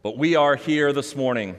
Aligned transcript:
But 0.00 0.16
we 0.16 0.36
are 0.36 0.54
here 0.54 0.92
this 0.92 1.16
morning 1.16 1.56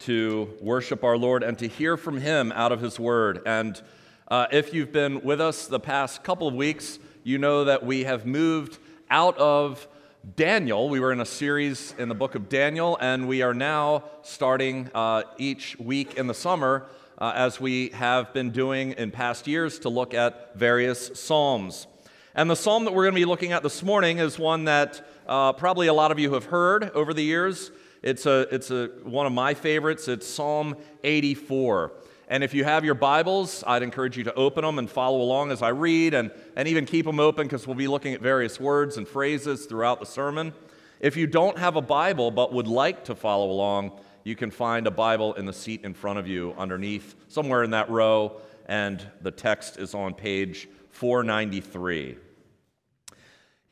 to 0.00 0.54
worship 0.60 1.02
our 1.02 1.16
Lord 1.16 1.42
and 1.42 1.58
to 1.58 1.66
hear 1.66 1.96
from 1.96 2.20
Him 2.20 2.52
out 2.52 2.70
of 2.70 2.80
His 2.80 3.00
Word. 3.00 3.42
And 3.44 3.82
uh, 4.28 4.46
if 4.52 4.72
you've 4.72 4.92
been 4.92 5.22
with 5.22 5.40
us 5.40 5.66
the 5.66 5.80
past 5.80 6.22
couple 6.22 6.46
of 6.46 6.54
weeks, 6.54 7.00
you 7.24 7.38
know 7.38 7.64
that 7.64 7.84
we 7.84 8.04
have 8.04 8.24
moved 8.24 8.78
out 9.10 9.36
of 9.36 9.88
Daniel. 10.36 10.88
We 10.88 11.00
were 11.00 11.10
in 11.10 11.18
a 11.18 11.26
series 11.26 11.92
in 11.98 12.08
the 12.08 12.14
book 12.14 12.36
of 12.36 12.48
Daniel, 12.48 12.96
and 13.00 13.26
we 13.26 13.42
are 13.42 13.52
now 13.52 14.04
starting 14.22 14.88
uh, 14.94 15.24
each 15.36 15.76
week 15.80 16.14
in 16.14 16.28
the 16.28 16.34
summer, 16.34 16.86
uh, 17.18 17.32
as 17.34 17.60
we 17.60 17.88
have 17.88 18.32
been 18.32 18.52
doing 18.52 18.92
in 18.92 19.10
past 19.10 19.48
years, 19.48 19.80
to 19.80 19.88
look 19.88 20.14
at 20.14 20.56
various 20.56 21.18
Psalms. 21.18 21.88
And 22.34 22.48
the 22.48 22.56
psalm 22.56 22.86
that 22.86 22.94
we're 22.94 23.02
going 23.02 23.14
to 23.14 23.20
be 23.20 23.26
looking 23.26 23.52
at 23.52 23.62
this 23.62 23.82
morning 23.82 24.18
is 24.18 24.38
one 24.38 24.64
that 24.64 25.06
uh, 25.26 25.52
probably 25.52 25.86
a 25.86 25.94
lot 25.94 26.10
of 26.10 26.18
you 26.18 26.34
have 26.34 26.46
heard 26.46 26.90
over 26.90 27.14
the 27.14 27.22
years. 27.22 27.70
It's, 28.02 28.26
a, 28.26 28.46
it's 28.50 28.70
a, 28.70 28.88
one 29.04 29.26
of 29.26 29.32
my 29.32 29.54
favorites. 29.54 30.08
It's 30.08 30.26
Psalm 30.26 30.76
84. 31.04 31.92
And 32.28 32.42
if 32.42 32.54
you 32.54 32.64
have 32.64 32.84
your 32.84 32.94
Bibles, 32.94 33.62
I'd 33.66 33.82
encourage 33.82 34.16
you 34.16 34.24
to 34.24 34.34
open 34.34 34.64
them 34.64 34.78
and 34.78 34.90
follow 34.90 35.20
along 35.20 35.50
as 35.50 35.60
I 35.60 35.68
read, 35.68 36.14
and, 36.14 36.30
and 36.56 36.66
even 36.66 36.86
keep 36.86 37.04
them 37.04 37.20
open 37.20 37.46
because 37.46 37.66
we'll 37.66 37.76
be 37.76 37.88
looking 37.88 38.14
at 38.14 38.20
various 38.20 38.58
words 38.58 38.96
and 38.96 39.06
phrases 39.06 39.66
throughout 39.66 40.00
the 40.00 40.06
sermon. 40.06 40.52
If 40.98 41.16
you 41.16 41.26
don't 41.26 41.58
have 41.58 41.76
a 41.76 41.82
Bible 41.82 42.30
but 42.30 42.52
would 42.52 42.68
like 42.68 43.04
to 43.04 43.14
follow 43.14 43.50
along, 43.50 43.92
you 44.24 44.34
can 44.34 44.50
find 44.50 44.86
a 44.86 44.90
Bible 44.90 45.34
in 45.34 45.46
the 45.46 45.52
seat 45.52 45.84
in 45.84 45.94
front 45.94 46.18
of 46.18 46.26
you 46.26 46.54
underneath, 46.56 47.16
somewhere 47.28 47.64
in 47.64 47.70
that 47.70 47.90
row, 47.90 48.40
and 48.66 49.04
the 49.20 49.30
text 49.30 49.78
is 49.78 49.94
on 49.94 50.14
page 50.14 50.68
493. 50.90 52.16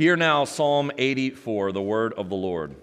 Hear 0.01 0.17
now 0.17 0.47
Psalm 0.47 0.91
84, 0.97 1.73
the 1.73 1.83
word 1.83 2.15
of 2.15 2.31
the 2.31 2.35
Lord. 2.35 2.75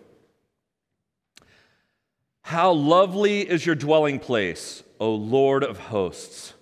How 2.43 2.71
lovely 2.71 3.41
is 3.41 3.65
your 3.65 3.73
dwelling 3.73 4.19
place, 4.19 4.83
O 4.99 5.15
Lord 5.15 5.63
of 5.63 5.79
hosts! 5.79 6.53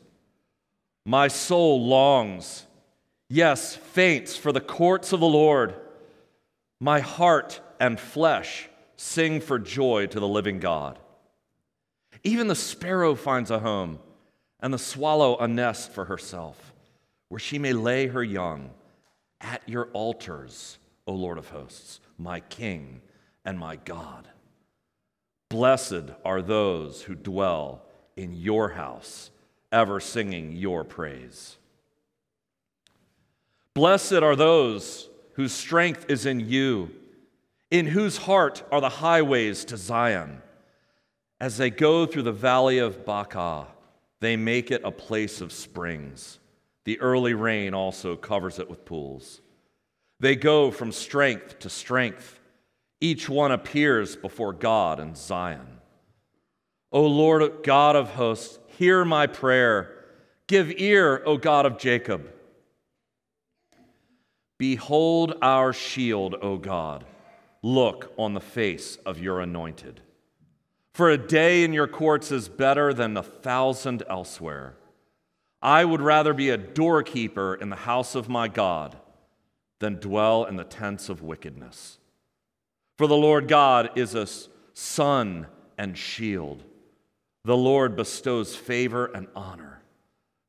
My 1.05 1.27
soul 1.27 1.85
longs, 1.85 2.66
yes, 3.27 3.75
faints 3.75 4.38
for 4.38 4.53
the 4.53 4.61
courts 4.61 5.11
of 5.11 5.19
the 5.19 5.27
Lord. 5.27 5.75
My 6.79 7.01
heart 7.01 7.59
and 7.77 7.99
flesh 7.99 8.69
sing 8.95 9.41
for 9.41 9.59
joy 9.59 10.05
to 10.05 10.22
the 10.22 10.25
living 10.25 10.61
God. 10.61 10.97
Even 12.23 12.47
the 12.47 12.55
sparrow 12.55 13.16
finds 13.16 13.51
a 13.51 13.59
home, 13.59 13.99
and 14.61 14.73
the 14.73 14.79
swallow 14.79 15.35
a 15.35 15.49
nest 15.49 15.91
for 15.91 16.05
herself, 16.05 16.73
where 17.27 17.39
she 17.39 17.59
may 17.59 17.73
lay 17.73 18.07
her 18.07 18.23
young 18.23 18.69
at 19.45 19.61
your 19.67 19.85
altars, 19.93 20.79
O 21.05 21.13
Lord 21.13 21.38
of 21.38 21.49
hosts, 21.49 21.99
my 22.17 22.39
King 22.39 23.01
and 23.45 23.59
my 23.59 23.75
God. 23.75 24.27
Blessed 25.49 26.09
are 26.25 26.41
those 26.41 27.03
who 27.03 27.13
dwell 27.13 27.83
in 28.17 28.33
your 28.33 28.69
house, 28.69 29.29
ever 29.71 29.99
singing 29.99 30.53
your 30.53 30.83
praise. 30.83 31.57
Blessed 33.75 34.13
are 34.13 34.35
those 34.35 35.09
whose 35.33 35.53
strength 35.53 36.05
is 36.09 36.25
in 36.25 36.39
you, 36.39 36.89
in 37.69 37.85
whose 37.85 38.17
heart 38.17 38.63
are 38.71 38.81
the 38.81 38.89
highways 38.89 39.63
to 39.66 39.77
Zion. 39.77 40.41
As 41.39 41.57
they 41.57 41.69
go 41.69 42.05
through 42.05 42.23
the 42.23 42.31
valley 42.31 42.79
of 42.79 43.05
Baca, 43.05 43.67
they 44.21 44.38
make 44.38 44.71
it 44.71 44.81
a 44.83 44.91
place 44.91 45.39
of 45.41 45.51
springs. 45.51 46.39
The 46.86 47.00
early 47.02 47.33
rain 47.33 47.73
also 47.73 48.16
covers 48.16 48.59
it 48.59 48.69
with 48.69 48.86
pools. 48.86 49.41
They 50.19 50.36
go 50.36 50.72
from 50.72 50.91
strength 50.91 51.59
to 51.59 51.69
strength. 51.69 52.39
Each 53.02 53.28
one 53.28 53.52
appears 53.52 54.16
before 54.16 54.53
God 54.53 55.00
in 55.00 55.16
Zion. 55.16 55.80
O 56.91 57.06
Lord 57.06 57.63
God 57.63 57.95
of 57.95 58.11
hosts, 58.11 58.59
hear 58.78 59.03
my 59.03 59.28
prayer. 59.28 59.91
Give 60.47 60.72
ear, 60.78 61.22
O 61.25 61.38
God 61.38 61.66
of 61.66 61.78
Jacob. 61.78 62.31
Behold 64.57 65.34
our 65.41 65.74
shield, 65.74 66.35
O 66.41 66.57
God. 66.57 67.03
Look 67.62 68.13
on 68.18 68.34
the 68.35 68.40
face 68.40 68.97
of 69.06 69.19
your 69.19 69.41
anointed. 69.41 70.01
For 70.94 71.09
a 71.09 71.18
day 71.18 71.63
in 71.63 71.74
your 71.74 71.88
courts 71.88 72.31
is 72.31 72.47
better 72.47 72.94
than 72.94 73.18
a 73.18 73.24
thousand 73.24 74.03
elsewhere. 74.09 74.78
I 75.65 75.83
would 75.83 76.01
rather 76.01 76.35
be 76.35 76.51
a 76.51 76.57
doorkeeper 76.57 77.55
in 77.55 77.71
the 77.71 77.75
house 77.75 78.13
of 78.13 78.29
my 78.29 78.47
God 78.47 78.95
than 79.79 79.95
dwell 79.95 80.45
in 80.45 80.57
the 80.57 80.63
tents 80.63 81.09
of 81.09 81.23
wickedness. 81.23 81.97
For 82.99 83.07
the 83.07 83.17
Lord 83.17 83.47
God 83.47 83.89
is 83.95 84.13
a 84.13 84.27
sun 84.73 85.47
and 85.75 85.97
shield. 85.97 86.63
The 87.45 87.57
Lord 87.57 87.95
bestows 87.95 88.55
favor 88.55 89.07
and 89.07 89.25
honor. 89.35 89.81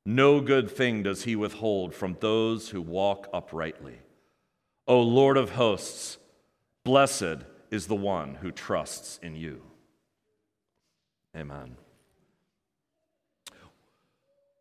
No 0.04 0.43
good 0.43 0.71
thing 0.71 1.03
does 1.03 1.25
he 1.25 1.34
withhold 1.34 1.94
from 1.94 2.19
those 2.21 2.69
who 2.69 2.83
walk 2.83 3.27
uprightly. 3.33 4.00
O 4.87 5.00
Lord 5.00 5.38
of 5.38 5.53
hosts, 5.53 6.19
blessed 6.84 7.38
is 7.71 7.87
the 7.87 7.97
one 7.97 8.34
who 8.34 8.53
trusts 8.53 9.19
in 9.22 9.34
you. 9.34 9.62
Amen. 11.34 11.78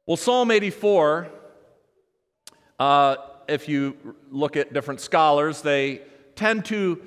Well, 0.08 0.18
Psalm 0.18 0.52
84, 0.52 1.30
uh, 2.78 3.16
if 3.48 3.68
you 3.68 3.98
look 4.30 4.56
at 4.56 4.72
different 4.72 5.02
scholars, 5.02 5.64
they 5.64 6.04
tend 6.36 6.66
to 6.66 7.02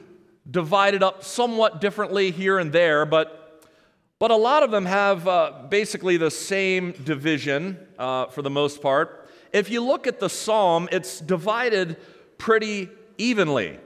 divide 0.50 0.94
it 0.94 1.03
up 1.04 1.22
somewhat 1.22 1.81
differently 1.81 2.32
here 2.32 2.59
and 2.59 2.72
there, 2.72 3.06
but, 3.06 3.70
but 4.19 4.32
a 4.32 4.36
lot 4.36 4.64
of 4.64 4.72
them 4.72 4.84
have 4.84 5.28
uh, 5.28 5.53
basically 5.69 6.16
the 6.16 6.32
same 6.32 6.91
division 6.91 7.78
uh, 8.00 8.26
for 8.26 8.42
the 8.42 8.50
most 8.50 8.82
part. 8.82 9.30
If 9.53 9.70
you 9.70 9.80
look 9.80 10.09
at 10.09 10.19
the 10.19 10.28
psalm, 10.28 10.88
it's 10.91 11.20
divided 11.20 11.98
pretty 12.36 12.88
evenly. 13.16 13.78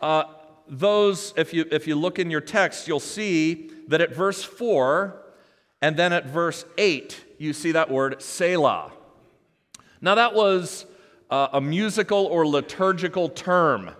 Uh, 0.00 0.24
those, 0.66 1.32
if 1.36 1.54
you, 1.54 1.66
if 1.70 1.86
you 1.86 1.94
look 1.94 2.18
in 2.18 2.32
your 2.32 2.40
text, 2.40 2.88
you'll 2.88 2.98
see 2.98 3.70
that 3.86 4.00
at 4.00 4.12
verse 4.12 4.42
4 4.42 5.22
and 5.80 5.96
then 5.96 6.12
at 6.12 6.26
verse 6.26 6.64
8, 6.76 7.26
you 7.40 7.54
see 7.54 7.72
that 7.72 7.90
word 7.90 8.20
Selah. 8.20 8.92
Now, 10.02 10.14
that 10.16 10.34
was 10.34 10.84
uh, 11.30 11.48
a 11.54 11.60
musical 11.60 12.26
or 12.26 12.46
liturgical 12.46 13.30
term. 13.30 13.92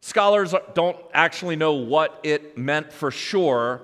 Scholars 0.00 0.54
don't 0.74 0.96
actually 1.12 1.56
know 1.56 1.72
what 1.72 2.20
it 2.22 2.56
meant 2.56 2.92
for 2.92 3.10
sure, 3.10 3.82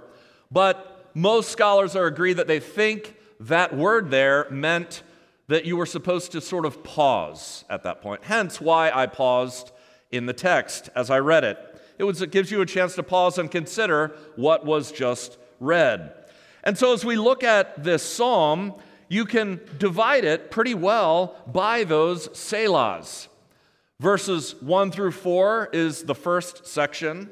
but 0.53 1.11
most 1.13 1.51
scholars 1.51 1.97
are 1.97 2.07
agreed 2.07 2.35
that 2.35 2.47
they 2.47 2.61
think 2.61 3.17
that 3.41 3.77
word 3.77 4.13
there 4.13 4.47
meant 4.49 5.03
that 5.49 5.65
you 5.65 5.77
were 5.77 5.87
supposed 5.87 6.31
to 6.31 6.41
sort 6.41 6.65
of 6.65 6.85
pause 6.85 7.65
at 7.69 7.83
that 7.83 8.01
point. 8.03 8.23
Hence, 8.23 8.61
why 8.61 8.93
I 8.93 9.07
paused 9.07 9.73
in 10.13 10.27
the 10.27 10.33
text 10.33 10.89
as 10.95 11.11
I 11.11 11.19
read 11.19 11.43
it. 11.43 11.59
It, 11.99 12.05
was, 12.05 12.23
it 12.23 12.31
gives 12.31 12.53
you 12.53 12.61
a 12.61 12.67
chance 12.67 12.95
to 12.95 13.03
pause 13.03 13.39
and 13.39 13.51
consider 13.51 14.15
what 14.37 14.65
was 14.65 14.93
just 14.93 15.37
read. 15.59 16.15
And 16.63 16.79
so, 16.79 16.93
as 16.93 17.05
we 17.05 17.17
look 17.17 17.43
at 17.43 17.83
this 17.83 18.05
psalm, 18.05 18.75
you 19.11 19.25
can 19.25 19.61
divide 19.77 20.25
it 20.25 20.53
pretty 20.53 20.73
well 20.73 21.37
by 21.53 21.83
those 21.83 22.29
selahs. 22.29 23.27
Verses 23.99 24.55
1 24.63 24.93
through 24.93 25.11
4 25.11 25.71
is 25.73 26.05
the 26.05 26.15
first 26.15 26.65
section, 26.65 27.29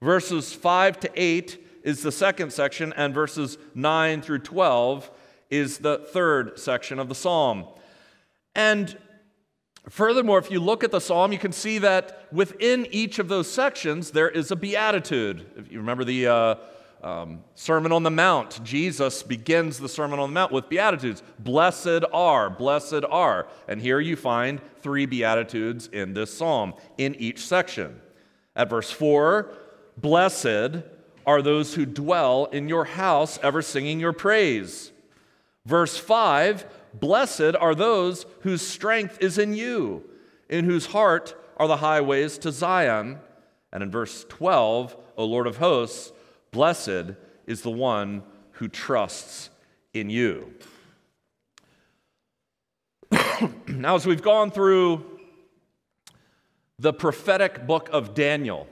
verses 0.00 0.54
5 0.54 1.00
to 1.00 1.10
8 1.14 1.64
is 1.82 2.02
the 2.02 2.12
second 2.12 2.52
section, 2.52 2.94
and 2.96 3.12
verses 3.12 3.58
9 3.74 4.22
through 4.22 4.38
12 4.38 5.10
is 5.50 5.78
the 5.78 5.98
third 5.98 6.56
section 6.58 7.00
of 7.00 7.08
the 7.08 7.14
psalm. 7.16 7.66
And 8.54 8.96
furthermore, 9.88 10.38
if 10.38 10.52
you 10.52 10.60
look 10.60 10.84
at 10.84 10.92
the 10.92 11.00
psalm, 11.00 11.32
you 11.32 11.38
can 11.38 11.52
see 11.52 11.78
that 11.78 12.28
within 12.32 12.86
each 12.92 13.18
of 13.18 13.26
those 13.26 13.50
sections 13.50 14.12
there 14.12 14.28
is 14.28 14.52
a 14.52 14.56
beatitude. 14.56 15.46
If 15.56 15.72
you 15.72 15.78
remember 15.78 16.04
the 16.04 16.28
uh, 16.28 16.54
um, 17.02 17.44
Sermon 17.54 17.92
on 17.92 18.02
the 18.02 18.10
Mount. 18.10 18.62
Jesus 18.64 19.22
begins 19.22 19.78
the 19.78 19.88
Sermon 19.88 20.18
on 20.18 20.30
the 20.30 20.34
Mount 20.34 20.52
with 20.52 20.68
Beatitudes. 20.68 21.22
Blessed 21.38 22.04
are, 22.12 22.50
blessed 22.50 23.04
are. 23.08 23.48
And 23.66 23.80
here 23.80 24.00
you 24.00 24.16
find 24.16 24.60
three 24.80 25.06
Beatitudes 25.06 25.88
in 25.92 26.14
this 26.14 26.36
psalm 26.36 26.74
in 26.96 27.14
each 27.16 27.46
section. 27.46 28.00
At 28.56 28.70
verse 28.70 28.90
4, 28.90 29.52
blessed 29.96 30.82
are 31.26 31.42
those 31.42 31.74
who 31.74 31.86
dwell 31.86 32.46
in 32.46 32.68
your 32.68 32.84
house, 32.84 33.38
ever 33.42 33.62
singing 33.62 34.00
your 34.00 34.12
praise. 34.12 34.92
Verse 35.66 35.98
5, 35.98 36.66
blessed 36.94 37.54
are 37.60 37.74
those 37.74 38.26
whose 38.40 38.62
strength 38.66 39.18
is 39.20 39.38
in 39.38 39.54
you, 39.54 40.02
in 40.48 40.64
whose 40.64 40.86
heart 40.86 41.34
are 41.58 41.68
the 41.68 41.76
highways 41.76 42.38
to 42.38 42.50
Zion. 42.50 43.18
And 43.72 43.82
in 43.82 43.90
verse 43.90 44.24
12, 44.28 44.96
O 45.18 45.24
Lord 45.24 45.46
of 45.46 45.58
hosts, 45.58 46.12
Blessed 46.50 47.14
is 47.46 47.62
the 47.62 47.70
one 47.70 48.22
who 48.52 48.68
trusts 48.68 49.50
in 49.92 50.10
you. 50.10 50.52
now, 53.66 53.94
as 53.94 54.06
we've 54.06 54.22
gone 54.22 54.50
through 54.50 55.04
the 56.78 56.92
prophetic 56.92 57.66
book 57.66 57.88
of 57.92 58.14
Daniel, 58.14 58.66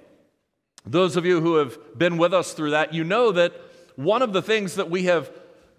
Those 0.88 1.17
of 1.17 1.26
you 1.26 1.40
who 1.40 1.56
have 1.56 1.99
been 1.99 2.17
with 2.17 2.32
us 2.32 2.52
through 2.52 2.70
that, 2.70 2.94
you 2.94 3.02
know 3.02 3.32
that 3.32 3.52
one 3.96 4.23
of 4.23 4.32
the 4.32 4.40
things 4.43 4.76
that 4.76 4.88
we 4.88 5.05
have 5.05 5.31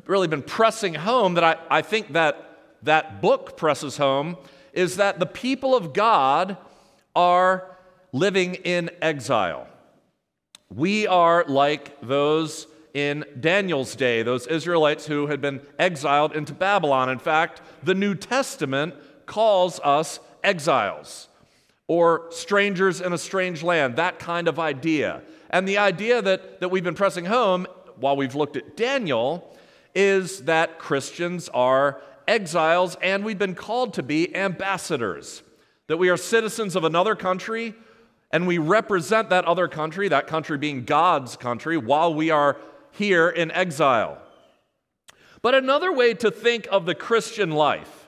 really 0.06 0.28
been 0.28 0.42
pressing 0.42 0.96
home, 0.96 1.36
that 1.36 1.44
I, 1.46 1.78
I 1.78 1.82
think 1.82 2.12
that 2.14 2.58
that 2.84 3.22
book 3.22 3.56
presses 3.56 3.96
home, 3.96 4.38
is 4.74 4.98
that 4.98 5.20
the 5.20 5.26
people 5.26 5.76
of 5.76 5.94
God 5.94 6.58
are 7.16 7.78
living 8.12 8.56
in 8.56 8.90
exile. 9.02 9.68
We 10.74 11.08
are 11.08 11.46
like 11.48 12.00
those 12.02 12.68
in 12.94 13.24
Daniel's 13.40 13.96
day, 13.96 14.24
those 14.24 14.48
Israelites 14.48 15.06
who 15.06 15.28
had 15.28 15.40
been 15.40 15.62
exiled 15.78 16.36
into 16.36 16.54
Babylon. 16.54 17.10
In 17.10 17.20
fact, 17.20 17.62
the 17.84 17.94
New 17.94 18.16
Testament 18.16 18.96
calls 19.26 19.80
us 19.84 20.20
exiles 20.44 21.28
or 21.88 22.26
strangers 22.32 23.00
in 23.00 23.14
a 23.14 23.18
strange 23.18 23.64
land, 23.64 23.96
that 23.96 24.20
kind 24.20 24.48
of 24.48 24.60
idea. 24.60 25.22
And 25.50 25.68
the 25.68 25.78
idea 25.78 26.22
that, 26.22 26.60
that 26.60 26.70
we've 26.70 26.84
been 26.84 26.96
pressing 26.96 27.26
home 27.26 27.66
while 27.96 28.18
we've 28.18 28.36
looked 28.36 28.58
at 28.58 28.76
Daniel 28.76 29.56
is 29.96 30.44
that 30.44 30.80
Christians 30.80 31.50
are 31.50 32.02
exiles 32.28 32.98
and 33.02 33.24
we've 33.24 33.40
been 33.40 33.56
called 33.56 33.94
to 33.94 34.04
be 34.04 34.36
ambassadors, 34.36 35.44
that 35.88 35.98
we 35.98 36.10
are 36.10 36.18
citizens 36.18 36.76
of 36.76 36.84
another 36.84 37.16
country 37.16 37.74
and 38.32 38.48
we 38.48 38.58
represent 38.58 39.30
that 39.30 39.46
other 39.46 39.68
country, 39.68 40.08
that 40.10 40.28
country 40.28 40.58
being 40.58 40.84
God's 40.84 41.36
country, 41.36 41.78
while 41.78 42.14
we 42.14 42.30
are 42.30 42.58
here 42.92 43.30
in 43.30 43.52
exile. 43.52 44.18
But 45.42 45.56
another 45.56 45.92
way 45.92 46.14
to 46.16 46.32
think 46.32 46.68
of 46.72 46.86
the 46.86 46.96
Christian 46.96 47.52
life 47.52 48.08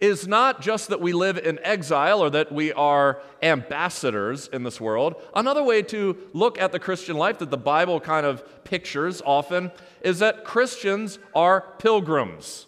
is 0.00 0.26
not 0.26 0.62
just 0.62 0.88
that 0.88 1.00
we 1.00 1.12
live 1.12 1.36
in 1.36 1.58
exile 1.62 2.20
or 2.20 2.30
that 2.30 2.50
we 2.50 2.72
are 2.72 3.20
ambassadors 3.42 4.48
in 4.48 4.62
this 4.62 4.80
world. 4.80 5.14
Another 5.34 5.62
way 5.62 5.82
to 5.82 6.16
look 6.32 6.58
at 6.58 6.72
the 6.72 6.78
Christian 6.78 7.16
life 7.16 7.38
that 7.38 7.50
the 7.50 7.58
Bible 7.58 8.00
kind 8.00 8.24
of 8.24 8.64
pictures 8.64 9.20
often 9.24 9.70
is 10.00 10.18
that 10.20 10.44
Christians 10.44 11.18
are 11.34 11.74
pilgrims, 11.78 12.66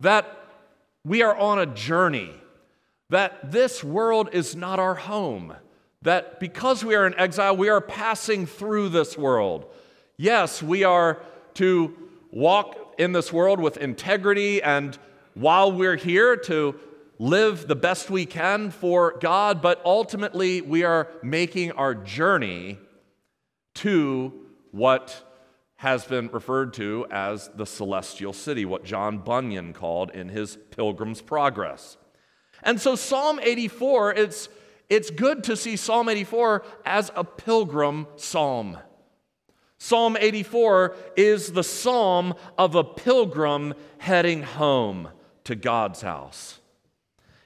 that 0.00 0.26
we 1.04 1.22
are 1.22 1.36
on 1.36 1.60
a 1.60 1.66
journey, 1.66 2.34
that 3.10 3.52
this 3.52 3.84
world 3.84 4.28
is 4.32 4.56
not 4.56 4.80
our 4.80 4.96
home, 4.96 5.54
that 6.06 6.40
because 6.40 6.84
we 6.84 6.94
are 6.94 7.06
in 7.06 7.14
exile, 7.18 7.56
we 7.56 7.68
are 7.68 7.80
passing 7.80 8.46
through 8.46 8.88
this 8.88 9.18
world. 9.18 9.66
Yes, 10.16 10.62
we 10.62 10.84
are 10.84 11.20
to 11.54 11.94
walk 12.30 12.94
in 12.96 13.12
this 13.12 13.32
world 13.32 13.60
with 13.60 13.76
integrity 13.76 14.62
and 14.62 14.96
while 15.34 15.70
we're 15.70 15.96
here 15.96 16.36
to 16.36 16.76
live 17.18 17.66
the 17.66 17.76
best 17.76 18.08
we 18.08 18.24
can 18.24 18.70
for 18.70 19.18
God, 19.20 19.60
but 19.60 19.82
ultimately 19.84 20.60
we 20.60 20.84
are 20.84 21.08
making 21.22 21.72
our 21.72 21.94
journey 21.94 22.78
to 23.74 24.32
what 24.70 25.24
has 25.76 26.04
been 26.04 26.28
referred 26.28 26.72
to 26.74 27.06
as 27.10 27.50
the 27.54 27.66
celestial 27.66 28.32
city, 28.32 28.64
what 28.64 28.84
John 28.84 29.18
Bunyan 29.18 29.72
called 29.72 30.10
in 30.10 30.28
his 30.28 30.56
Pilgrim's 30.70 31.20
Progress. 31.20 31.96
And 32.62 32.80
so, 32.80 32.94
Psalm 32.94 33.38
84, 33.42 34.14
it's, 34.14 34.48
it's 34.88 35.10
good 35.10 35.44
to 35.44 35.56
see 35.56 35.76
Psalm 35.76 36.08
84 36.08 36.64
as 36.84 37.10
a 37.16 37.24
pilgrim 37.24 38.06
psalm. 38.16 38.78
Psalm 39.78 40.16
84 40.18 40.96
is 41.16 41.52
the 41.52 41.64
psalm 41.64 42.34
of 42.56 42.74
a 42.74 42.84
pilgrim 42.84 43.74
heading 43.98 44.42
home 44.42 45.08
to 45.44 45.54
God's 45.54 46.00
house. 46.02 46.60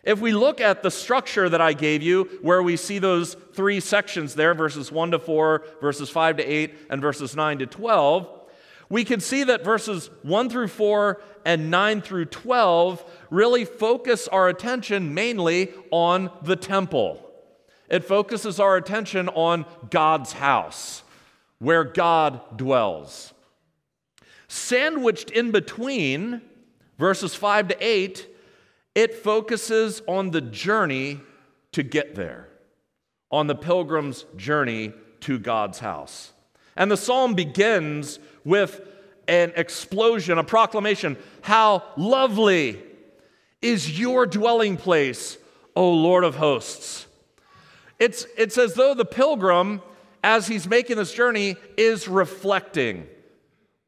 If 0.03 0.21
we 0.21 0.33
look 0.33 0.61
at 0.61 0.83
the 0.83 0.91
structure 0.91 1.49
that 1.49 1.61
I 1.61 1.73
gave 1.73 2.03
you, 2.03 2.25
where 2.41 2.63
we 2.63 2.77
see 2.77 2.99
those 2.99 3.35
three 3.53 3.81
sections 3.81 4.35
there 4.35 4.55
verses 4.55 4.91
1 4.91 5.11
to 5.11 5.19
4, 5.19 5.65
verses 5.81 6.09
5 6.09 6.39
to 6.39 6.45
8, 6.45 6.75
and 6.89 7.03
verses 7.03 7.37
9 7.37 7.59
to 7.59 7.67
12, 7.67 8.29
we 8.89 9.05
can 9.05 9.21
see 9.21 9.45
that 9.45 9.65
verses 9.65 10.11
1 10.23 10.51
through 10.51 10.69
4 10.69 11.21
and 11.45 11.71
9 11.71 12.01
through 12.01 12.25
12 12.27 13.05
really 13.31 13.65
focus 13.65 14.27
our 14.29 14.49
attention 14.49 15.15
mainly 15.15 15.73
on 15.91 16.31
the 16.43 16.57
temple. 16.57 17.30
It 17.91 18.05
focuses 18.05 18.61
our 18.61 18.77
attention 18.77 19.29
on 19.31 19.67
God's 19.91 20.33
house, 20.33 21.03
where 21.59 21.83
God 21.83 22.41
dwells. 22.57 23.35
Sandwiched 24.47 25.31
in 25.31 25.51
between 25.51 26.41
verses 26.99 27.35
5 27.35 27.69
to 27.69 27.77
8, 27.81 28.29
it 28.95 29.15
focuses 29.15 30.03
on 30.07 30.31
the 30.31 30.41
journey 30.41 31.21
to 31.73 31.83
get 31.83 32.15
there, 32.15 32.49
on 33.31 33.49
the 33.49 33.55
pilgrim's 33.55 34.25
journey 34.37 34.93
to 35.21 35.39
God's 35.39 35.81
house. 35.81 36.33
And 36.77 36.91
the 36.91 36.97
psalm 36.97 37.35
begins 37.35 38.21
with 38.45 38.81
an 39.29 39.53
explosion, 39.57 40.39
a 40.39 40.45
proclamation 40.45 41.17
How 41.43 41.85
lovely 41.97 42.81
is 43.61 43.99
your 43.99 44.27
dwelling 44.27 44.77
place, 44.77 45.39
O 45.77 45.93
Lord 45.93 46.25
of 46.25 46.37
hosts! 46.37 47.07
It's, 48.01 48.27
it's 48.37 48.59
as 48.59 48.75
though 48.75 48.95
the 48.95 49.05
pilgrim, 49.05 49.83
as 50.25 50.49
he's 50.49 50.67
making 50.67 50.97
this 50.97 51.13
journey, 51.13 51.57
is 51.77 52.09
reflecting 52.09 53.07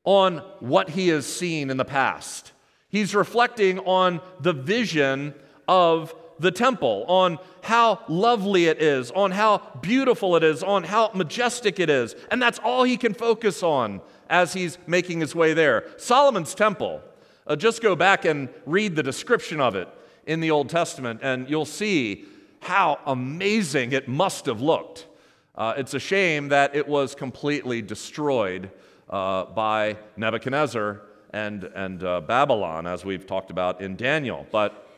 on 0.04 0.38
what 0.60 0.90
he 0.90 1.08
has 1.08 1.26
seen 1.26 1.70
in 1.70 1.78
the 1.78 1.84
past. 1.84 2.52
He's 2.88 3.14
reflecting 3.14 3.78
on 3.80 4.20
the 4.38 4.52
vision 4.52 5.34
of 5.66 6.14
the 6.38 6.50
temple, 6.50 7.04
on 7.08 7.38
how 7.62 8.00
lovely 8.08 8.66
it 8.66 8.82
is, 8.82 9.10
on 9.12 9.30
how 9.30 9.58
beautiful 9.80 10.36
it 10.36 10.42
is, 10.42 10.62
on 10.62 10.84
how 10.84 11.10
majestic 11.14 11.80
it 11.80 11.88
is. 11.88 12.14
And 12.30 12.42
that's 12.42 12.58
all 12.58 12.82
he 12.82 12.96
can 12.96 13.14
focus 13.14 13.62
on 13.62 14.02
as 14.28 14.52
he's 14.52 14.76
making 14.86 15.20
his 15.20 15.34
way 15.34 15.54
there. 15.54 15.84
Solomon's 15.96 16.54
temple, 16.54 17.00
uh, 17.46 17.56
just 17.56 17.80
go 17.80 17.96
back 17.96 18.24
and 18.24 18.48
read 18.66 18.96
the 18.96 19.02
description 19.02 19.60
of 19.60 19.74
it 19.74 19.88
in 20.26 20.40
the 20.40 20.50
Old 20.50 20.68
Testament, 20.68 21.20
and 21.22 21.48
you'll 21.48 21.64
see 21.64 22.26
how 22.62 23.00
amazing 23.06 23.92
it 23.92 24.06
must 24.08 24.46
have 24.46 24.60
looked. 24.60 25.06
Uh, 25.54 25.74
it's 25.76 25.94
a 25.94 25.98
shame 25.98 26.48
that 26.48 26.74
it 26.76 26.86
was 26.86 27.14
completely 27.14 27.82
destroyed 27.82 28.70
uh, 29.10 29.44
by 29.46 29.96
Nebuchadnezzar 30.16 31.02
and, 31.30 31.64
and 31.64 32.04
uh, 32.04 32.20
Babylon, 32.20 32.86
as 32.86 33.04
we've 33.04 33.26
talked 33.26 33.50
about 33.50 33.80
in 33.80 33.96
Daniel. 33.96 34.46
But 34.52 34.88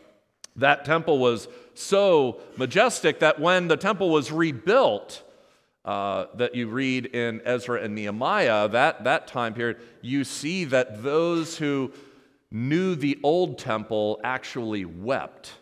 that 0.56 0.84
temple 0.84 1.18
was 1.18 1.48
so 1.72 2.40
majestic 2.56 3.20
that 3.20 3.40
when 3.40 3.66
the 3.66 3.78
temple 3.78 4.10
was 4.10 4.30
rebuilt, 4.30 5.22
uh, 5.86 6.26
that 6.34 6.54
you 6.54 6.68
read 6.68 7.06
in 7.06 7.40
Ezra 7.46 7.82
and 7.82 7.94
Nehemiah, 7.94 8.68
that, 8.68 9.04
that 9.04 9.26
time 9.26 9.54
period, 9.54 9.78
you 10.02 10.22
see 10.22 10.64
that 10.66 11.02
those 11.02 11.56
who 11.56 11.92
knew 12.50 12.94
the 12.94 13.18
old 13.22 13.58
temple 13.58 14.20
actually 14.22 14.84
wept 14.84 15.54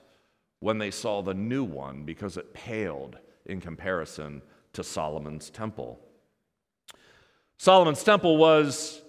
when 0.62 0.78
they 0.78 0.92
saw 0.92 1.20
the 1.20 1.34
new 1.34 1.64
one 1.64 2.04
because 2.04 2.36
it 2.36 2.54
paled 2.54 3.18
in 3.46 3.60
comparison 3.60 4.40
to 4.72 4.84
Solomon's 4.84 5.50
temple. 5.50 5.98
Solomon's 7.58 8.04
temple 8.04 8.36
was 8.36 9.02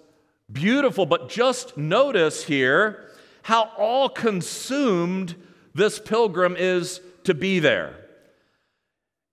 beautiful, 0.52 1.06
but 1.06 1.28
just 1.28 1.76
notice 1.76 2.42
here 2.42 3.08
how 3.42 3.70
all 3.78 4.08
consumed 4.08 5.36
this 5.74 6.00
pilgrim 6.00 6.56
is 6.58 7.00
to 7.22 7.34
be 7.34 7.60
there. 7.60 7.94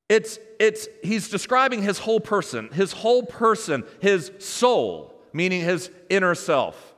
It's, 0.07 0.37
it's, 0.59 0.87
he's 1.03 1.27
describing 1.27 1.81
his 1.81 1.97
whole 1.97 2.19
person, 2.19 2.69
his 2.71 2.91
whole 2.91 3.23
person, 3.23 3.83
his 3.99 4.31
soul, 4.37 5.15
meaning 5.33 5.61
his 5.61 5.89
inner 6.07 6.35
self. 6.35 6.93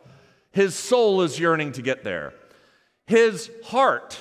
His 0.51 0.75
soul 0.75 1.21
is 1.21 1.39
yearning 1.39 1.71
to 1.73 1.81
get 1.81 2.03
there. 2.03 2.33
His 3.07 3.49
heart 3.63 4.19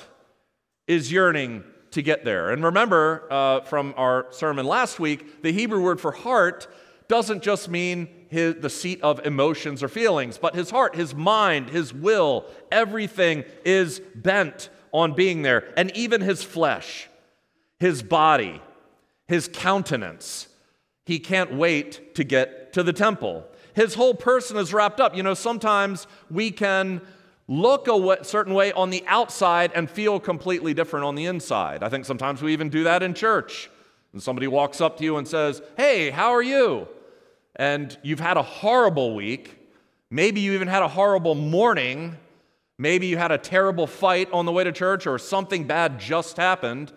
is 0.87 1.11
yearning 1.11 1.63
to 1.91 2.01
get 2.01 2.25
there. 2.25 2.51
And 2.51 2.63
remember 2.63 3.27
uh, 3.31 3.61
from 3.61 3.93
our 3.97 4.27
sermon 4.31 4.65
last 4.65 4.99
week, 4.99 5.41
the 5.43 5.51
Hebrew 5.51 5.81
word 5.81 6.01
for 6.01 6.11
heart 6.11 6.67
doesn't 7.07 7.43
just 7.43 7.69
mean 7.69 8.07
his, 8.29 8.55
the 8.55 8.69
seat 8.69 9.01
of 9.01 9.25
emotions 9.25 9.83
or 9.83 9.87
feelings, 9.87 10.37
but 10.37 10.55
his 10.55 10.71
heart, 10.71 10.95
his 10.95 11.13
mind, 11.13 11.69
his 11.69 11.93
will, 11.93 12.45
everything 12.71 13.43
is 13.63 14.01
bent 14.15 14.69
on 14.91 15.13
being 15.13 15.41
there. 15.41 15.71
And 15.77 15.95
even 15.95 16.21
his 16.21 16.43
flesh, 16.43 17.09
his 17.79 18.01
body, 18.01 18.61
his 19.27 19.47
countenance. 19.47 20.47
He 21.05 21.19
can't 21.19 21.53
wait 21.53 22.15
to 22.15 22.23
get 22.23 22.73
to 22.73 22.83
the 22.83 22.93
temple. 22.93 23.45
His 23.73 23.95
whole 23.95 24.13
person 24.13 24.57
is 24.57 24.73
wrapped 24.73 24.99
up. 24.99 25.15
You 25.15 25.23
know, 25.23 25.33
sometimes 25.33 26.07
we 26.31 26.51
can 26.51 27.01
look 27.47 27.87
a 27.87 28.23
certain 28.23 28.53
way 28.53 28.71
on 28.73 28.89
the 28.89 29.03
outside 29.07 29.71
and 29.75 29.89
feel 29.89 30.19
completely 30.19 30.73
different 30.73 31.05
on 31.05 31.15
the 31.15 31.25
inside. 31.25 31.83
I 31.83 31.89
think 31.89 32.05
sometimes 32.05 32.41
we 32.41 32.53
even 32.53 32.69
do 32.69 32.83
that 32.85 33.03
in 33.03 33.13
church. 33.13 33.69
And 34.13 34.21
somebody 34.21 34.47
walks 34.47 34.79
up 34.79 34.97
to 34.97 35.03
you 35.03 35.17
and 35.17 35.27
says, 35.27 35.61
Hey, 35.75 36.09
how 36.09 36.31
are 36.31 36.43
you? 36.43 36.87
and 37.55 37.97
you've 38.01 38.19
had 38.19 38.37
a 38.37 38.41
horrible 38.41 39.15
week. 39.15 39.59
Maybe 40.09 40.41
you 40.41 40.53
even 40.53 40.67
had 40.67 40.83
a 40.83 40.87
horrible 40.87 41.35
morning. 41.35 42.17
Maybe 42.77 43.07
you 43.07 43.17
had 43.17 43.31
a 43.31 43.37
terrible 43.37 43.87
fight 43.87 44.31
on 44.31 44.45
the 44.45 44.51
way 44.51 44.63
to 44.63 44.71
church 44.71 45.05
or 45.07 45.19
something 45.19 45.65
bad 45.65 45.99
just 45.99 46.37
happened, 46.37 46.91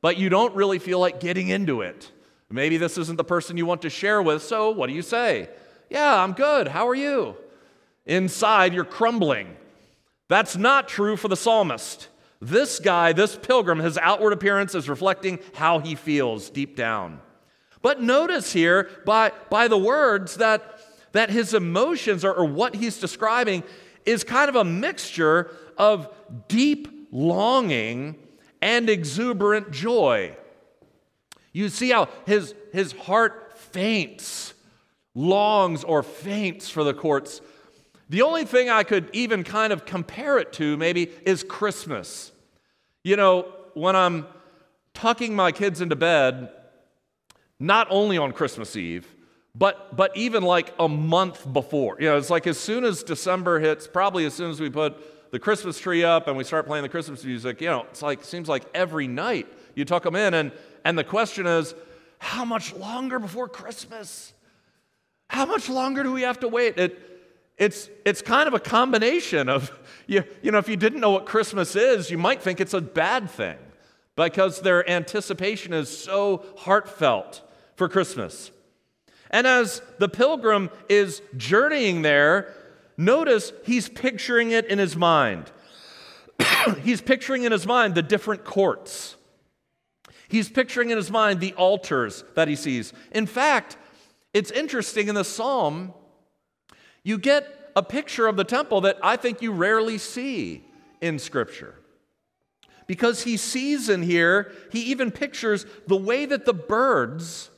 but 0.00 0.16
you 0.16 0.28
don't 0.28 0.54
really 0.54 0.78
feel 0.78 0.98
like 0.98 1.20
getting 1.20 1.48
into 1.48 1.80
it. 1.80 2.10
Maybe 2.50 2.76
this 2.76 2.98
isn't 2.98 3.16
the 3.16 3.24
person 3.24 3.56
you 3.56 3.64
want 3.64 3.82
to 3.82 3.90
share 3.90 4.20
with, 4.20 4.42
so 4.42 4.70
what 4.70 4.88
do 4.88 4.92
you 4.92 5.02
say? 5.02 5.48
Yeah, 5.88 6.22
I'm 6.22 6.32
good. 6.32 6.68
How 6.68 6.86
are 6.86 6.94
you? 6.94 7.36
Inside, 8.04 8.74
you're 8.74 8.84
crumbling. 8.84 9.56
That's 10.32 10.56
not 10.56 10.88
true 10.88 11.18
for 11.18 11.28
the 11.28 11.36
psalmist. 11.36 12.08
This 12.40 12.78
guy, 12.78 13.12
this 13.12 13.36
pilgrim, 13.36 13.80
his 13.80 13.98
outward 13.98 14.32
appearance 14.32 14.74
is 14.74 14.88
reflecting 14.88 15.40
how 15.52 15.80
he 15.80 15.94
feels 15.94 16.48
deep 16.48 16.74
down. 16.74 17.20
But 17.82 18.00
notice 18.00 18.50
here 18.50 18.88
by, 19.04 19.32
by 19.50 19.68
the 19.68 19.76
words 19.76 20.36
that, 20.36 20.80
that 21.12 21.28
his 21.28 21.52
emotions 21.52 22.24
or, 22.24 22.32
or 22.32 22.46
what 22.46 22.74
he's 22.74 22.98
describing 22.98 23.62
is 24.06 24.24
kind 24.24 24.48
of 24.48 24.56
a 24.56 24.64
mixture 24.64 25.50
of 25.76 26.08
deep 26.48 27.08
longing 27.10 28.16
and 28.62 28.88
exuberant 28.88 29.70
joy. 29.70 30.34
You 31.52 31.68
see 31.68 31.90
how 31.90 32.08
his, 32.24 32.54
his 32.72 32.92
heart 32.92 33.58
faints, 33.58 34.54
longs 35.14 35.84
or 35.84 36.02
faints 36.02 36.70
for 36.70 36.84
the 36.84 36.94
courts. 36.94 37.42
The 38.12 38.20
only 38.20 38.44
thing 38.44 38.68
I 38.68 38.82
could 38.82 39.08
even 39.14 39.42
kind 39.42 39.72
of 39.72 39.86
compare 39.86 40.38
it 40.38 40.52
to 40.54 40.76
maybe 40.76 41.10
is 41.24 41.42
Christmas. 41.42 42.30
You 43.02 43.16
know, 43.16 43.50
when 43.72 43.96
I'm 43.96 44.26
tucking 44.92 45.34
my 45.34 45.50
kids 45.50 45.80
into 45.80 45.96
bed, 45.96 46.50
not 47.58 47.86
only 47.88 48.18
on 48.18 48.32
Christmas 48.32 48.76
Eve, 48.76 49.06
but, 49.54 49.96
but 49.96 50.14
even 50.14 50.42
like 50.42 50.74
a 50.78 50.90
month 50.90 51.50
before. 51.54 51.96
You 52.00 52.10
know, 52.10 52.18
it's 52.18 52.28
like 52.28 52.46
as 52.46 52.60
soon 52.60 52.84
as 52.84 53.02
December 53.02 53.60
hits, 53.60 53.86
probably 53.86 54.26
as 54.26 54.34
soon 54.34 54.50
as 54.50 54.60
we 54.60 54.68
put 54.68 55.30
the 55.30 55.38
Christmas 55.38 55.78
tree 55.78 56.04
up 56.04 56.28
and 56.28 56.36
we 56.36 56.44
start 56.44 56.66
playing 56.66 56.82
the 56.82 56.90
Christmas 56.90 57.24
music, 57.24 57.62
you 57.62 57.68
know, 57.68 57.86
it's 57.90 58.02
like, 58.02 58.24
seems 58.24 58.46
like 58.46 58.66
every 58.74 59.08
night 59.08 59.46
you 59.74 59.86
tuck 59.86 60.02
them 60.02 60.16
in. 60.16 60.34
And, 60.34 60.52
and 60.84 60.98
the 60.98 61.04
question 61.04 61.46
is, 61.46 61.74
how 62.18 62.44
much 62.44 62.74
longer 62.74 63.18
before 63.18 63.48
Christmas? 63.48 64.34
How 65.28 65.46
much 65.46 65.70
longer 65.70 66.02
do 66.02 66.12
we 66.12 66.20
have 66.22 66.40
to 66.40 66.48
wait? 66.48 66.76
It, 66.76 67.11
it's, 67.62 67.88
it's 68.04 68.22
kind 68.22 68.48
of 68.48 68.54
a 68.54 68.58
combination 68.58 69.48
of, 69.48 69.70
you, 70.08 70.24
you 70.42 70.50
know, 70.50 70.58
if 70.58 70.68
you 70.68 70.76
didn't 70.76 71.00
know 71.00 71.10
what 71.10 71.26
Christmas 71.26 71.76
is, 71.76 72.10
you 72.10 72.18
might 72.18 72.42
think 72.42 72.60
it's 72.60 72.74
a 72.74 72.80
bad 72.80 73.30
thing 73.30 73.56
because 74.16 74.60
their 74.60 74.88
anticipation 74.90 75.72
is 75.72 75.96
so 75.96 76.44
heartfelt 76.58 77.40
for 77.76 77.88
Christmas. 77.88 78.50
And 79.30 79.46
as 79.46 79.80
the 79.98 80.08
pilgrim 80.08 80.70
is 80.88 81.22
journeying 81.36 82.02
there, 82.02 82.52
notice 82.96 83.52
he's 83.64 83.88
picturing 83.88 84.50
it 84.50 84.66
in 84.66 84.80
his 84.80 84.96
mind. 84.96 85.50
he's 86.82 87.00
picturing 87.00 87.44
in 87.44 87.52
his 87.52 87.64
mind 87.64 87.94
the 87.94 88.02
different 88.02 88.44
courts. 88.44 89.14
He's 90.28 90.50
picturing 90.50 90.90
in 90.90 90.96
his 90.96 91.12
mind 91.12 91.38
the 91.38 91.52
altars 91.54 92.24
that 92.34 92.48
he 92.48 92.56
sees. 92.56 92.92
In 93.12 93.26
fact, 93.26 93.76
it's 94.34 94.50
interesting 94.50 95.08
in 95.08 95.14
the 95.14 95.24
psalm, 95.24 95.94
you 97.04 97.18
get 97.18 97.46
a 97.74 97.82
picture 97.82 98.26
of 98.26 98.36
the 98.36 98.44
temple 98.44 98.82
that 98.82 98.98
I 99.02 99.16
think 99.16 99.42
you 99.42 99.52
rarely 99.52 99.98
see 99.98 100.64
in 101.00 101.18
Scripture. 101.18 101.74
Because 102.86 103.22
he 103.22 103.36
sees 103.36 103.88
in 103.88 104.02
here, 104.02 104.52
he 104.70 104.80
even 104.82 105.10
pictures 105.10 105.64
the 105.86 105.96
way 105.96 106.26
that 106.26 106.44
the 106.44 106.54
birds 106.54 107.50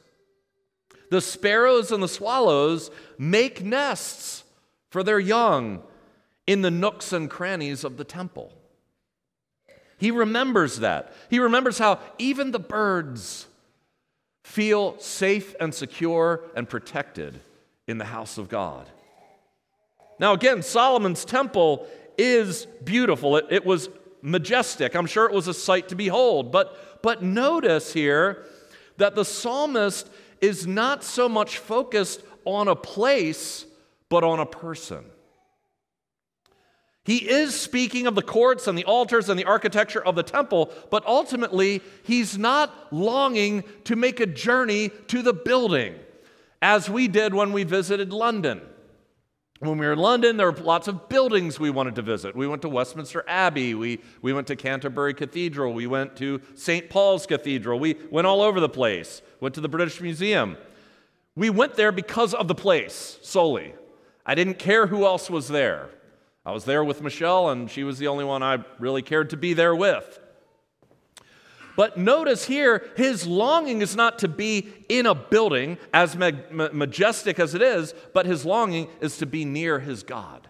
the 1.15 1.21
sparrows 1.21 1.93
and 1.93 2.03
the 2.03 2.09
swallows 2.09 2.91
make 3.19 3.63
nests 3.63 4.43
for 4.91 5.05
their 5.05 5.21
young 5.21 5.81
in 6.47 6.63
the 6.63 6.73
nooks 6.73 7.13
and 7.13 7.31
crannies 7.31 7.85
of 7.85 7.97
the 7.97 8.05
temple. 8.05 8.53
He 9.97 10.11
remembers 10.11 10.81
that. 10.81 11.13
He 11.31 11.39
remembers 11.39 11.79
how 11.79 12.01
even 12.19 12.51
the 12.51 12.59
birds 12.59 13.47
feel 14.43 14.99
safe 14.99 15.55
and 15.61 15.73
secure 15.73 16.41
and 16.57 16.69
protected 16.69 17.41
in 17.87 17.99
the 17.99 18.05
house 18.07 18.37
of 18.37 18.49
God. 18.49 18.89
Now, 20.19 20.33
again, 20.33 20.63
Solomon's 20.63 21.25
temple 21.25 21.87
is 22.17 22.67
beautiful. 22.85 23.37
It, 23.37 23.47
it, 23.51 23.67
was 23.67 23.89
majestic. 24.23 24.95
I'm 24.95 25.07
sure 25.07 25.27
it 25.27 25.33
was 25.33 25.49
a 25.49 25.55
sight 25.55 25.89
to 25.89 25.97
behold. 25.97 26.53
But, 26.53 27.03
but 27.03 27.23
notice 27.23 27.93
here 27.93 28.47
that 28.97 29.15
the 29.15 29.25
psalmist 29.25 30.09
is 30.41 30.67
not 30.67 31.03
so 31.03 31.29
much 31.29 31.59
focused 31.59 32.23
on 32.45 32.69
a 32.69 32.77
place, 32.77 33.67
but 34.09 34.23
on 34.23 34.39
a 34.39 34.47
person. 34.47 35.05
He 37.05 37.29
is 37.29 37.59
speaking 37.59 38.07
of 38.07 38.15
the 38.15 38.23
courts 38.23 38.67
and 38.67 38.79
the 38.79 38.85
altars 38.85 39.29
and 39.29 39.39
the 39.39 39.45
architecture 39.45 40.03
of 40.03 40.15
the 40.15 40.23
temple, 40.23 40.73
but 40.91 41.05
ultimately, 41.07 41.83
he's 42.03 42.39
not 42.39 42.93
longing 42.93 43.63
to 43.85 43.95
make 43.95 44.21
a 44.21 44.27
journey 44.27 44.91
to 45.09 45.21
the 45.21 45.35
building, 45.35 45.97
as 46.63 46.89
we 46.89 47.09
did 47.09 47.35
when 47.35 47.53
we 47.53 47.65
visited 47.65 48.11
London. 48.11 48.63
When 49.65 49.79
we 49.79 49.87
were 49.87 49.95
in 49.95 49.99
London, 49.99 50.37
there 50.37 50.51
were 50.51 50.59
lots 50.59 50.89
of 50.89 51.09
buildings 51.09 51.59
we 51.59 51.71
wanted 51.71 51.95
to 51.95 52.03
visit. 52.03 52.37
We 52.37 52.47
went 52.47 52.61
to 52.63 52.69
Westminster 52.69 53.25
Abbey, 53.27 53.75
we, 53.75 54.01
we 54.21 54.35
went 54.35 54.47
to 54.49 54.57
Canterbury 54.57 55.15
Cathedral, 55.15 55.73
we 55.73 55.87
went 55.87 56.17
to 56.17 56.43
St. 56.55 56.91
Paul's 56.91 57.25
Cathedral, 57.25 57.79
we 57.79 57.97
went 58.11 58.27
all 58.27 58.43
over 58.43 58.61
the 58.61 58.69
place, 58.69 59.23
went 59.41 59.55
to 59.55 59.63
the 59.63 59.69
British 59.69 60.03
Museum. 60.03 60.59
We 61.35 61.49
went 61.49 61.77
there 61.77 61.93
because 61.93 62.35
of 62.35 62.47
the 62.47 62.55
place 62.55 63.19
solely. 63.23 63.75
I 64.27 64.35
didn't 64.35 64.59
care 64.59 64.87
who 64.87 65.07
else 65.07 65.31
was 65.31 65.49
there. 65.49 65.89
I 66.45 66.53
was 66.53 66.67
there 66.67 66.85
with 66.85 67.01
Michelle, 67.01 67.49
and 67.49 67.71
she 67.71 67.85
was 67.85 67.99
the 67.99 68.09
only 68.09 68.25
one 68.25 68.43
I 68.43 68.59
really 68.79 69.03
cared 69.03 69.31
to 69.31 69.37
be 69.39 69.55
there 69.55 69.75
with. 69.75 70.21
But 71.77 71.97
notice 71.97 72.45
here, 72.45 72.87
his 72.97 73.27
longing 73.27 73.83
is 73.83 73.97
not 73.97 74.21
to 74.21 74.29
be 74.29 74.69
in 74.89 75.07
a 75.07 75.15
building, 75.15 75.79
as 75.93 76.17
majestic 76.17 77.39
as 77.39 77.55
it 77.55 77.63
is, 77.63 77.95
but 78.13 78.27
his 78.27 78.45
longing 78.45 78.89
is 79.01 79.19
to 79.19 79.27
be 79.27 79.45
near 79.45 79.81
his 79.81 80.03
God. 80.03 80.49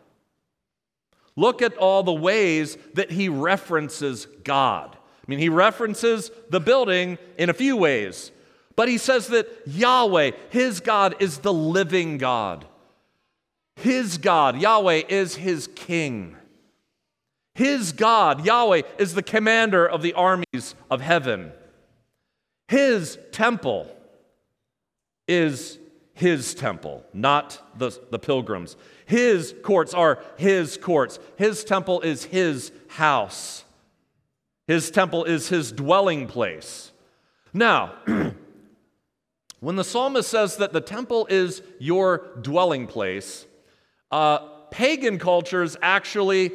Look 1.37 1.63
at 1.63 1.77
all 1.77 2.03
the 2.03 2.13
ways 2.13 2.77
that 2.95 3.11
he 3.11 3.29
references 3.29 4.27
God. 4.45 4.97
I 4.97 5.25
mean, 5.27 5.39
he 5.39 5.49
references 5.49 6.31
the 6.51 6.61
building 6.61 7.19
in 7.39 7.49
a 7.49 7.55
few 7.55 7.77
ways, 7.77 8.31
but 8.77 8.89
he 8.89 8.99
says 8.99 9.29
that 9.29 9.49
Yahweh, 9.67 10.33
his 10.51 10.81
God, 10.81 11.17
is 11.21 11.39
the 11.39 11.53
living 11.53 12.19
God. 12.19 12.67
His 13.77 14.19
God, 14.19 14.61
Yahweh, 14.61 15.03
is 15.09 15.37
his 15.37 15.69
king. 15.75 16.37
His 17.55 17.93
God, 17.93 18.45
Yahweh, 18.45 18.83
is 18.99 19.15
the 19.15 19.23
commander 19.23 19.87
of 19.87 20.03
the 20.03 20.15
armies 20.15 20.75
of 20.91 21.01
heaven. 21.01 21.53
His 22.69 23.19
temple 23.31 23.89
is 25.29 25.79
his 26.15 26.55
temple, 26.55 27.05
not 27.13 27.61
the, 27.79 27.97
the 28.11 28.19
pilgrims. 28.19 28.77
His 29.07 29.55
courts 29.63 29.95
are 29.95 30.23
his 30.37 30.77
courts. 30.77 31.19
His 31.37 31.65
temple 31.65 32.01
is 32.01 32.25
his 32.25 32.73
house. 32.89 33.65
His 34.67 34.91
temple 34.91 35.25
is 35.25 35.49
his 35.49 35.73
dwelling 35.73 36.27
place. 36.27 36.93
Now, 37.53 37.95
when 39.61 39.77
the 39.77 39.85
psalmist 39.85 40.29
says 40.29 40.57
that 40.57 40.73
the 40.73 40.81
temple 40.81 41.27
is 41.29 41.63
your 41.79 42.27
dwelling 42.41 42.87
place, 42.87 43.47
uh, 44.11 44.39
pagan 44.71 45.19
cultures 45.19 45.77
actually 45.83 46.53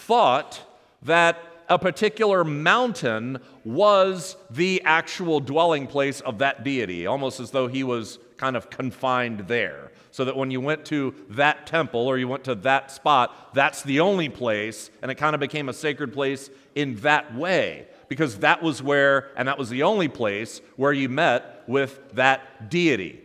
thought 0.00 0.60
that 1.02 1.38
a 1.68 1.78
particular 1.78 2.42
mountain 2.42 3.38
was 3.64 4.36
the 4.50 4.82
actual 4.84 5.38
dwelling 5.38 5.86
place 5.86 6.20
of 6.20 6.38
that 6.38 6.64
deity, 6.64 7.06
almost 7.06 7.38
as 7.38 7.50
though 7.52 7.68
he 7.68 7.84
was 7.84 8.18
kind 8.36 8.56
of 8.56 8.70
confined 8.70 9.40
there. 9.46 9.92
So 10.10 10.24
that 10.24 10.36
when 10.36 10.50
you 10.50 10.60
went 10.60 10.84
to 10.86 11.14
that 11.30 11.68
temple 11.68 12.00
or 12.00 12.18
you 12.18 12.26
went 12.26 12.42
to 12.44 12.56
that 12.56 12.90
spot, 12.90 13.54
that's 13.54 13.82
the 13.84 14.00
only 14.00 14.28
place, 14.28 14.90
and 15.02 15.10
it 15.10 15.14
kind 15.14 15.34
of 15.34 15.40
became 15.40 15.68
a 15.68 15.72
sacred 15.72 16.12
place 16.12 16.50
in 16.74 16.96
that 16.96 17.32
way, 17.36 17.86
because 18.08 18.38
that 18.38 18.60
was 18.60 18.82
where, 18.82 19.30
and 19.36 19.46
that 19.46 19.58
was 19.58 19.70
the 19.70 19.84
only 19.84 20.08
place 20.08 20.60
where 20.74 20.92
you 20.92 21.08
met 21.08 21.62
with 21.68 22.00
that 22.14 22.68
deity. 22.68 23.20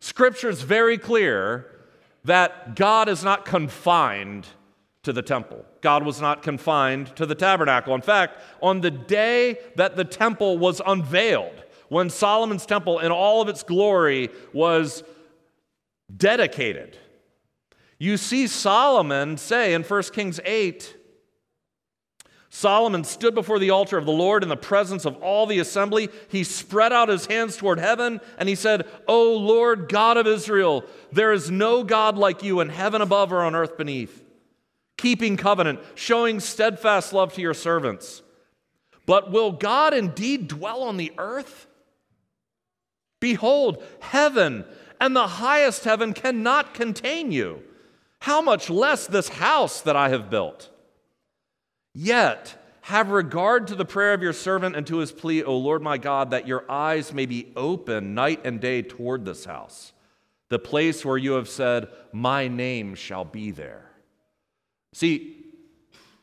Scripture 0.00 0.50
is 0.50 0.60
very 0.60 0.98
clear 0.98 1.66
that 2.24 2.76
God 2.76 3.08
is 3.08 3.24
not 3.24 3.46
confined 3.46 4.46
to 5.06 5.12
the 5.12 5.22
temple. 5.22 5.64
God 5.82 6.04
was 6.04 6.20
not 6.20 6.42
confined 6.42 7.14
to 7.14 7.26
the 7.26 7.36
tabernacle. 7.36 7.94
In 7.94 8.00
fact, 8.00 8.40
on 8.60 8.80
the 8.80 8.90
day 8.90 9.56
that 9.76 9.94
the 9.94 10.04
temple 10.04 10.58
was 10.58 10.82
unveiled, 10.84 11.62
when 11.88 12.10
Solomon's 12.10 12.66
temple 12.66 12.98
in 12.98 13.12
all 13.12 13.40
of 13.40 13.48
its 13.48 13.62
glory 13.62 14.30
was 14.52 15.04
dedicated, 16.14 16.98
you 18.00 18.16
see 18.16 18.48
Solomon 18.48 19.36
say 19.36 19.74
in 19.74 19.84
1 19.84 20.02
Kings 20.12 20.40
8 20.44 20.96
Solomon 22.50 23.04
stood 23.04 23.34
before 23.34 23.60
the 23.60 23.70
altar 23.70 23.98
of 23.98 24.06
the 24.06 24.12
Lord 24.12 24.42
in 24.42 24.48
the 24.48 24.56
presence 24.56 25.04
of 25.04 25.14
all 25.16 25.46
the 25.46 25.58
assembly. 25.58 26.08
He 26.30 26.42
spread 26.42 26.92
out 26.92 27.10
his 27.10 27.26
hands 27.26 27.56
toward 27.56 27.78
heaven 27.78 28.18
and 28.38 28.48
he 28.48 28.54
said, 28.54 28.86
O 29.06 29.36
Lord 29.36 29.88
God 29.88 30.16
of 30.16 30.26
Israel, 30.26 30.84
there 31.12 31.32
is 31.32 31.50
no 31.50 31.84
God 31.84 32.16
like 32.16 32.42
you 32.42 32.60
in 32.60 32.70
heaven 32.70 33.02
above 33.02 33.30
or 33.30 33.42
on 33.42 33.54
earth 33.54 33.76
beneath 33.76 34.25
keeping 34.96 35.36
covenant, 35.36 35.80
showing 35.94 36.40
steadfast 36.40 37.12
love 37.12 37.34
to 37.34 37.40
your 37.40 37.54
servants. 37.54 38.22
But 39.06 39.30
will 39.30 39.52
God 39.52 39.94
indeed 39.94 40.48
dwell 40.48 40.82
on 40.82 40.96
the 40.96 41.12
earth? 41.16 41.66
Behold, 43.20 43.82
heaven 44.00 44.64
and 45.00 45.14
the 45.14 45.26
highest 45.26 45.84
heaven 45.84 46.12
cannot 46.12 46.74
contain 46.74 47.30
you. 47.30 47.62
How 48.20 48.40
much 48.40 48.70
less 48.70 49.06
this 49.06 49.28
house 49.28 49.80
that 49.82 49.96
I 49.96 50.08
have 50.08 50.30
built? 50.30 50.70
Yet, 51.94 52.62
have 52.82 53.10
regard 53.10 53.66
to 53.66 53.74
the 53.74 53.84
prayer 53.84 54.14
of 54.14 54.22
your 54.22 54.32
servant 54.32 54.76
and 54.76 54.86
to 54.86 54.98
his 54.98 55.10
plea, 55.10 55.42
O 55.42 55.56
Lord 55.56 55.82
my 55.82 55.98
God, 55.98 56.30
that 56.30 56.46
your 56.46 56.64
eyes 56.70 57.12
may 57.12 57.26
be 57.26 57.52
open 57.56 58.14
night 58.14 58.42
and 58.44 58.60
day 58.60 58.82
toward 58.82 59.24
this 59.24 59.44
house, 59.44 59.92
the 60.50 60.58
place 60.58 61.04
where 61.04 61.18
you 61.18 61.32
have 61.32 61.48
said, 61.48 61.88
My 62.12 62.48
name 62.48 62.94
shall 62.94 63.24
be 63.24 63.50
there. 63.50 63.90
See, 64.96 65.36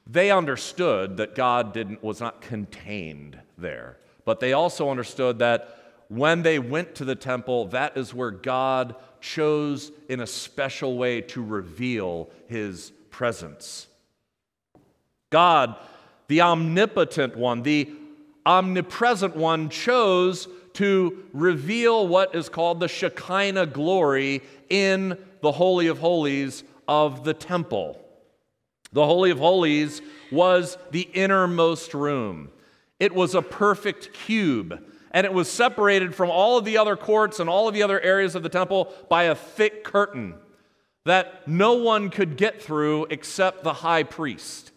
they 0.08 0.32
understood 0.32 1.18
that 1.18 1.36
God 1.36 1.76
didn't, 1.76 2.04
was 2.04 2.20
not 2.20 2.42
contained 2.42 3.38
there, 3.56 3.98
but 4.26 4.40
they 4.40 4.54
also 4.54 4.90
understood 4.90 5.38
that 5.38 5.78
when 6.08 6.42
they 6.42 6.58
went 6.58 6.96
to 6.96 7.06
the 7.06 7.14
temple, 7.14 7.68
that 7.68 7.96
is 7.96 8.16
where 8.16 8.32
God 8.32 8.96
chose 9.22 9.92
in 10.10 10.22
a 10.22 10.26
special 10.26 10.98
way 10.98 11.22
to 11.22 11.44
reveal 11.44 12.32
his 12.48 12.92
presence. 13.12 13.86
God 15.30 15.76
the 16.28 16.42
omnipotent 16.42 17.38
one, 17.38 17.62
the 17.62 17.92
omnipresent 18.44 19.36
one, 19.36 19.70
chose 19.70 20.48
to 20.74 21.24
reveal 21.32 22.08
what 22.08 22.34
is 22.34 22.50
called 22.50 22.80
the 22.80 22.88
Shekinah 22.88 23.68
glory 23.68 24.42
in 24.68 25.16
the 25.42 25.52
Holy 25.52 25.86
of 25.86 26.00
Holies 26.00 26.64
of 26.88 27.24
the 27.24 27.36
temple. 27.36 28.03
The 28.94 29.06
Holy 29.06 29.32
of 29.32 29.40
Holies 29.40 30.02
was 30.32 30.78
the 30.92 31.02
innermost 31.02 31.94
room. 31.94 32.50
It 33.00 33.14
was 33.14 33.36
a 33.36 33.42
perfect 33.42 34.14
cube, 34.14 34.82
and 35.12 35.26
it 35.26 35.34
was 35.34 35.50
separated 35.50 36.16
from 36.16 36.30
all 36.30 36.58
of 36.58 36.66
the 36.66 36.78
other 36.78 36.96
courts 36.96 37.40
and 37.40 37.50
all 37.50 37.68
of 37.68 37.74
the 37.74 37.84
other 37.84 38.00
areas 38.00 38.36
of 38.36 38.44
the 38.44 38.50
temple 38.50 38.94
by 39.10 39.24
a 39.24 39.36
thick 39.36 39.84
curtain 39.84 40.36
that 41.06 41.48
no 41.48 41.74
one 41.74 42.10
could 42.10 42.38
get 42.38 42.62
through 42.62 43.08
except 43.10 43.64
the 43.64 43.74
high 43.74 44.04
priest. 44.04 44.72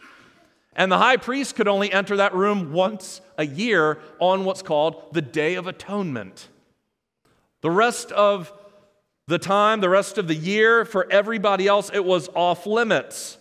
And 0.75 0.91
the 0.91 0.99
high 0.99 1.17
priest 1.17 1.55
could 1.55 1.69
only 1.69 1.93
enter 1.93 2.17
that 2.17 2.35
room 2.35 2.73
once 2.73 3.21
a 3.39 3.47
year 3.47 3.99
on 4.19 4.45
what's 4.45 4.63
called 4.63 5.13
the 5.13 5.23
Day 5.23 5.55
of 5.55 5.67
Atonement. 5.67 6.49
The 7.61 7.71
rest 7.71 8.13
of 8.13 8.53
the 9.27 9.39
time, 9.39 9.81
the 9.81 9.89
rest 9.89 10.19
of 10.19 10.29
the 10.29 10.35
year, 10.35 10.85
for 10.85 11.11
everybody 11.11 11.67
else, 11.67 11.91
it 11.93 12.05
was 12.05 12.29
off 12.35 12.67
limits. 12.67 13.39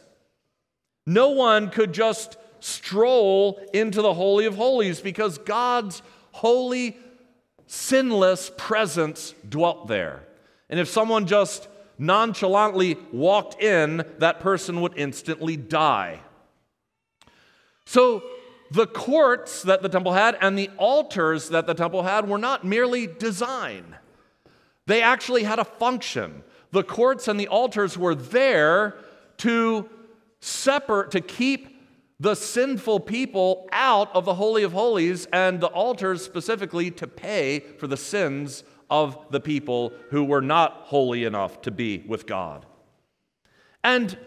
No 1.05 1.29
one 1.29 1.69
could 1.69 1.93
just 1.93 2.38
stroll 2.59 3.59
into 3.74 4.01
the 4.01 4.13
Holy 4.13 4.45
of 4.45 4.55
Holies 4.55 5.01
because 5.01 5.38
God's 5.38 6.01
holy, 6.31 6.97
sinless 7.67 8.51
presence 8.57 9.35
dwelt 9.47 9.88
there. 9.88 10.24
And 10.69 10.79
if 10.79 10.88
someone 10.88 11.27
just 11.27 11.67
nonchalantly 11.97 12.97
walked 13.12 13.62
in, 13.62 14.03
that 14.17 14.39
person 14.39 14.81
would 14.81 14.97
instantly 14.97 15.55
die. 15.55 16.21
So 17.85 18.24
the 18.71 18.88
courts 18.88 19.62
that 19.63 19.81
the 19.81 19.89
temple 19.89 20.13
had 20.13 20.38
and 20.41 20.57
the 20.57 20.69
altars 20.77 21.50
that 21.50 21.67
the 21.67 21.75
temple 21.75 22.03
had 22.03 22.27
were 22.27 22.39
not 22.39 22.63
merely 22.65 23.07
design, 23.07 23.95
they 24.88 25.01
actually 25.01 25.43
had 25.43 25.59
a 25.59 25.65
function. 25.65 26.43
The 26.71 26.83
courts 26.83 27.27
and 27.27 27.39
the 27.39 27.47
altars 27.47 27.97
were 27.97 28.15
there 28.15 28.95
to 29.38 29.89
separate, 30.45 31.11
to 31.11 31.21
keep 31.21 31.81
the 32.19 32.35
sinful 32.35 33.01
people 33.01 33.67
out 33.71 34.13
of 34.15 34.25
the 34.25 34.35
Holy 34.35 34.63
of 34.63 34.71
Holies, 34.71 35.27
and 35.33 35.59
the 35.59 35.67
altars 35.67 36.23
specifically 36.23 36.91
to 36.91 37.07
pay 37.07 37.59
for 37.59 37.87
the 37.87 37.97
sins 37.97 38.63
of 38.89 39.17
the 39.31 39.39
people 39.39 39.93
who 40.11 40.23
were 40.23 40.41
not 40.41 40.81
holy 40.83 41.25
enough 41.25 41.61
to 41.61 41.71
be 41.71 42.03
with 42.07 42.25
God. 42.25 42.65
And 43.83 44.17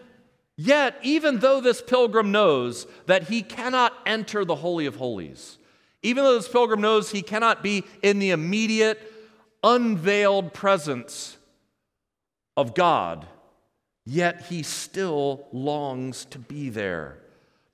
Yet, 0.61 0.97
even 1.03 1.39
though 1.39 1.61
this 1.61 1.81
pilgrim 1.81 2.33
knows 2.33 2.85
that 3.05 3.29
he 3.29 3.43
cannot 3.43 3.93
enter 4.05 4.43
the 4.43 4.57
Holy 4.57 4.87
of 4.87 4.97
Holies, 4.97 5.57
even 6.03 6.25
though 6.25 6.33
this 6.33 6.49
pilgrim 6.49 6.81
knows 6.81 7.11
he 7.11 7.21
cannot 7.21 7.63
be 7.63 7.85
in 8.03 8.19
the 8.19 8.31
immediate, 8.31 8.99
unveiled 9.63 10.53
presence 10.53 11.37
of 12.57 12.75
God, 12.75 13.25
yet 14.05 14.47
he 14.47 14.63
still 14.63 15.47
longs 15.51 16.25
to 16.25 16.39
be 16.39 16.69
there 16.69 17.19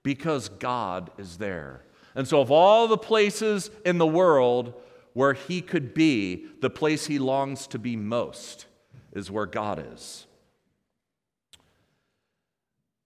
because 0.04 0.50
God 0.50 1.12
is 1.18 1.38
there. 1.38 1.82
And 2.16 2.28
so, 2.28 2.40
of 2.40 2.52
all 2.52 2.88
the 2.88 2.98
places 2.98 3.70
in 3.86 3.98
the 3.98 4.08
world 4.08 4.74
where 5.14 5.34
he 5.34 5.62
could 5.62 5.94
be, 5.94 6.46
the 6.62 6.70
place 6.70 7.08
he 7.08 7.20
longs 7.20 7.68
to 7.68 7.80
be 7.80 7.96
most 7.96 8.66
is 9.14 9.32
where 9.32 9.46
God 9.46 9.86
is. 9.94 10.28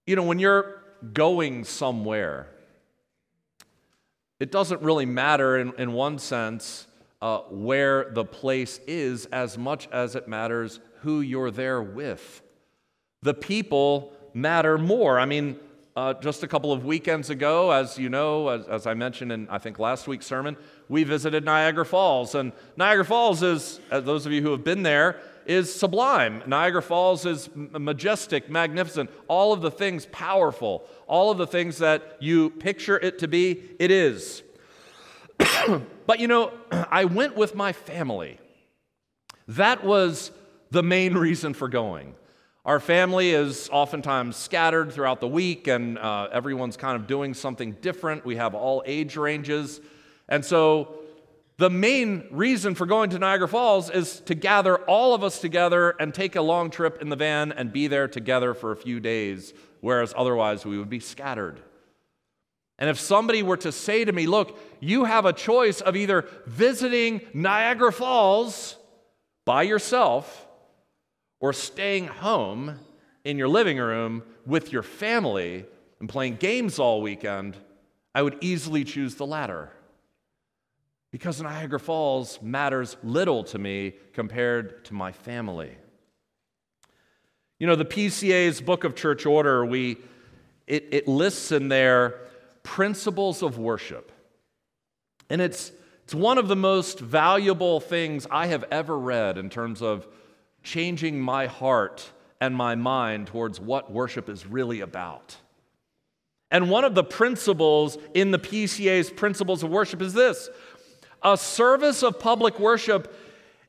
You 0.06 0.16
know, 0.16 0.24
when 0.24 0.40
you're 0.40 0.82
going 1.14 1.64
somewhere, 1.64 2.48
it 4.40 4.52
doesn't 4.52 4.82
really 4.82 5.06
matter 5.06 5.58
in, 5.60 5.74
in 5.78 5.94
one 5.94 6.18
sense 6.18 6.88
uh, 7.22 7.40
where 7.50 8.10
the 8.12 8.26
place 8.26 8.80
is 8.88 9.26
as 9.28 9.58
much 9.58 9.88
as 9.92 10.16
it 10.16 10.28
matters 10.28 10.80
who 11.02 11.22
you're 11.22 11.52
there 11.52 11.82
with. 11.82 12.42
The 13.22 13.34
people 13.34 14.14
matter 14.34 14.78
more. 14.78 15.20
I 15.20 15.26
mean, 15.26 15.60
uh, 15.96 16.14
just 16.14 16.44
a 16.44 16.48
couple 16.48 16.72
of 16.72 16.86
weekends 16.86 17.30
ago, 17.30 17.72
as 17.72 17.98
you 17.98 18.08
know, 18.08 18.48
as, 18.48 18.68
as, 18.68 18.88
I 18.88 18.94
mentioned 18.94 19.34
in 19.34 19.50
I 19.50 19.58
think 19.58 19.80
last 19.80 20.08
week's 20.08 20.26
sermon, 20.26 20.56
we 20.88 21.04
visited 21.04 21.44
Niagara 21.44 21.86
Falls. 21.86 22.36
And 22.36 22.54
Niagara 22.78 23.04
Falls 23.04 23.44
is, 23.44 23.82
those 23.90 24.26
of 24.26 24.32
you 24.32 24.42
who 24.42 24.52
have 24.52 24.64
been 24.64 24.84
there, 24.84 25.20
is 25.46 25.74
sublime. 25.74 26.44
Niagara 26.46 26.82
Falls 26.82 27.26
is 27.26 27.50
majestic, 27.56 28.50
magnificent, 28.50 29.10
all 29.28 29.52
of 29.52 29.62
the 29.62 29.72
things 29.72 30.06
powerful, 30.06 30.86
all 31.08 31.32
of 31.32 31.38
the 31.38 31.48
things 31.48 31.80
that 31.80 32.18
you 32.20 32.52
picture 32.52 32.98
it 32.98 33.20
to 33.20 33.28
be, 33.28 33.64
it 33.80 33.92
is. 33.92 34.44
but 36.06 36.20
you 36.20 36.28
know, 36.28 36.54
I 36.72 37.06
went 37.06 37.36
with 37.36 37.56
my 37.56 37.74
family. 37.74 38.40
That 39.48 39.84
was 39.84 40.32
the 40.72 40.84
main 40.84 41.16
reason 41.16 41.54
for 41.54 41.68
going. 41.68 42.16
Our 42.66 42.82
family 42.82 43.32
is 43.32 43.70
oftentimes 43.72 44.36
scattered 44.36 44.92
throughout 44.92 45.22
the 45.22 45.28
week, 45.28 45.68
and 45.68 45.98
uh, 45.98 46.28
everyone's 46.32 46.76
kind 46.76 46.98
of 46.98 47.08
doing 47.08 47.34
something 47.34 47.72
different. 47.82 48.26
We 48.26 48.36
have 48.36 48.54
all 48.54 48.84
age 48.86 49.16
ranges. 49.16 49.80
And 50.28 50.44
so 50.44 51.00
the 51.58 51.70
main 51.70 52.28
reason 52.32 52.76
for 52.76 52.86
going 52.86 53.12
to 53.12 53.20
Niagara 53.20 53.48
Falls 53.48 53.90
is 53.90 54.20
to 54.22 54.36
gather 54.36 54.78
all 54.78 55.14
of 55.14 55.24
us 55.24 55.40
together 55.40 55.92
and 56.02 56.14
take 56.14 56.36
a 56.36 56.42
long 56.42 56.70
trip 56.70 57.02
in 57.02 57.08
the 57.08 57.16
van 57.16 57.54
and 57.54 57.72
be 57.72 57.88
there 57.88 58.10
together 58.10 58.54
for 58.54 58.74
a 58.74 58.76
few 58.76 59.00
days, 59.00 59.54
whereas 59.80 60.14
otherwise 60.18 60.66
we 60.66 60.78
would 60.78 60.90
be 60.90 61.00
scattered. 61.00 61.62
And 62.78 62.90
if 62.90 63.00
somebody 63.00 63.42
were 63.42 63.58
to 63.58 63.72
say 63.72 64.04
to 64.04 64.12
me, 64.12 64.28
Look, 64.28 64.60
you 64.82 65.06
have 65.06 65.26
a 65.26 65.34
choice 65.34 65.80
of 65.80 65.96
either 65.96 66.28
visiting 66.46 67.22
Niagara 67.34 67.94
Falls 67.94 68.76
by 69.46 69.64
yourself 69.64 70.46
or 71.40 71.54
staying 71.54 72.08
home 72.08 72.80
in 73.24 73.38
your 73.38 73.48
living 73.48 73.78
room 73.78 74.24
with 74.46 74.72
your 74.72 74.84
family 74.84 75.66
and 76.00 76.10
playing 76.10 76.36
games 76.36 76.80
all 76.80 77.02
weekend, 77.02 77.56
I 78.14 78.22
would 78.22 78.38
easily 78.42 78.84
choose 78.84 79.16
the 79.16 79.26
latter 79.26 79.72
because 81.12 81.42
Niagara 81.42 81.80
Falls 81.80 82.42
matters 82.42 82.96
little 83.04 83.44
to 83.46 83.58
me 83.58 83.94
compared 84.14 84.86
to 84.86 84.94
my 84.94 85.12
family. 85.12 85.72
You 87.58 87.68
know, 87.68 87.76
the 87.76 87.86
PCA's 87.86 88.62
Book 88.62 88.84
of 88.84 88.96
Church 88.96 89.26
Order, 89.26 89.66
we, 89.66 89.98
it, 90.68 90.88
it 90.92 91.08
lists 91.08 91.52
in 91.52 91.68
there 91.68 92.20
principles 92.64 93.42
of 93.42 93.58
worship. 93.58 94.12
And 95.30 95.42
it's, 95.42 95.72
it's 96.04 96.14
one 96.14 96.38
of 96.38 96.48
the 96.48 96.56
most 96.56 97.00
valuable 97.00 97.80
things 97.80 98.28
I 98.30 98.48
have 98.48 98.64
ever 98.72 98.98
read 98.98 99.38
in 99.38 99.50
terms 99.50 99.82
of 99.82 100.08
changing 100.64 101.20
my 101.20 101.48
heart 101.48 102.10
and 102.42 102.56
my 102.56 102.76
mind 102.76 103.28
towards 103.28 103.60
what 103.60 103.92
worship 103.92 104.30
is 104.30 104.46
really 104.46 104.82
about. 104.82 105.36
And 106.52 106.70
one 106.70 106.84
of 106.84 106.96
the 106.96 107.04
principles 107.04 107.98
in 108.14 108.32
the 108.32 108.40
PCA's 108.40 109.10
principles 109.10 109.64
of 109.64 109.70
worship 109.70 110.02
is 110.02 110.14
this 110.14 110.50
a 111.22 111.38
service 111.38 112.02
of 112.02 112.20
public 112.20 112.60
worship 112.60 113.14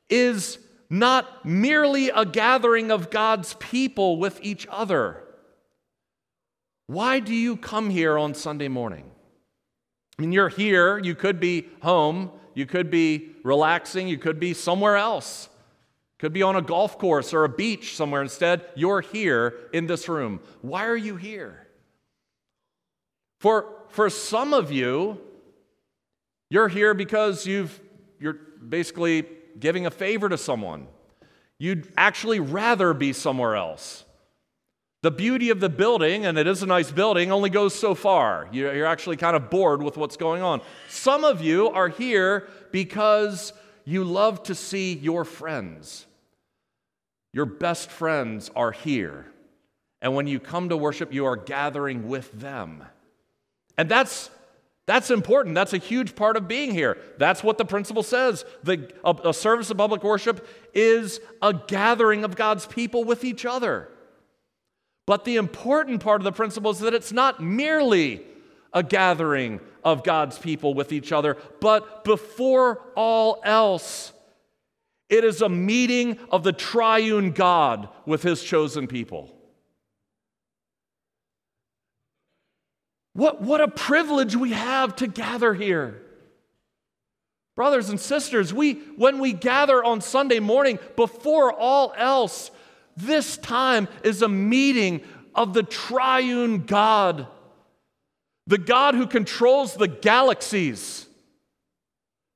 is 0.08 0.58
not 0.88 1.44
merely 1.44 2.10
a 2.10 2.24
gathering 2.24 2.90
of 2.90 3.10
God's 3.10 3.54
people 3.54 4.18
with 4.18 4.40
each 4.42 4.66
other. 4.70 5.22
Why 6.86 7.20
do 7.20 7.34
you 7.34 7.56
come 7.56 7.90
here 7.90 8.18
on 8.18 8.34
Sunday 8.34 8.68
morning? 8.68 9.08
I 10.18 10.22
mean, 10.22 10.32
you're 10.32 10.48
here, 10.48 10.98
you 10.98 11.14
could 11.14 11.38
be 11.38 11.68
home, 11.82 12.32
you 12.54 12.66
could 12.66 12.90
be 12.90 13.30
relaxing, 13.44 14.08
you 14.08 14.18
could 14.18 14.40
be 14.40 14.54
somewhere 14.54 14.96
else. 14.96 15.48
Could 16.20 16.34
be 16.34 16.42
on 16.42 16.54
a 16.54 16.60
golf 16.60 16.98
course 16.98 17.32
or 17.32 17.44
a 17.44 17.48
beach 17.48 17.96
somewhere. 17.96 18.20
Instead, 18.20 18.62
you're 18.74 19.00
here 19.00 19.54
in 19.72 19.86
this 19.86 20.06
room. 20.06 20.40
Why 20.60 20.84
are 20.84 20.96
you 20.96 21.16
here? 21.16 21.66
For, 23.38 23.72
for 23.88 24.10
some 24.10 24.52
of 24.52 24.70
you, 24.70 25.18
you're 26.50 26.68
here 26.68 26.92
because 26.92 27.46
you've, 27.46 27.80
you're 28.18 28.34
basically 28.34 29.24
giving 29.58 29.86
a 29.86 29.90
favor 29.90 30.28
to 30.28 30.36
someone. 30.36 30.88
You'd 31.58 31.90
actually 31.96 32.38
rather 32.38 32.92
be 32.92 33.14
somewhere 33.14 33.56
else. 33.56 34.04
The 35.00 35.10
beauty 35.10 35.48
of 35.48 35.60
the 35.60 35.70
building, 35.70 36.26
and 36.26 36.36
it 36.36 36.46
is 36.46 36.62
a 36.62 36.66
nice 36.66 36.90
building, 36.90 37.32
only 37.32 37.48
goes 37.48 37.74
so 37.74 37.94
far. 37.94 38.46
You're 38.52 38.84
actually 38.84 39.16
kind 39.16 39.34
of 39.34 39.48
bored 39.48 39.82
with 39.82 39.96
what's 39.96 40.18
going 40.18 40.42
on. 40.42 40.60
Some 40.90 41.24
of 41.24 41.40
you 41.40 41.70
are 41.70 41.88
here 41.88 42.46
because 42.72 43.54
you 43.86 44.04
love 44.04 44.42
to 44.42 44.54
see 44.54 44.92
your 44.92 45.24
friends. 45.24 46.04
Your 47.32 47.46
best 47.46 47.90
friends 47.90 48.50
are 48.56 48.72
here. 48.72 49.26
And 50.02 50.14
when 50.14 50.26
you 50.26 50.40
come 50.40 50.68
to 50.70 50.76
worship, 50.76 51.12
you 51.12 51.26
are 51.26 51.36
gathering 51.36 52.08
with 52.08 52.32
them. 52.32 52.84
And 53.76 53.88
that's 53.88 54.30
that's 54.86 55.10
important. 55.10 55.54
That's 55.54 55.72
a 55.72 55.78
huge 55.78 56.16
part 56.16 56.36
of 56.36 56.48
being 56.48 56.72
here. 56.72 56.98
That's 57.16 57.44
what 57.44 57.58
the 57.58 57.64
principle 57.64 58.02
says. 58.02 58.44
The, 58.64 58.92
a, 59.04 59.28
a 59.28 59.32
service 59.32 59.70
of 59.70 59.76
public 59.76 60.02
worship 60.02 60.44
is 60.74 61.20
a 61.40 61.54
gathering 61.54 62.24
of 62.24 62.34
God's 62.34 62.66
people 62.66 63.04
with 63.04 63.22
each 63.22 63.46
other. 63.46 63.88
But 65.06 65.24
the 65.24 65.36
important 65.36 66.02
part 66.02 66.20
of 66.20 66.24
the 66.24 66.32
principle 66.32 66.72
is 66.72 66.80
that 66.80 66.92
it's 66.92 67.12
not 67.12 67.40
merely 67.40 68.22
a 68.72 68.82
gathering 68.82 69.60
of 69.84 70.02
God's 70.02 70.38
people 70.38 70.74
with 70.74 70.92
each 70.92 71.12
other, 71.12 71.36
but 71.60 72.02
before 72.02 72.82
all 72.96 73.40
else, 73.44 74.12
it 75.10 75.24
is 75.24 75.42
a 75.42 75.48
meeting 75.48 76.18
of 76.30 76.44
the 76.44 76.52
triune 76.52 77.32
God 77.32 77.88
with 78.06 78.22
his 78.22 78.42
chosen 78.42 78.86
people. 78.86 79.34
What, 83.12 83.42
what 83.42 83.60
a 83.60 83.68
privilege 83.68 84.36
we 84.36 84.52
have 84.52 84.96
to 84.96 85.08
gather 85.08 85.52
here. 85.52 86.00
Brothers 87.56 87.90
and 87.90 88.00
sisters, 88.00 88.54
we, 88.54 88.74
when 88.96 89.18
we 89.18 89.32
gather 89.32 89.84
on 89.84 90.00
Sunday 90.00 90.38
morning, 90.38 90.78
before 90.96 91.52
all 91.52 91.92
else, 91.96 92.50
this 92.96 93.36
time 93.36 93.88
is 94.04 94.22
a 94.22 94.28
meeting 94.28 95.02
of 95.34 95.52
the 95.54 95.64
triune 95.64 96.64
God, 96.64 97.26
the 98.46 98.58
God 98.58 98.94
who 98.94 99.06
controls 99.06 99.74
the 99.74 99.88
galaxies, 99.88 101.06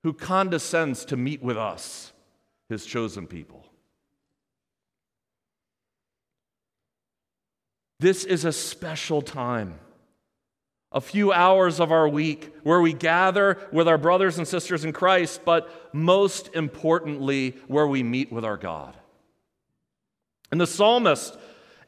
who 0.02 0.12
condescends 0.12 1.04
to 1.06 1.16
meet 1.16 1.42
with 1.42 1.56
us, 1.56 2.12
his 2.68 2.84
chosen 2.84 3.26
people. 3.26 3.64
This 8.00 8.24
is 8.24 8.44
a 8.44 8.52
special 8.52 9.22
time. 9.22 9.78
A 10.92 11.00
few 11.00 11.32
hours 11.32 11.80
of 11.80 11.90
our 11.90 12.08
week 12.08 12.54
where 12.62 12.80
we 12.80 12.92
gather 12.92 13.58
with 13.72 13.88
our 13.88 13.98
brothers 13.98 14.38
and 14.38 14.46
sisters 14.46 14.84
in 14.84 14.92
Christ, 14.92 15.40
but 15.44 15.90
most 15.92 16.54
importantly, 16.54 17.56
where 17.66 17.86
we 17.86 18.02
meet 18.02 18.30
with 18.30 18.44
our 18.44 18.56
God. 18.56 18.96
And 20.52 20.60
the 20.60 20.66
psalmist 20.66 21.36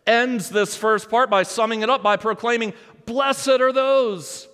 ends 0.06 0.48
this 0.48 0.76
first 0.76 1.08
part 1.08 1.30
by 1.30 1.42
summing 1.42 1.82
it 1.82 1.90
up 1.90 2.02
by 2.02 2.16
proclaiming, 2.16 2.72
Blessed 3.04 3.60
are 3.60 3.72
those 3.72 4.48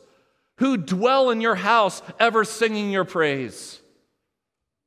who 0.59 0.77
dwell 0.77 1.31
in 1.31 1.41
your 1.41 1.55
house, 1.55 2.03
ever 2.21 2.45
singing 2.45 2.91
your 2.91 3.05
praise. 3.05 3.82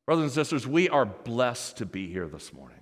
Brothers 0.05 0.23
and 0.23 0.31
sisters, 0.33 0.67
we 0.67 0.87
are 0.89 1.05
blessed 1.05 1.77
to 1.77 1.85
be 1.85 2.11
here 2.11 2.27
this 2.27 2.53
morning. 2.53 2.79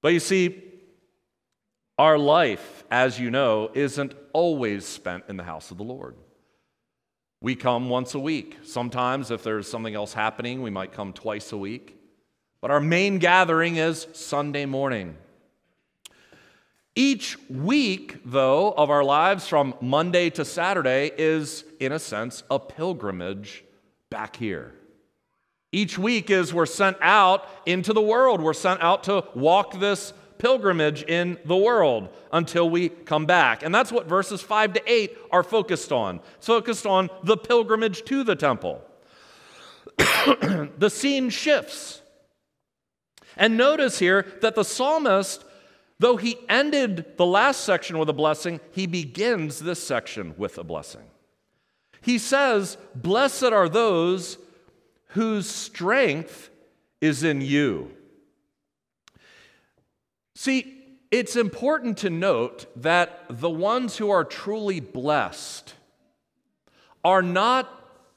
But 0.00 0.14
you 0.14 0.20
see, 0.20 0.62
our 1.98 2.16
life, 2.16 2.84
as 2.90 3.20
you 3.20 3.30
know, 3.30 3.70
isn't 3.74 4.14
always 4.32 4.86
spent 4.86 5.24
in 5.28 5.36
the 5.36 5.42
house 5.42 5.70
of 5.70 5.76
the 5.76 5.84
Lord. 5.84 6.16
We 7.42 7.54
come 7.56 7.90
once 7.90 8.14
a 8.14 8.18
week. 8.18 8.56
Sometimes, 8.62 9.30
if 9.30 9.42
there's 9.42 9.68
something 9.68 9.94
else 9.94 10.14
happening, 10.14 10.62
we 10.62 10.70
might 10.70 10.92
come 10.92 11.12
twice 11.12 11.52
a 11.52 11.58
week. 11.58 11.96
But 12.62 12.70
our 12.70 12.80
main 12.80 13.18
gathering 13.18 13.76
is 13.76 14.06
Sunday 14.14 14.64
morning. 14.64 15.16
Each 16.94 17.38
week, 17.48 18.20
though, 18.24 18.72
of 18.72 18.88
our 18.88 19.04
lives 19.04 19.46
from 19.46 19.74
Monday 19.82 20.30
to 20.30 20.44
Saturday 20.44 21.10
is, 21.18 21.64
in 21.78 21.92
a 21.92 21.98
sense, 21.98 22.42
a 22.50 22.58
pilgrimage 22.58 23.64
back 24.10 24.36
here. 24.36 24.74
Each 25.72 25.96
week 25.96 26.30
is 26.30 26.52
we're 26.52 26.66
sent 26.66 26.96
out 27.00 27.46
into 27.64 27.92
the 27.92 28.00
world. 28.00 28.40
We're 28.40 28.52
sent 28.54 28.82
out 28.82 29.04
to 29.04 29.24
walk 29.34 29.78
this 29.78 30.12
pilgrimage 30.38 31.02
in 31.04 31.38
the 31.44 31.56
world 31.56 32.08
until 32.32 32.68
we 32.68 32.88
come 32.88 33.26
back. 33.26 33.62
And 33.62 33.72
that's 33.74 33.92
what 33.92 34.06
verses 34.06 34.40
5 34.40 34.72
to 34.74 34.92
8 34.92 35.16
are 35.30 35.42
focused 35.44 35.92
on. 35.92 36.20
It's 36.38 36.46
focused 36.46 36.86
on 36.86 37.08
the 37.22 37.36
pilgrimage 37.36 38.04
to 38.06 38.24
the 38.24 38.34
temple. 38.34 38.82
the 39.96 40.90
scene 40.90 41.30
shifts. 41.30 42.00
And 43.36 43.56
notice 43.56 43.98
here 43.98 44.26
that 44.40 44.54
the 44.54 44.64
psalmist, 44.64 45.44
though 45.98 46.16
he 46.16 46.38
ended 46.48 47.16
the 47.16 47.26
last 47.26 47.60
section 47.60 47.98
with 47.98 48.08
a 48.08 48.14
blessing, 48.14 48.60
he 48.72 48.86
begins 48.86 49.60
this 49.60 49.82
section 49.82 50.34
with 50.36 50.58
a 50.58 50.64
blessing. 50.64 51.04
He 52.00 52.18
says, 52.18 52.76
Blessed 52.94 53.44
are 53.44 53.68
those 53.68 54.38
whose 55.08 55.48
strength 55.48 56.50
is 57.00 57.22
in 57.22 57.40
you. 57.40 57.90
See, 60.34 60.76
it's 61.10 61.36
important 61.36 61.98
to 61.98 62.10
note 62.10 62.66
that 62.80 63.24
the 63.28 63.50
ones 63.50 63.96
who 63.96 64.10
are 64.10 64.24
truly 64.24 64.80
blessed 64.80 65.74
are 67.04 67.22
not 67.22 67.68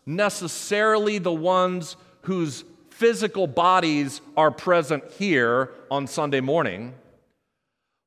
necessarily 0.05 1.17
the 1.17 1.33
ones 1.33 1.95
whose 2.21 2.63
physical 2.89 3.47
bodies 3.47 4.21
are 4.37 4.51
present 4.51 5.03
here 5.17 5.71
on 5.89 6.05
Sunday 6.05 6.41
morning, 6.41 6.93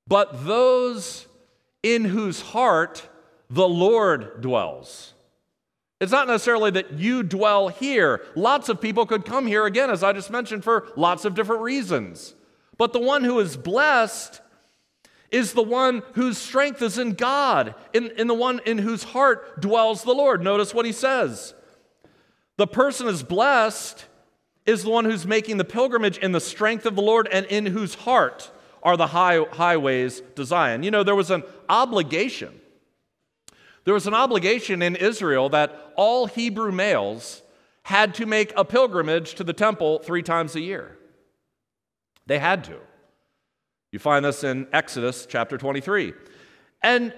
but 0.06 0.46
those 0.46 1.26
in 1.82 2.04
whose 2.04 2.40
heart 2.40 3.08
the 3.50 3.68
Lord 3.68 4.40
dwells. 4.40 5.14
It's 6.00 6.12
not 6.12 6.26
necessarily 6.26 6.70
that 6.72 6.92
you 6.92 7.22
dwell 7.22 7.68
here. 7.68 8.22
Lots 8.34 8.68
of 8.68 8.80
people 8.80 9.06
could 9.06 9.24
come 9.24 9.46
here 9.46 9.64
again, 9.64 9.90
as 9.90 10.02
I 10.02 10.12
just 10.12 10.30
mentioned, 10.30 10.62
for 10.62 10.88
lots 10.96 11.24
of 11.24 11.34
different 11.34 11.62
reasons. 11.62 12.34
But 12.76 12.92
the 12.92 13.00
one 13.00 13.24
who 13.24 13.38
is 13.40 13.56
blessed 13.56 14.42
is 15.30 15.54
the 15.54 15.62
one 15.62 16.02
whose 16.12 16.36
strength 16.38 16.82
is 16.82 16.98
in 16.98 17.12
God, 17.12 17.74
in, 17.94 18.10
in 18.18 18.26
the 18.26 18.34
one 18.34 18.60
in 18.66 18.78
whose 18.78 19.04
heart 19.04 19.60
dwells 19.60 20.02
the 20.04 20.12
Lord. 20.12 20.42
Notice 20.42 20.74
what 20.74 20.86
he 20.86 20.92
says. 20.92 21.54
The 22.58 22.66
person 22.66 23.08
is 23.08 23.22
blessed 23.22 24.06
is 24.66 24.82
the 24.82 24.90
one 24.90 25.04
who's 25.04 25.26
making 25.26 25.56
the 25.56 25.64
pilgrimage 25.64 26.18
in 26.18 26.32
the 26.32 26.40
strength 26.40 26.86
of 26.86 26.96
the 26.96 27.02
Lord 27.02 27.28
and 27.32 27.46
in 27.46 27.66
whose 27.66 27.94
heart 27.94 28.50
are 28.82 28.96
the 28.96 29.08
high, 29.08 29.42
highways 29.52 30.22
to 30.36 30.44
Zion. 30.44 30.82
You 30.82 30.90
know, 30.90 31.02
there 31.02 31.14
was 31.14 31.30
an 31.30 31.42
obligation. 31.68 32.60
There 33.86 33.94
was 33.94 34.08
an 34.08 34.14
obligation 34.14 34.82
in 34.82 34.96
Israel 34.96 35.48
that 35.50 35.92
all 35.94 36.26
Hebrew 36.26 36.72
males 36.72 37.40
had 37.84 38.14
to 38.16 38.26
make 38.26 38.52
a 38.56 38.64
pilgrimage 38.64 39.36
to 39.36 39.44
the 39.44 39.52
temple 39.52 40.00
three 40.00 40.24
times 40.24 40.56
a 40.56 40.60
year. 40.60 40.98
They 42.26 42.40
had 42.40 42.64
to. 42.64 42.78
You 43.92 44.00
find 44.00 44.24
this 44.24 44.42
in 44.42 44.66
Exodus 44.72 45.24
chapter 45.24 45.56
23. 45.56 46.14
And 46.82 47.14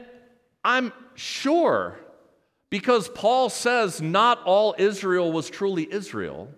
I'm 0.63 0.93
sure, 1.15 1.99
because 2.69 3.09
Paul 3.09 3.49
says 3.49 4.03
not 4.03 4.43
all 4.45 4.75
Israel 4.77 5.33
was 5.33 5.49
truly 5.49 5.91
Israel, 5.91 6.51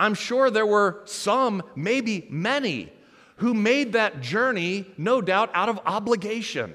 I'm 0.00 0.14
sure 0.14 0.50
there 0.50 0.66
were 0.66 1.02
some, 1.04 1.62
maybe 1.76 2.26
many, 2.28 2.92
who 3.36 3.54
made 3.54 3.92
that 3.92 4.20
journey, 4.20 4.86
no 4.98 5.20
doubt, 5.20 5.50
out 5.54 5.68
of 5.68 5.78
obligation. 5.86 6.74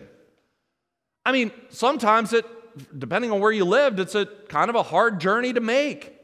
I 1.25 1.31
mean, 1.31 1.51
sometimes 1.69 2.33
it, 2.33 2.45
depending 2.97 3.31
on 3.31 3.39
where 3.39 3.51
you 3.51 3.65
lived, 3.65 3.99
it's 3.99 4.15
a 4.15 4.25
kind 4.25 4.69
of 4.69 4.75
a 4.75 4.83
hard 4.83 5.19
journey 5.19 5.53
to 5.53 5.61
make. 5.61 6.19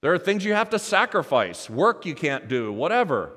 There 0.00 0.12
are 0.12 0.18
things 0.18 0.44
you 0.44 0.54
have 0.54 0.70
to 0.70 0.78
sacrifice, 0.78 1.68
work 1.68 2.06
you 2.06 2.14
can't 2.14 2.48
do, 2.48 2.72
whatever. 2.72 3.32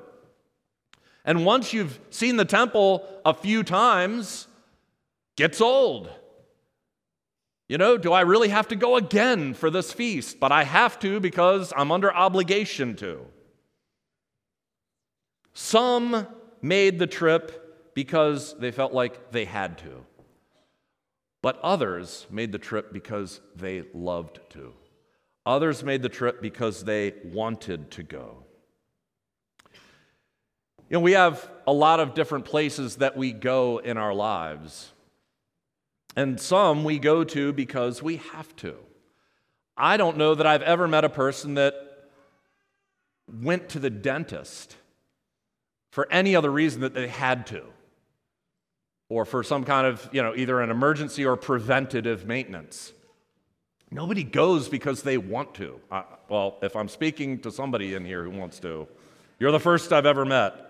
And 1.24 1.44
once 1.44 1.72
you've 1.72 1.98
seen 2.10 2.36
the 2.36 2.44
temple 2.44 3.06
a 3.24 3.34
few 3.34 3.62
times, 3.62 4.46
gets 5.36 5.60
old. 5.60 6.10
You 7.68 7.76
know, 7.76 7.98
do 7.98 8.12
I 8.12 8.22
really 8.22 8.48
have 8.48 8.68
to 8.68 8.76
go 8.76 8.96
again 8.96 9.52
for 9.52 9.70
this 9.70 9.92
feast? 9.92 10.40
But 10.40 10.52
I 10.52 10.64
have 10.64 10.98
to 11.00 11.20
because 11.20 11.72
I'm 11.76 11.92
under 11.92 12.12
obligation 12.12 12.96
to. 12.96 13.26
Some 15.52 16.26
made 16.62 16.98
the 16.98 17.06
trip 17.06 17.92
because 17.94 18.58
they 18.58 18.70
felt 18.70 18.92
like 18.92 19.32
they 19.32 19.44
had 19.44 19.78
to. 19.78 20.04
But 21.42 21.58
others 21.60 22.26
made 22.30 22.52
the 22.52 22.58
trip 22.58 22.92
because 22.92 23.40
they 23.54 23.84
loved 23.94 24.40
to. 24.50 24.74
Others 25.46 25.84
made 25.84 26.02
the 26.02 26.08
trip 26.08 26.42
because 26.42 26.84
they 26.84 27.14
wanted 27.24 27.90
to 27.92 28.02
go. 28.02 28.44
You 30.90 30.96
know, 30.96 31.00
we 31.00 31.12
have 31.12 31.48
a 31.66 31.72
lot 31.72 32.00
of 32.00 32.14
different 32.14 32.44
places 32.44 32.96
that 32.96 33.16
we 33.16 33.32
go 33.32 33.78
in 33.78 33.96
our 33.96 34.14
lives. 34.14 34.92
And 36.16 36.40
some 36.40 36.82
we 36.82 36.98
go 36.98 37.24
to 37.24 37.52
because 37.52 38.02
we 38.02 38.16
have 38.32 38.54
to. 38.56 38.76
I 39.76 39.96
don't 39.96 40.16
know 40.16 40.34
that 40.34 40.46
I've 40.46 40.62
ever 40.62 40.88
met 40.88 41.04
a 41.04 41.08
person 41.08 41.54
that 41.54 41.74
went 43.32 43.68
to 43.70 43.78
the 43.78 43.90
dentist 43.90 44.76
for 45.90 46.10
any 46.10 46.34
other 46.34 46.50
reason 46.50 46.80
that 46.80 46.94
they 46.94 47.08
had 47.08 47.46
to, 47.48 47.62
or 49.08 49.24
for 49.24 49.42
some 49.42 49.64
kind 49.64 49.86
of, 49.86 50.08
you 50.12 50.22
know, 50.22 50.34
either 50.34 50.60
an 50.60 50.70
emergency 50.70 51.24
or 51.24 51.36
preventative 51.36 52.26
maintenance. 52.26 52.92
Nobody 53.90 54.22
goes 54.22 54.68
because 54.68 55.02
they 55.02 55.16
want 55.16 55.54
to. 55.54 55.80
I, 55.90 56.04
well, 56.28 56.58
if 56.62 56.76
I'm 56.76 56.88
speaking 56.88 57.40
to 57.40 57.50
somebody 57.50 57.94
in 57.94 58.04
here 58.04 58.22
who 58.22 58.30
wants 58.30 58.58
to, 58.60 58.86
you're 59.38 59.52
the 59.52 59.60
first 59.60 59.92
I've 59.92 60.06
ever 60.06 60.24
met. 60.24 60.64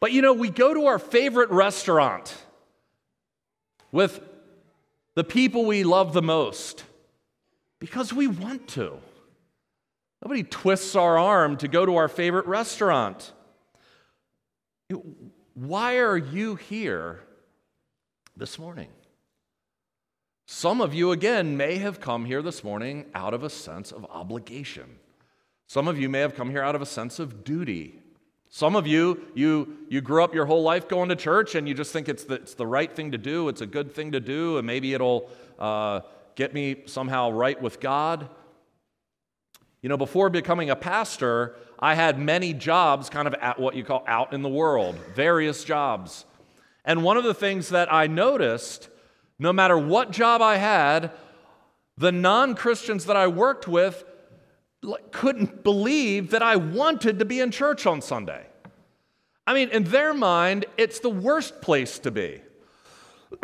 But 0.00 0.12
you 0.12 0.22
know, 0.22 0.34
we 0.34 0.50
go 0.50 0.74
to 0.74 0.86
our 0.86 0.98
favorite 0.98 1.50
restaurant 1.50 2.36
with 3.90 4.20
the 5.14 5.24
people 5.24 5.64
we 5.64 5.84
love 5.84 6.12
the 6.12 6.22
most 6.22 6.84
because 7.80 8.12
we 8.12 8.26
want 8.26 8.68
to. 8.68 8.98
Nobody 10.22 10.42
twists 10.42 10.94
our 10.96 11.18
arm 11.18 11.56
to 11.58 11.68
go 11.68 11.86
to 11.86 11.96
our 11.96 12.08
favorite 12.08 12.46
restaurant. 12.46 13.32
Why 15.58 15.96
are 15.96 16.16
you 16.16 16.54
here 16.54 17.18
this 18.36 18.60
morning? 18.60 18.90
Some 20.46 20.80
of 20.80 20.94
you, 20.94 21.10
again, 21.10 21.56
may 21.56 21.78
have 21.78 21.98
come 21.98 22.26
here 22.26 22.42
this 22.42 22.62
morning 22.62 23.06
out 23.12 23.34
of 23.34 23.42
a 23.42 23.50
sense 23.50 23.90
of 23.90 24.06
obligation. 24.08 25.00
Some 25.66 25.88
of 25.88 25.98
you 25.98 26.08
may 26.08 26.20
have 26.20 26.36
come 26.36 26.50
here 26.50 26.62
out 26.62 26.76
of 26.76 26.82
a 26.82 26.86
sense 26.86 27.18
of 27.18 27.42
duty. 27.42 27.98
Some 28.48 28.76
of 28.76 28.86
you, 28.86 29.20
you, 29.34 29.78
you 29.88 30.00
grew 30.00 30.22
up 30.22 30.32
your 30.32 30.46
whole 30.46 30.62
life 30.62 30.86
going 30.86 31.08
to 31.08 31.16
church 31.16 31.56
and 31.56 31.66
you 31.66 31.74
just 31.74 31.92
think 31.92 32.08
it's 32.08 32.22
the, 32.22 32.34
it's 32.34 32.54
the 32.54 32.64
right 32.64 32.94
thing 32.94 33.10
to 33.10 33.18
do, 33.18 33.48
it's 33.48 33.60
a 33.60 33.66
good 33.66 33.92
thing 33.92 34.12
to 34.12 34.20
do, 34.20 34.58
and 34.58 34.66
maybe 34.66 34.94
it'll 34.94 35.28
uh, 35.58 36.02
get 36.36 36.54
me 36.54 36.82
somehow 36.86 37.32
right 37.32 37.60
with 37.60 37.80
God. 37.80 38.28
You 39.82 39.88
know, 39.88 39.96
before 39.96 40.30
becoming 40.30 40.70
a 40.70 40.76
pastor, 40.76 41.56
I 41.78 41.94
had 41.94 42.18
many 42.18 42.52
jobs 42.52 43.08
kind 43.08 43.28
of 43.28 43.34
at 43.34 43.58
what 43.58 43.76
you 43.76 43.84
call 43.84 44.04
out 44.06 44.32
in 44.32 44.42
the 44.42 44.48
world, 44.48 44.96
various 45.14 45.62
jobs. 45.64 46.24
And 46.84 47.02
one 47.02 47.16
of 47.16 47.24
the 47.24 47.34
things 47.34 47.68
that 47.68 47.92
I 47.92 48.06
noticed, 48.06 48.88
no 49.38 49.52
matter 49.52 49.78
what 49.78 50.10
job 50.10 50.42
I 50.42 50.56
had, 50.56 51.12
the 51.96 52.12
non 52.12 52.54
Christians 52.54 53.06
that 53.06 53.16
I 53.16 53.26
worked 53.26 53.68
with 53.68 54.04
couldn't 55.10 55.64
believe 55.64 56.30
that 56.30 56.42
I 56.42 56.56
wanted 56.56 57.18
to 57.18 57.24
be 57.24 57.40
in 57.40 57.50
church 57.50 57.86
on 57.86 58.00
Sunday. 58.00 58.46
I 59.46 59.54
mean, 59.54 59.70
in 59.70 59.84
their 59.84 60.14
mind, 60.14 60.66
it's 60.76 61.00
the 61.00 61.10
worst 61.10 61.60
place 61.60 61.98
to 62.00 62.10
be. 62.10 62.40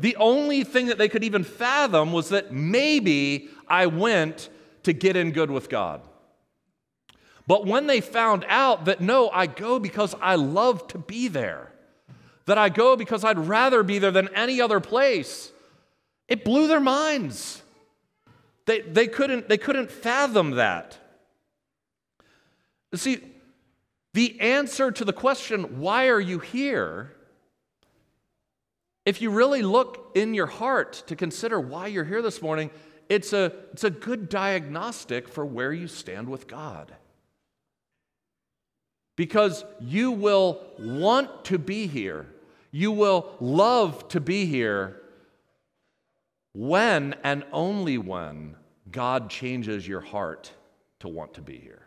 the 0.00 0.16
only 0.18 0.64
thing 0.64 0.86
that 0.86 0.98
they 0.98 1.08
could 1.08 1.24
even 1.24 1.44
fathom 1.44 2.12
was 2.12 2.30
that 2.30 2.52
maybe 2.52 3.48
I 3.68 3.86
went 3.86 4.48
to 4.82 4.92
get 4.92 5.16
in 5.16 5.32
good 5.32 5.50
with 5.50 5.68
God. 5.68 6.02
But 7.46 7.64
when 7.64 7.86
they 7.86 8.00
found 8.00 8.44
out 8.48 8.86
that 8.86 9.00
no, 9.00 9.30
I 9.30 9.46
go 9.46 9.78
because 9.78 10.14
I 10.20 10.34
love 10.34 10.86
to 10.88 10.98
be 10.98 11.28
there, 11.28 11.70
that 12.46 12.58
I 12.58 12.68
go 12.68 12.96
because 12.96 13.24
I'd 13.24 13.38
rather 13.38 13.82
be 13.82 13.98
there 13.98 14.10
than 14.10 14.28
any 14.34 14.60
other 14.60 14.80
place, 14.80 15.52
it 16.28 16.44
blew 16.44 16.66
their 16.66 16.80
minds. 16.80 17.62
They, 18.66 18.80
they, 18.80 19.06
couldn't, 19.06 19.48
they 19.48 19.58
couldn't 19.58 19.92
fathom 19.92 20.52
that. 20.52 20.98
See, 22.94 23.20
the 24.12 24.40
answer 24.40 24.90
to 24.90 25.04
the 25.04 25.12
question, 25.12 25.78
why 25.78 26.08
are 26.08 26.20
you 26.20 26.40
here? 26.40 27.12
If 29.04 29.22
you 29.22 29.30
really 29.30 29.62
look 29.62 30.10
in 30.16 30.34
your 30.34 30.46
heart 30.46 31.04
to 31.06 31.14
consider 31.14 31.60
why 31.60 31.86
you're 31.86 32.04
here 32.04 32.22
this 32.22 32.42
morning, 32.42 32.72
it's 33.08 33.32
a, 33.32 33.52
it's 33.72 33.84
a 33.84 33.90
good 33.90 34.28
diagnostic 34.28 35.28
for 35.28 35.46
where 35.46 35.72
you 35.72 35.86
stand 35.86 36.28
with 36.28 36.48
God. 36.48 36.92
Because 39.16 39.64
you 39.80 40.10
will 40.12 40.60
want 40.78 41.46
to 41.46 41.58
be 41.58 41.86
here, 41.86 42.26
you 42.70 42.92
will 42.92 43.34
love 43.40 44.06
to 44.08 44.20
be 44.20 44.44
here 44.46 45.00
when 46.52 47.14
and 47.24 47.44
only 47.52 47.98
when 47.98 48.56
God 48.90 49.30
changes 49.30 49.88
your 49.88 50.00
heart 50.00 50.52
to 51.00 51.08
want 51.08 51.34
to 51.34 51.40
be 51.40 51.58
here. 51.58 51.82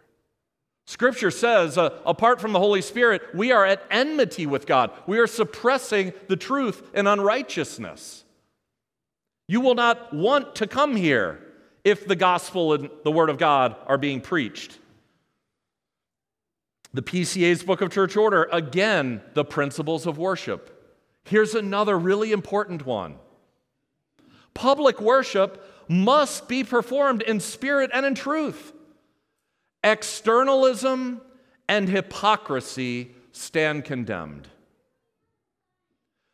Scripture 0.85 1.29
says, 1.29 1.77
uh, 1.77 1.99
apart 2.03 2.41
from 2.41 2.51
the 2.51 2.57
Holy 2.57 2.81
Spirit, 2.81 3.21
we 3.35 3.51
are 3.51 3.63
at 3.63 3.83
enmity 3.91 4.47
with 4.47 4.65
God. 4.65 4.89
We 5.05 5.19
are 5.19 5.27
suppressing 5.27 6.13
the 6.27 6.35
truth 6.35 6.81
in 6.95 7.05
unrighteousness. 7.05 8.23
You 9.47 9.61
will 9.61 9.75
not 9.75 10.11
want 10.11 10.55
to 10.55 10.65
come 10.65 10.95
here 10.95 11.45
if 11.83 12.07
the 12.07 12.15
gospel 12.15 12.73
and 12.73 12.89
the 13.03 13.11
word 13.11 13.29
of 13.29 13.37
God 13.37 13.75
are 13.85 13.99
being 13.99 14.19
preached. 14.19 14.78
The 16.93 17.01
PCA's 17.03 17.63
Book 17.63 17.81
of 17.81 17.91
Church 17.91 18.17
Order, 18.17 18.49
again, 18.51 19.21
the 19.33 19.45
principles 19.45 20.07
of 20.07 20.17
worship. 20.17 20.75
Here's 21.23 21.53
another 21.53 21.97
really 21.97 22.31
important 22.31 22.85
one 22.85 23.17
public 24.55 24.99
worship 24.99 25.63
must 25.87 26.47
be 26.47 26.63
performed 26.63 27.21
in 27.21 27.39
spirit 27.39 27.91
and 27.93 28.05
in 28.05 28.15
truth. 28.15 28.73
Externalism 29.83 31.21
and 31.67 31.87
hypocrisy 31.87 33.11
stand 33.31 33.85
condemned. 33.85 34.47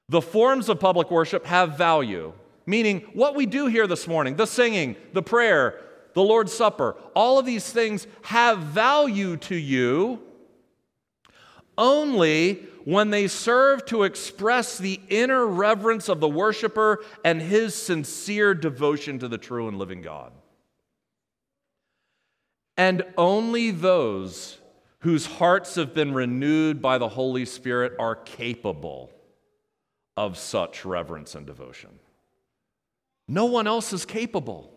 The 0.09 0.21
forms 0.21 0.69
of 0.69 0.79
public 0.79 1.11
worship 1.11 1.45
have 1.45 1.77
value. 1.77 2.33
Meaning, 2.65 3.01
what 3.13 3.35
we 3.35 3.45
do 3.45 3.67
here 3.67 3.85
this 3.85 4.07
morning, 4.07 4.37
the 4.37 4.47
singing, 4.47 4.95
the 5.13 5.21
prayer, 5.21 5.79
the 6.13 6.23
Lord's 6.23 6.53
Supper, 6.53 6.95
all 7.13 7.37
of 7.37 7.45
these 7.45 7.69
things 7.69 8.07
have 8.23 8.59
value 8.59 9.37
to 9.37 9.55
you 9.55 10.19
only 11.77 12.65
when 12.85 13.09
they 13.09 13.27
serve 13.27 13.85
to 13.85 14.03
express 14.03 14.77
the 14.77 14.99
inner 15.09 15.45
reverence 15.45 16.07
of 16.07 16.19
the 16.19 16.29
worshiper 16.29 17.03
and 17.23 17.41
his 17.41 17.73
sincere 17.73 18.53
devotion 18.53 19.19
to 19.19 19.27
the 19.27 19.37
true 19.37 19.67
and 19.67 19.77
living 19.77 20.01
God. 20.01 20.31
And 22.77 23.03
only 23.17 23.71
those 23.71 24.59
whose 24.99 25.25
hearts 25.25 25.75
have 25.75 25.93
been 25.93 26.13
renewed 26.13 26.81
by 26.81 26.97
the 26.97 27.09
Holy 27.09 27.45
Spirit 27.45 27.93
are 27.99 28.15
capable 28.15 29.11
of 30.17 30.37
such 30.37 30.85
reverence 30.85 31.35
and 31.35 31.45
devotion. 31.45 31.91
No 33.27 33.45
one 33.45 33.67
else 33.67 33.93
is 33.93 34.05
capable. 34.05 34.71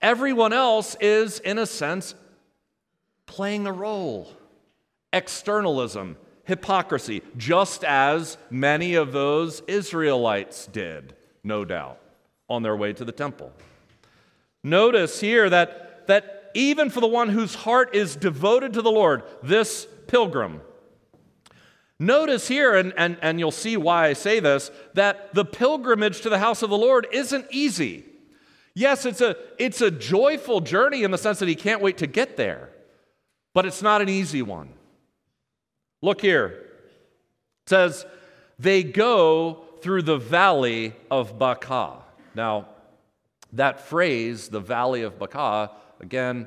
Everyone 0.00 0.52
else 0.52 0.96
is, 1.00 1.38
in 1.40 1.58
a 1.58 1.66
sense, 1.66 2.14
playing 3.26 3.66
a 3.66 3.72
role. 3.72 4.28
Externalism, 5.16 6.16
hypocrisy, 6.44 7.22
just 7.36 7.82
as 7.84 8.36
many 8.50 8.94
of 8.94 9.12
those 9.12 9.62
Israelites 9.66 10.66
did, 10.66 11.14
no 11.42 11.64
doubt, 11.64 11.98
on 12.48 12.62
their 12.62 12.76
way 12.76 12.92
to 12.92 13.04
the 13.04 13.12
temple. 13.12 13.52
Notice 14.62 15.20
here 15.20 15.48
that, 15.48 16.06
that 16.06 16.50
even 16.54 16.90
for 16.90 17.00
the 17.00 17.06
one 17.06 17.30
whose 17.30 17.54
heart 17.54 17.94
is 17.94 18.14
devoted 18.16 18.74
to 18.74 18.82
the 18.82 18.90
Lord, 18.90 19.22
this 19.42 19.86
pilgrim, 20.06 20.60
Notice 21.98 22.46
here, 22.46 22.74
and, 22.76 22.92
and, 22.96 23.16
and 23.22 23.38
you'll 23.38 23.50
see 23.50 23.76
why 23.76 24.08
I 24.08 24.12
say 24.12 24.40
this, 24.40 24.70
that 24.94 25.32
the 25.32 25.44
pilgrimage 25.44 26.20
to 26.22 26.28
the 26.28 26.38
house 26.38 26.62
of 26.62 26.68
the 26.68 26.76
Lord 26.76 27.06
isn't 27.10 27.46
easy. 27.50 28.04
Yes, 28.74 29.06
it's 29.06 29.22
a, 29.22 29.36
it's 29.58 29.80
a 29.80 29.90
joyful 29.90 30.60
journey 30.60 31.04
in 31.04 31.10
the 31.10 31.16
sense 31.16 31.38
that 31.38 31.48
he 31.48 31.54
can't 31.54 31.80
wait 31.80 31.96
to 31.98 32.06
get 32.06 32.36
there, 32.36 32.68
but 33.54 33.64
it's 33.64 33.80
not 33.80 34.02
an 34.02 34.10
easy 34.10 34.42
one. 34.42 34.74
Look 36.02 36.20
here. 36.20 36.46
It 36.46 37.68
says, 37.68 38.06
they 38.58 38.82
go 38.82 39.64
through 39.80 40.02
the 40.02 40.18
valley 40.18 40.94
of 41.10 41.38
Baca. 41.38 41.98
Now, 42.34 42.68
that 43.52 43.80
phrase, 43.80 44.48
the 44.48 44.60
valley 44.60 45.02
of 45.02 45.18
Baca, 45.18 45.70
again, 46.00 46.46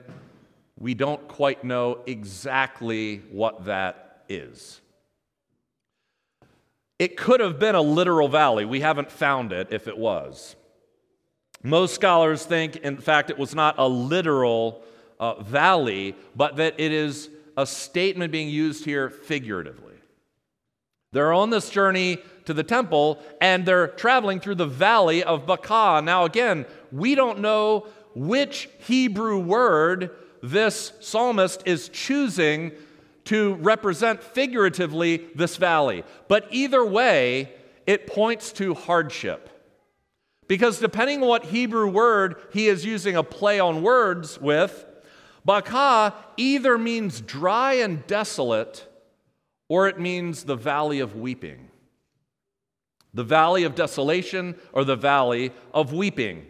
we 0.77 0.93
don't 0.93 1.27
quite 1.27 1.63
know 1.63 1.99
exactly 2.05 3.17
what 3.31 3.65
that 3.65 4.23
is. 4.29 4.79
It 6.97 7.17
could 7.17 7.39
have 7.39 7.59
been 7.59 7.75
a 7.75 7.81
literal 7.81 8.27
valley. 8.27 8.65
We 8.65 8.81
haven't 8.81 9.11
found 9.11 9.51
it 9.51 9.69
if 9.71 9.87
it 9.87 9.97
was. 9.97 10.55
Most 11.63 11.95
scholars 11.95 12.45
think, 12.45 12.77
in 12.77 12.97
fact, 12.97 13.29
it 13.29 13.37
was 13.37 13.55
not 13.55 13.75
a 13.77 13.87
literal 13.87 14.83
uh, 15.19 15.41
valley, 15.41 16.15
but 16.35 16.55
that 16.57 16.79
it 16.79 16.91
is 16.91 17.29
a 17.59 17.65
statement 17.65 18.31
being 18.31 18.47
used 18.47 18.85
here 18.85 19.09
figuratively. 19.09 19.95
They're 21.11 21.33
on 21.33 21.49
this 21.49 21.69
journey 21.69 22.19
to 22.45 22.53
the 22.53 22.63
temple 22.63 23.19
and 23.41 23.65
they're 23.65 23.87
traveling 23.87 24.39
through 24.39 24.55
the 24.55 24.65
valley 24.65 25.23
of 25.23 25.45
Baca. 25.45 26.01
Now, 26.01 26.23
again, 26.23 26.65
we 26.91 27.15
don't 27.15 27.39
know 27.39 27.87
which 28.15 28.69
Hebrew 28.87 29.39
word 29.39 30.11
this 30.41 30.93
psalmist 31.01 31.63
is 31.65 31.89
choosing 31.89 32.71
to 33.25 33.55
represent 33.55 34.23
figuratively 34.23 35.27
this 35.35 35.57
valley. 35.57 36.03
But 36.29 36.47
either 36.51 36.85
way, 36.85 37.51
it 37.85 38.07
points 38.07 38.53
to 38.53 38.73
hardship. 38.73 39.49
Because 40.47 40.79
depending 40.79 41.21
on 41.21 41.27
what 41.27 41.45
Hebrew 41.45 41.89
word 41.89 42.35
he 42.53 42.67
is 42.67 42.85
using 42.85 43.17
a 43.17 43.23
play 43.23 43.59
on 43.59 43.83
words 43.83 44.39
with, 44.39 44.85
Bakah 45.47 46.13
either 46.37 46.77
means 46.77 47.21
dry 47.21 47.73
and 47.73 48.05
desolate 48.07 48.87
or 49.67 49.87
it 49.87 49.99
means 49.99 50.43
the 50.43 50.55
valley 50.55 50.99
of 50.99 51.15
weeping. 51.15 51.69
The 53.13 53.23
valley 53.23 53.63
of 53.63 53.75
desolation 53.75 54.55
or 54.73 54.83
the 54.83 54.95
valley 54.95 55.51
of 55.73 55.93
weeping. 55.93 56.45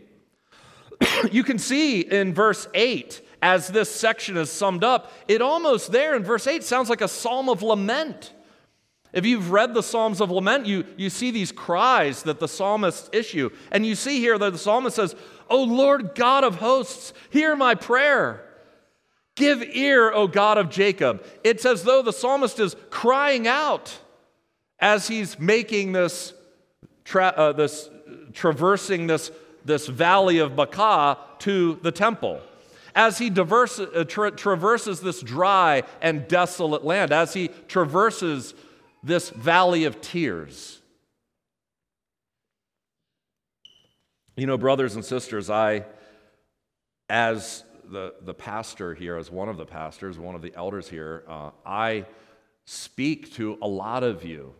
you 1.31 1.43
can 1.43 1.59
see 1.59 2.01
in 2.01 2.33
verse 2.33 2.67
8, 2.73 3.21
as 3.41 3.67
this 3.67 3.93
section 3.93 4.35
is 4.37 4.51
summed 4.51 4.83
up, 4.83 5.11
it 5.27 5.41
almost 5.41 5.91
there 5.91 6.15
in 6.15 6.23
verse 6.23 6.47
8 6.47 6.63
sounds 6.63 6.89
like 6.89 7.01
a 7.01 7.07
psalm 7.07 7.47
of 7.49 7.61
lament. 7.61 8.33
If 9.11 9.25
you've 9.25 9.51
read 9.51 9.73
the 9.73 9.81
Psalms 9.81 10.21
of 10.21 10.29
Lament, 10.29 10.67
you, 10.67 10.85
you 10.95 11.09
see 11.09 11.31
these 11.31 11.51
cries 11.51 12.23
that 12.23 12.39
the 12.39 12.47
psalmists 12.47 13.09
issue. 13.11 13.49
And 13.71 13.83
you 13.83 13.95
see 13.95 14.19
here 14.19 14.37
that 14.37 14.51
the 14.51 14.59
psalmist 14.59 14.97
says, 14.97 15.15
O 15.49 15.63
Lord 15.63 16.13
God 16.13 16.43
of 16.43 16.57
hosts, 16.57 17.13
hear 17.31 17.55
my 17.55 17.73
prayer. 17.73 18.45
Give 19.39 19.63
ear, 19.63 20.11
O 20.11 20.27
God 20.27 20.57
of 20.57 20.69
Jacob. 20.69 21.23
It's 21.45 21.65
as 21.65 21.83
though 21.83 22.01
the 22.01 22.11
psalmist 22.11 22.59
is 22.59 22.75
crying 22.89 23.47
out 23.47 23.97
as 24.79 25.07
he's 25.07 25.39
making 25.39 25.93
this, 25.93 26.33
tra- 27.05 27.33
uh, 27.37 27.53
this 27.53 27.89
traversing 28.33 29.07
this, 29.07 29.31
this 29.63 29.87
valley 29.87 30.39
of 30.39 30.57
Baca 30.57 31.17
to 31.39 31.79
the 31.81 31.91
temple. 31.93 32.41
As 32.93 33.17
he 33.17 33.29
diverse, 33.29 33.79
uh, 33.79 34.03
tra- 34.05 34.31
traverses 34.31 34.99
this 34.99 35.21
dry 35.21 35.83
and 36.01 36.27
desolate 36.27 36.83
land, 36.83 37.13
as 37.13 37.33
he 37.33 37.47
traverses 37.69 38.53
this 39.03 39.29
valley 39.29 39.85
of 39.85 40.01
tears. 40.01 40.81
You 44.35 44.47
know, 44.47 44.57
brothers 44.57 44.95
and 44.95 45.05
sisters, 45.05 45.49
I, 45.49 45.85
as 47.07 47.63
the, 47.91 48.13
the 48.21 48.33
pastor 48.33 48.93
here, 48.93 49.17
as 49.17 49.31
one 49.31 49.49
of 49.49 49.57
the 49.57 49.65
pastors, 49.65 50.17
one 50.17 50.35
of 50.35 50.41
the 50.41 50.53
elders 50.55 50.87
here, 50.87 51.23
uh, 51.27 51.51
I 51.65 52.05
speak 52.65 53.33
to 53.33 53.57
a 53.61 53.67
lot 53.67 54.03
of 54.03 54.23
you 54.23 54.53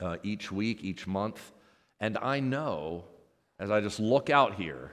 uh, 0.00 0.16
each 0.22 0.52
week, 0.52 0.82
each 0.82 1.06
month, 1.06 1.52
and 1.98 2.18
I 2.18 2.40
know, 2.40 3.04
as 3.58 3.70
I 3.70 3.80
just 3.80 4.00
look 4.00 4.30
out 4.30 4.54
here, 4.54 4.92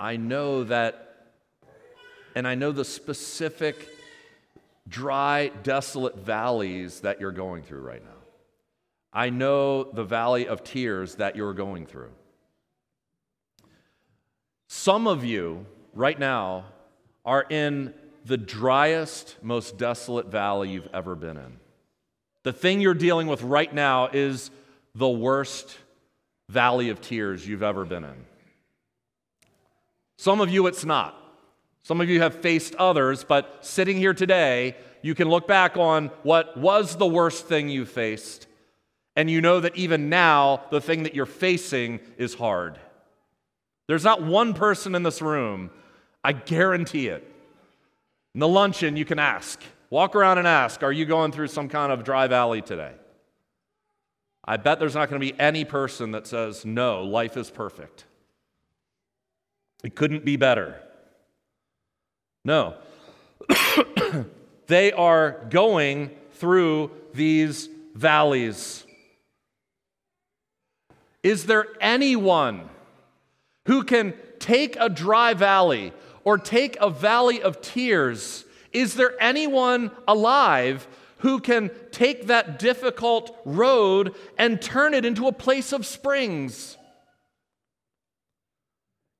I 0.00 0.16
know 0.16 0.64
that, 0.64 1.32
and 2.34 2.46
I 2.46 2.54
know 2.54 2.72
the 2.72 2.84
specific 2.84 3.88
dry, 4.88 5.48
desolate 5.62 6.16
valleys 6.16 7.00
that 7.00 7.20
you're 7.20 7.32
going 7.32 7.62
through 7.62 7.80
right 7.80 8.02
now. 8.02 8.10
I 9.12 9.30
know 9.30 9.84
the 9.84 10.04
valley 10.04 10.46
of 10.46 10.64
tears 10.64 11.16
that 11.16 11.36
you're 11.36 11.54
going 11.54 11.86
through. 11.86 12.10
Some 14.68 15.06
of 15.06 15.24
you 15.24 15.66
right 15.98 16.18
now 16.18 16.64
are 17.24 17.44
in 17.50 17.92
the 18.24 18.36
driest, 18.36 19.36
most 19.42 19.76
desolate 19.76 20.26
valley 20.28 20.70
you've 20.70 20.88
ever 20.94 21.16
been 21.16 21.36
in. 21.36 21.58
The 22.44 22.52
thing 22.52 22.80
you're 22.80 22.94
dealing 22.94 23.26
with 23.26 23.42
right 23.42 23.72
now 23.74 24.06
is 24.06 24.52
the 24.94 25.08
worst 25.08 25.76
valley 26.48 26.90
of 26.90 27.00
tears 27.00 27.46
you've 27.46 27.64
ever 27.64 27.84
been 27.84 28.04
in. 28.04 28.14
Some 30.16 30.40
of 30.40 30.50
you, 30.50 30.68
it's 30.68 30.84
not. 30.84 31.20
Some 31.82 32.00
of 32.00 32.08
you 32.08 32.20
have 32.20 32.42
faced 32.42 32.76
others, 32.76 33.24
but 33.24 33.66
sitting 33.66 33.96
here 33.96 34.14
today, 34.14 34.76
you 35.02 35.16
can 35.16 35.28
look 35.28 35.48
back 35.48 35.76
on 35.76 36.12
what 36.22 36.56
was 36.56 36.96
the 36.96 37.06
worst 37.06 37.46
thing 37.46 37.68
you 37.68 37.84
faced, 37.84 38.46
and 39.16 39.28
you 39.28 39.40
know 39.40 39.58
that 39.58 39.76
even 39.76 40.08
now, 40.08 40.62
the 40.70 40.80
thing 40.80 41.02
that 41.02 41.14
you're 41.16 41.26
facing 41.26 41.98
is 42.18 42.34
hard. 42.34 42.78
There's 43.88 44.04
not 44.04 44.22
one 44.22 44.54
person 44.54 44.94
in 44.94 45.02
this 45.02 45.20
room, 45.20 45.70
I 46.28 46.32
guarantee 46.32 47.08
it. 47.08 47.26
In 48.34 48.40
the 48.40 48.48
luncheon, 48.48 48.98
you 48.98 49.06
can 49.06 49.18
ask. 49.18 49.62
Walk 49.88 50.14
around 50.14 50.36
and 50.36 50.46
ask, 50.46 50.82
Are 50.82 50.92
you 50.92 51.06
going 51.06 51.32
through 51.32 51.48
some 51.48 51.70
kind 51.70 51.90
of 51.90 52.04
dry 52.04 52.26
valley 52.26 52.60
today? 52.60 52.92
I 54.44 54.58
bet 54.58 54.78
there's 54.78 54.94
not 54.94 55.08
going 55.08 55.18
to 55.18 55.26
be 55.32 55.40
any 55.40 55.64
person 55.64 56.10
that 56.10 56.26
says, 56.26 56.66
No, 56.66 57.02
life 57.02 57.38
is 57.38 57.50
perfect. 57.50 58.04
It 59.82 59.94
couldn't 59.94 60.22
be 60.26 60.36
better. 60.36 60.78
No. 62.44 62.74
they 64.66 64.92
are 64.92 65.46
going 65.48 66.10
through 66.32 66.90
these 67.14 67.70
valleys. 67.94 68.84
Is 71.22 71.46
there 71.46 71.68
anyone 71.80 72.68
who 73.64 73.82
can 73.82 74.12
take 74.38 74.76
a 74.78 74.90
dry 74.90 75.32
valley 75.32 75.94
or 76.24 76.38
take 76.38 76.76
a 76.80 76.90
valley 76.90 77.42
of 77.42 77.60
tears? 77.60 78.44
Is 78.72 78.94
there 78.94 79.14
anyone 79.20 79.90
alive 80.06 80.86
who 81.18 81.40
can 81.40 81.70
take 81.90 82.26
that 82.26 82.58
difficult 82.58 83.36
road 83.44 84.14
and 84.36 84.60
turn 84.60 84.94
it 84.94 85.04
into 85.04 85.26
a 85.26 85.32
place 85.32 85.72
of 85.72 85.86
springs? 85.86 86.76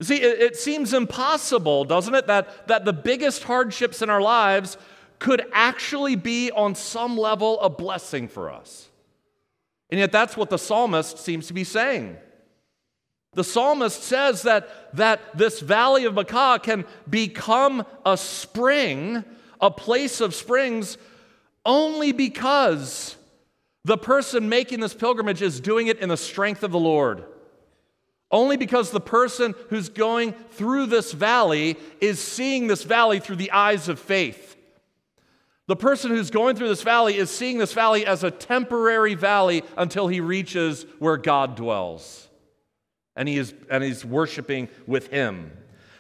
See, 0.00 0.20
it, 0.20 0.40
it 0.40 0.56
seems 0.56 0.94
impossible, 0.94 1.84
doesn't 1.84 2.14
it, 2.14 2.26
that, 2.28 2.68
that 2.68 2.84
the 2.84 2.92
biggest 2.92 3.42
hardships 3.44 4.00
in 4.00 4.10
our 4.10 4.20
lives 4.20 4.76
could 5.18 5.44
actually 5.52 6.14
be 6.14 6.52
on 6.52 6.76
some 6.76 7.16
level 7.18 7.60
a 7.60 7.68
blessing 7.68 8.28
for 8.28 8.52
us. 8.52 8.88
And 9.90 9.98
yet, 9.98 10.12
that's 10.12 10.36
what 10.36 10.50
the 10.50 10.58
psalmist 10.58 11.18
seems 11.18 11.48
to 11.48 11.54
be 11.54 11.64
saying. 11.64 12.16
The 13.34 13.44
psalmist 13.44 14.02
says 14.02 14.42
that, 14.42 14.96
that 14.96 15.36
this 15.36 15.60
valley 15.60 16.04
of 16.04 16.14
Baca 16.14 16.60
can 16.62 16.84
become 17.08 17.84
a 18.04 18.16
spring, 18.16 19.24
a 19.60 19.70
place 19.70 20.20
of 20.20 20.34
springs, 20.34 20.98
only 21.64 22.12
because 22.12 23.16
the 23.84 23.98
person 23.98 24.48
making 24.48 24.80
this 24.80 24.94
pilgrimage 24.94 25.42
is 25.42 25.60
doing 25.60 25.86
it 25.86 25.98
in 25.98 26.08
the 26.08 26.16
strength 26.16 26.62
of 26.62 26.72
the 26.72 26.78
Lord. 26.78 27.24
Only 28.30 28.56
because 28.56 28.90
the 28.90 29.00
person 29.00 29.54
who's 29.70 29.88
going 29.88 30.32
through 30.32 30.86
this 30.86 31.12
valley 31.12 31.76
is 32.00 32.20
seeing 32.20 32.66
this 32.66 32.82
valley 32.82 33.20
through 33.20 33.36
the 33.36 33.50
eyes 33.50 33.88
of 33.88 33.98
faith. 33.98 34.56
The 35.66 35.76
person 35.76 36.10
who's 36.10 36.30
going 36.30 36.56
through 36.56 36.68
this 36.68 36.82
valley 36.82 37.16
is 37.16 37.30
seeing 37.30 37.58
this 37.58 37.72
valley 37.72 38.04
as 38.04 38.24
a 38.24 38.30
temporary 38.30 39.14
valley 39.14 39.62
until 39.76 40.08
he 40.08 40.20
reaches 40.20 40.84
where 40.98 41.16
God 41.16 41.56
dwells. 41.56 42.27
And 43.18 43.28
he 43.28 43.36
is 43.36 43.52
and 43.68 43.82
he's 43.82 44.04
worshiping 44.04 44.68
with 44.86 45.08
him. 45.08 45.50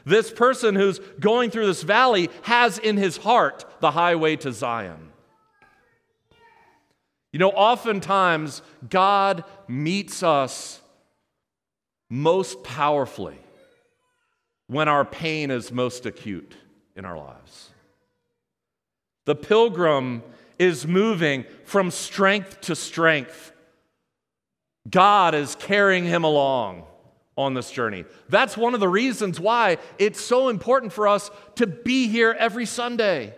This 0.06 0.30
person 0.30 0.76
who's 0.76 1.00
going 1.20 1.50
through 1.50 1.66
this 1.66 1.82
valley 1.82 2.30
has 2.42 2.78
in 2.78 2.96
his 2.96 3.16
heart 3.16 3.64
the 3.80 3.90
highway 3.90 4.36
to 4.36 4.52
Zion. 4.52 5.10
You 7.32 7.40
know, 7.40 7.50
oftentimes 7.50 8.62
God 8.88 9.42
meets 9.66 10.22
us 10.22 10.80
most 12.08 12.62
powerfully 12.62 13.36
when 14.68 14.86
our 14.86 15.04
pain 15.04 15.50
is 15.50 15.72
most 15.72 16.06
acute 16.06 16.54
in 16.94 17.04
our 17.04 17.18
lives. 17.18 17.70
The 19.26 19.34
pilgrim 19.34 20.22
is 20.56 20.86
moving 20.86 21.44
from 21.64 21.90
strength 21.90 22.60
to 22.62 22.76
strength. 22.76 23.52
God 24.88 25.34
is 25.34 25.56
carrying 25.56 26.04
him 26.04 26.22
along 26.22 26.84
on 27.38 27.54
this 27.54 27.70
journey. 27.70 28.04
That's 28.28 28.56
one 28.56 28.74
of 28.74 28.80
the 28.80 28.88
reasons 28.88 29.38
why 29.38 29.78
it's 29.96 30.20
so 30.20 30.48
important 30.48 30.92
for 30.92 31.06
us 31.06 31.30
to 31.54 31.68
be 31.68 32.08
here 32.08 32.36
every 32.36 32.66
Sunday. 32.66 33.32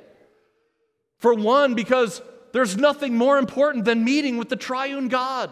For 1.19 1.35
one, 1.35 1.75
because 1.75 2.23
there's 2.53 2.79
nothing 2.79 3.15
more 3.15 3.37
important 3.37 3.85
than 3.85 4.03
meeting 4.03 4.39
with 4.39 4.49
the 4.49 4.57
triune 4.57 5.09
God. 5.09 5.51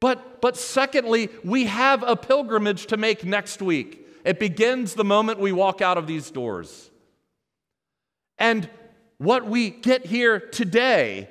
But, 0.00 0.40
but 0.40 0.56
secondly, 0.56 1.28
we 1.44 1.66
have 1.66 2.02
a 2.02 2.16
pilgrimage 2.16 2.86
to 2.86 2.96
make 2.96 3.24
next 3.24 3.62
week. 3.62 4.04
It 4.24 4.40
begins 4.40 4.94
the 4.94 5.04
moment 5.04 5.38
we 5.38 5.52
walk 5.52 5.80
out 5.80 5.98
of 5.98 6.08
these 6.08 6.32
doors. 6.32 6.90
And 8.38 8.68
what 9.18 9.46
we 9.46 9.70
get 9.70 10.04
here 10.04 10.40
today 10.40 11.30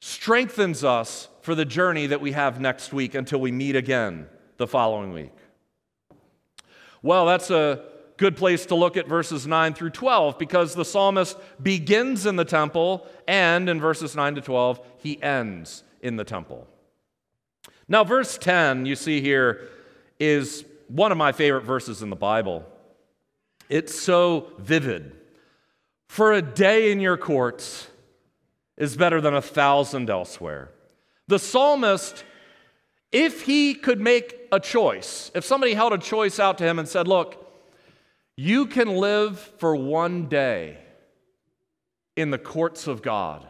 strengthens 0.00 0.82
us 0.82 1.28
for 1.42 1.54
the 1.54 1.64
journey 1.64 2.08
that 2.08 2.20
we 2.20 2.32
have 2.32 2.60
next 2.60 2.92
week 2.92 3.14
until 3.14 3.40
we 3.40 3.52
meet 3.52 3.76
again 3.76 4.26
the 4.58 4.66
following 4.66 5.12
week. 5.12 5.32
Well, 7.02 7.26
that's 7.26 7.50
a 7.50 7.84
good 8.18 8.36
place 8.36 8.66
to 8.66 8.74
look 8.74 8.96
at 8.96 9.06
verses 9.06 9.46
9 9.46 9.72
through 9.74 9.90
12 9.90 10.38
because 10.38 10.74
the 10.74 10.84
psalmist 10.84 11.38
begins 11.62 12.26
in 12.26 12.36
the 12.36 12.44
temple 12.44 13.06
and 13.26 13.68
in 13.68 13.80
verses 13.80 14.14
9 14.14 14.34
to 14.34 14.40
12, 14.40 14.80
he 14.98 15.22
ends 15.22 15.84
in 16.02 16.16
the 16.16 16.24
temple. 16.24 16.66
Now, 17.88 18.04
verse 18.04 18.36
10, 18.36 18.84
you 18.84 18.96
see 18.96 19.20
here, 19.20 19.68
is 20.18 20.64
one 20.88 21.12
of 21.12 21.18
my 21.18 21.32
favorite 21.32 21.64
verses 21.64 22.02
in 22.02 22.10
the 22.10 22.16
Bible. 22.16 22.66
It's 23.68 23.98
so 23.98 24.50
vivid. 24.58 25.12
For 26.08 26.32
a 26.32 26.42
day 26.42 26.90
in 26.90 27.00
your 27.00 27.16
courts 27.16 27.88
is 28.76 28.96
better 28.96 29.20
than 29.20 29.34
a 29.34 29.42
thousand 29.42 30.10
elsewhere. 30.10 30.70
The 31.28 31.38
psalmist, 31.38 32.24
if 33.12 33.42
he 33.42 33.74
could 33.74 34.00
make 34.00 34.36
a 34.52 34.60
choice, 34.60 35.30
if 35.34 35.44
somebody 35.44 35.74
held 35.74 35.92
a 35.92 35.98
choice 35.98 36.38
out 36.38 36.58
to 36.58 36.64
him 36.64 36.78
and 36.78 36.88
said, 36.88 37.08
Look, 37.08 37.44
You 38.40 38.66
can 38.66 38.86
live 38.94 39.36
for 39.36 39.74
one 39.74 40.28
day 40.28 40.78
in 42.16 42.30
the 42.30 42.38
courts 42.38 42.86
of 42.86 43.02
God, 43.02 43.44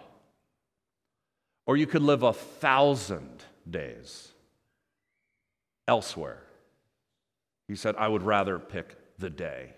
or 1.66 1.76
you 1.76 1.86
could 1.86 2.00
live 2.00 2.22
a 2.22 2.32
thousand 2.32 3.44
days 3.68 4.32
elsewhere. 5.86 6.42
He 7.66 7.76
said, 7.76 7.96
I 7.98 8.08
would 8.08 8.22
rather 8.22 8.58
pick 8.58 8.96
the 9.18 9.28
day 9.28 9.74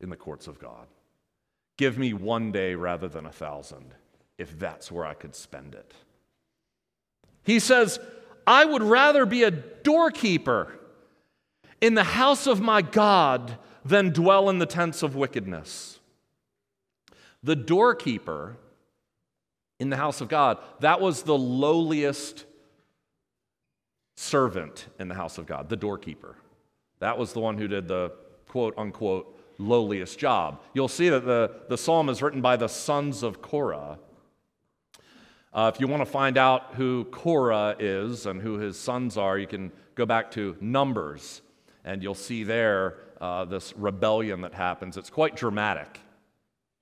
in 0.00 0.08
the 0.08 0.16
courts 0.16 0.46
of 0.46 0.60
God. 0.60 0.86
Give 1.76 1.98
me 1.98 2.12
one 2.12 2.52
day 2.52 2.76
rather 2.76 3.08
than 3.08 3.26
a 3.26 3.32
thousand, 3.32 3.92
if 4.38 4.56
that's 4.56 4.92
where 4.92 5.04
I 5.04 5.14
could 5.14 5.34
spend 5.34 5.74
it. 5.74 5.94
He 7.42 7.58
says, 7.58 7.98
I 8.46 8.64
would 8.64 8.82
rather 8.82 9.26
be 9.26 9.42
a 9.42 9.50
doorkeeper 9.50 10.78
in 11.80 11.94
the 11.94 12.04
house 12.04 12.46
of 12.46 12.60
my 12.60 12.82
God 12.82 13.58
than 13.84 14.10
dwell 14.10 14.48
in 14.48 14.58
the 14.58 14.66
tents 14.66 15.02
of 15.02 15.16
wickedness. 15.16 15.98
The 17.42 17.56
doorkeeper 17.56 18.56
in 19.80 19.90
the 19.90 19.96
house 19.96 20.20
of 20.20 20.28
God, 20.28 20.58
that 20.80 21.00
was 21.00 21.24
the 21.24 21.36
lowliest 21.36 22.44
servant 24.16 24.86
in 25.00 25.08
the 25.08 25.14
house 25.14 25.38
of 25.38 25.46
God, 25.46 25.68
the 25.68 25.76
doorkeeper. 25.76 26.36
That 27.00 27.18
was 27.18 27.32
the 27.32 27.40
one 27.40 27.58
who 27.58 27.66
did 27.66 27.88
the 27.88 28.12
quote 28.48 28.74
unquote 28.78 29.40
lowliest 29.58 30.18
job. 30.18 30.60
You'll 30.74 30.88
see 30.88 31.08
that 31.08 31.24
the, 31.24 31.50
the 31.68 31.76
psalm 31.76 32.08
is 32.08 32.22
written 32.22 32.40
by 32.40 32.56
the 32.56 32.68
sons 32.68 33.22
of 33.22 33.42
Korah. 33.42 33.98
Uh, 35.54 35.70
if 35.72 35.78
you 35.78 35.86
want 35.86 36.00
to 36.00 36.10
find 36.10 36.38
out 36.38 36.74
who 36.76 37.04
Korah 37.04 37.76
is 37.78 38.24
and 38.24 38.40
who 38.40 38.54
his 38.54 38.78
sons 38.78 39.18
are, 39.18 39.36
you 39.36 39.46
can 39.46 39.70
go 39.94 40.06
back 40.06 40.30
to 40.30 40.56
Numbers, 40.62 41.42
and 41.84 42.02
you'll 42.02 42.14
see 42.14 42.42
there 42.42 42.96
uh, 43.20 43.44
this 43.44 43.76
rebellion 43.76 44.40
that 44.40 44.54
happens. 44.54 44.96
It's 44.96 45.10
quite 45.10 45.36
dramatic. 45.36 46.00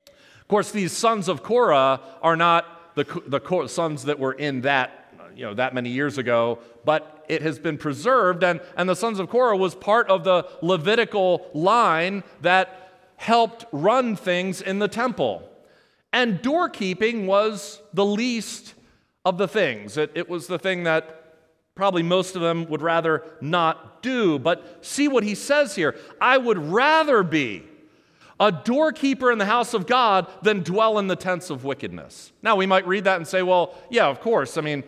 Of 0.07 0.47
course, 0.47 0.71
these 0.71 0.93
sons 0.93 1.29
of 1.29 1.43
Korah 1.43 2.01
are 2.23 2.37
not 2.37 2.95
the, 2.95 3.05
the 3.27 3.67
sons 3.67 4.05
that 4.05 4.21
were 4.21 4.35
in 4.35 4.61
that, 4.61 5.15
you 5.35 5.45
know, 5.45 5.55
that 5.55 5.75
many 5.75 5.91
years 5.91 6.17
ago, 6.17 6.61
but 6.85 7.25
it 7.29 7.43
has 7.43 7.59
been 7.59 7.77
preserved, 7.77 8.45
and, 8.45 8.61
and 8.77 8.89
the 8.89 8.95
sons 8.95 9.19
of 9.19 9.29
Korah 9.29 9.57
was 9.57 9.75
part 9.75 10.09
of 10.09 10.23
the 10.23 10.49
Levitical 10.63 11.45
line 11.55 12.23
that 12.43 12.93
helped 13.17 13.65
run 13.73 14.15
things 14.15 14.63
in 14.63 14.79
the 14.79 14.89
temple. 14.89 15.50
And 16.13 16.41
doorkeeping 16.43 17.27
was 17.27 17.81
the 17.93 18.05
least 18.05 18.75
of 19.25 19.39
the 19.39 19.49
things. 19.49 19.97
It, 19.97 20.11
it 20.15 20.29
was 20.29 20.47
the 20.47 20.59
thing 20.59 20.85
that 20.85 21.17
probably 21.75 22.03
most 22.03 22.37
of 22.37 22.43
them 22.43 22.67
would 22.69 22.83
rather 22.83 23.25
not 23.41 24.03
do. 24.03 24.39
But 24.39 24.85
see 24.85 25.09
what 25.09 25.25
he 25.25 25.35
says 25.35 25.75
here 25.75 25.97
I 26.21 26.37
would 26.39 26.59
rather 26.59 27.23
be 27.23 27.65
a 28.41 28.51
doorkeeper 28.51 29.31
in 29.31 29.39
the 29.39 29.45
house 29.45 29.75
of 29.75 29.87
God 29.87 30.27
than 30.43 30.63
dwell 30.63 30.99
in 30.99 31.07
the 31.07 31.17
tents 31.17 31.51
of 31.51 31.65
wickedness. 31.65 32.33
Now, 32.43 32.57
we 32.57 32.65
might 32.65 32.87
read 32.87 33.05
that 33.05 33.17
and 33.17 33.29
say, 33.29 33.43
well, 33.43 33.75
yeah, 33.91 34.07
of 34.07 34.21
course. 34.21 34.57
I 34.57 34.63
mean, 34.63 34.83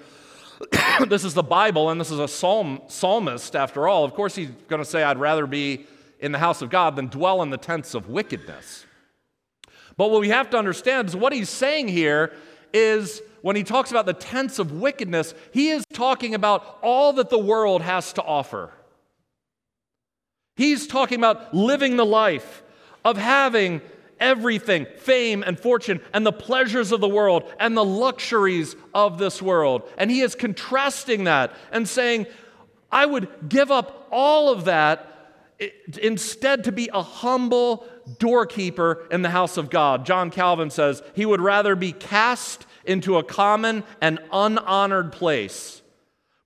this 1.07 1.23
is 1.23 1.35
the 1.35 1.43
Bible 1.43 1.91
and 1.91 2.01
this 2.01 2.11
is 2.11 2.19
a 2.19 2.27
psalm, 2.27 2.81
psalmist 2.89 3.55
after 3.55 3.87
all. 3.87 4.05
Of 4.05 4.15
course, 4.15 4.35
he's 4.35 4.49
going 4.69 4.83
to 4.83 4.89
say, 4.89 5.03
I'd 5.03 5.19
rather 5.19 5.47
be 5.47 5.87
in 6.19 6.33
the 6.33 6.39
house 6.39 6.63
of 6.63 6.71
God 6.71 6.97
than 6.97 7.09
dwell 7.09 7.43
in 7.43 7.51
the 7.51 7.59
tents 7.59 7.95
of 7.95 8.09
wickedness. 8.09 8.87
But 9.97 10.11
what 10.11 10.21
we 10.21 10.29
have 10.31 10.51
to 10.51 10.59
understand 10.59 11.09
is 11.09 11.17
what 11.17 11.33
he's 11.33 11.51
saying 11.51 11.89
here 11.89 12.33
is 12.73 13.23
when 13.43 13.57
he 13.57 13.65
talks 13.65 13.91
about 13.91 14.07
the 14.07 14.15
tents 14.15 14.59
of 14.59 14.73
wickedness, 14.73 15.35
he 15.53 15.71
is 15.71 15.85
talking 15.93 16.35
about 16.35 16.79
all 16.83 17.13
that 17.15 17.29
the 17.29 17.39
world 17.39 17.83
has 17.83 18.13
to 18.15 18.23
offer. 18.23 18.73
He's 20.57 20.87
talking 20.87 21.19
about 21.19 21.53
living 21.55 21.97
the 21.97 22.07
life 22.07 22.63
of 23.05 23.17
having 23.17 23.81
everything 24.21 24.87
fame 24.99 25.43
and 25.43 25.59
fortune 25.59 26.01
and 26.15 26.25
the 26.25 26.33
pleasures 26.33 26.93
of 26.93 27.01
the 27.01 27.09
world 27.09 27.51
and 27.59 27.77
the 27.77 27.85
luxuries 27.85 28.77
of 28.95 29.19
this 29.19 29.43
world. 29.43 29.83
And 29.99 30.11
he 30.11 30.21
is 30.21 30.35
contrasting 30.37 31.25
that 31.25 31.53
and 31.73 31.89
saying, 31.89 32.27
I 32.91 33.07
would 33.07 33.29
give 33.49 33.71
up 33.71 34.07
all 34.13 34.53
of 34.53 34.67
that 34.67 35.09
instead 36.01 36.65
to 36.65 36.73
be 36.73 36.89
a 36.93 37.03
humble 37.03 37.87
doorkeeper 38.19 39.07
in 39.11 39.23
the 39.23 39.31
house 39.31 39.57
of 39.57 39.71
God. 39.71 40.07
John 40.07 40.31
Calvin 40.31 40.71
says 40.71 41.03
he 41.15 41.27
would 41.27 41.41
rather 41.41 41.75
be 41.75 41.93
cast 41.93 42.67
into 42.85 43.17
a 43.17 43.25
common 43.25 43.85
and 44.01 44.19
unhonored 44.33 45.13
place, 45.13 45.83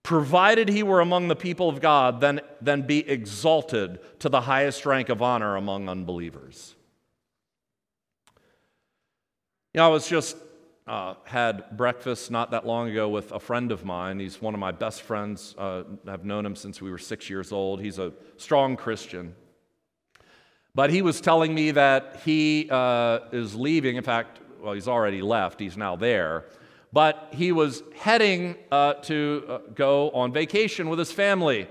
provided 0.02 0.68
he 0.68 0.82
were 0.82 1.00
among 1.00 1.28
the 1.28 1.36
people 1.36 1.68
of 1.68 1.80
God, 1.80 2.20
than, 2.20 2.40
than 2.60 2.82
be 2.82 3.08
exalted 3.08 3.98
to 4.20 4.28
the 4.28 4.42
highest 4.42 4.86
rank 4.86 5.08
of 5.08 5.22
honor 5.22 5.56
among 5.56 5.88
unbelievers. 5.88 6.74
You 9.72 9.80
know, 9.80 9.86
I 9.86 9.88
was 9.88 10.08
just 10.08 10.36
uh, 10.86 11.14
had 11.24 11.76
breakfast 11.76 12.30
not 12.30 12.52
that 12.52 12.66
long 12.66 12.88
ago 12.88 13.08
with 13.08 13.32
a 13.32 13.40
friend 13.40 13.72
of 13.72 13.84
mine. 13.84 14.20
He's 14.20 14.40
one 14.40 14.54
of 14.54 14.60
my 14.60 14.72
best 14.72 15.02
friends. 15.02 15.54
Uh, 15.58 15.82
I've 16.06 16.24
known 16.24 16.46
him 16.46 16.54
since 16.54 16.80
we 16.80 16.90
were 16.90 16.98
six 16.98 17.28
years 17.28 17.50
old. 17.50 17.80
He's 17.80 17.98
a 17.98 18.12
strong 18.36 18.76
Christian. 18.76 19.34
But 20.76 20.90
he 20.90 21.00
was 21.00 21.22
telling 21.22 21.54
me 21.54 21.70
that 21.70 22.20
he 22.24 22.68
uh, 22.70 23.20
is 23.32 23.54
leaving. 23.54 23.96
In 23.96 24.04
fact, 24.04 24.40
well, 24.60 24.74
he's 24.74 24.86
already 24.86 25.22
left, 25.22 25.58
he's 25.58 25.76
now 25.76 25.96
there. 25.96 26.44
But 26.92 27.30
he 27.32 27.50
was 27.50 27.82
heading 27.96 28.56
uh, 28.70 28.94
to 28.94 29.44
uh, 29.48 29.58
go 29.74 30.10
on 30.10 30.32
vacation 30.34 30.90
with 30.90 30.98
his 30.98 31.10
family. 31.10 31.66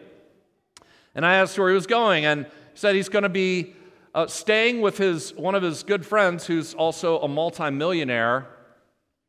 And 1.14 1.24
I 1.24 1.36
asked 1.36 1.58
where 1.58 1.70
he 1.70 1.76
was 1.76 1.86
going, 1.86 2.26
and 2.26 2.46
he 2.46 2.52
said 2.74 2.96
he's 2.96 3.08
going 3.08 3.24
to 3.24 3.30
be 3.30 3.76
uh, 4.16 4.26
staying 4.26 4.82
with 4.82 4.98
his, 4.98 5.36
one 5.36 5.54
of 5.54 5.62
his 5.62 5.84
good 5.84 6.04
friends 6.04 6.48
who's 6.48 6.74
also 6.74 7.20
a 7.20 7.28
multimillionaire 7.28 8.48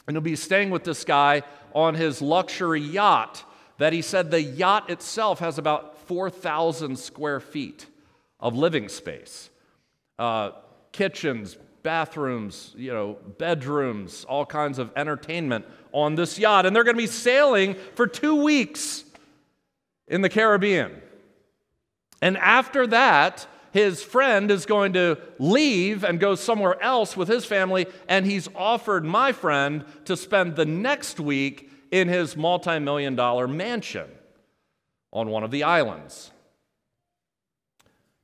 and 0.07 0.15
he'll 0.15 0.23
be 0.23 0.37
staying 0.37 0.71
with 0.71 0.85
this 0.85 1.05
guy 1.05 1.43
on 1.75 1.95
his 1.95 2.23
luxury 2.23 2.81
yacht 2.81 3.45
that 3.79 3.93
he 3.93 4.01
said 4.01 4.31
the 4.31 4.41
yacht 4.41 4.89
itself 4.89 5.41
has 5.41 5.59
about 5.59 5.99
4,000 6.07 6.99
square 6.99 7.41
feet 7.41 7.87
of 8.41 8.57
living 8.57 8.89
space. 8.89 9.51
Uh, 10.19 10.53
kitchens, 10.93 11.57
bathrooms, 11.83 12.75
you 12.77 12.93
know, 12.93 13.17
bedrooms, 13.39 14.25
all 14.25 14.45
kinds 14.47 14.79
of 14.79 14.91
entertainment 14.97 15.65
on 15.93 16.15
this 16.15 16.39
yacht. 16.39 16.67
And 16.67 16.75
they're 16.75 16.85
going 16.85 16.97
to 16.97 17.03
be 17.03 17.07
sailing 17.07 17.77
for 17.95 18.07
two 18.07 18.43
weeks 18.43 19.05
in 20.09 20.21
the 20.21 20.29
Caribbean. 20.29 21.01
And 22.23 22.37
after 22.39 22.87
that, 22.89 23.47
his 23.73 24.03
friend 24.03 24.51
is 24.51 24.65
going 24.65 24.95
to 24.95 25.19
leave 25.39 26.03
and 26.03 26.19
go 26.19 26.35
somewhere 26.35 26.83
else 26.83 27.17
with 27.17 27.29
his 27.29 27.45
family, 27.45 27.87
and 28.09 28.25
he's 28.25 28.49
offered 28.57 29.05
my 29.05 29.33
friend 29.33 29.85
to 30.07 30.17
spend 30.17 30.57
the 30.57 30.65
next 30.65 31.21
week 31.21 31.71
in 31.91 32.09
his 32.09 32.37
multi 32.37 32.79
million 32.79 33.15
dollar 33.15 33.47
mansion 33.47 34.09
on 35.13 35.29
one 35.29 35.45
of 35.45 35.51
the 35.51 35.63
islands. 35.63 36.31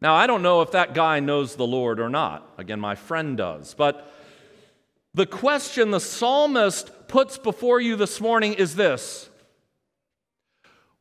Now, 0.03 0.17
I 0.17 0.27
don't 0.27 0.43
know 0.43 0.63
if 0.63 0.73
that 0.73 0.95
guy 0.95 1.21
knows 1.21 1.55
the 1.55 1.67
Lord 1.67 2.01
or 2.01 2.09
not. 2.09 2.55
Again, 2.59 2.81
my 2.81 2.97
friend 2.97 3.37
does. 3.37 3.73
But 3.73 4.13
the 5.15 5.27
question 5.27 5.93
the 5.93 6.01
psalmist 6.01 7.07
puts 7.07 7.39
before 7.39 7.81
you 7.81 7.95
this 7.95 8.21
morning 8.21 8.55
is 8.55 8.75
this 8.75 9.31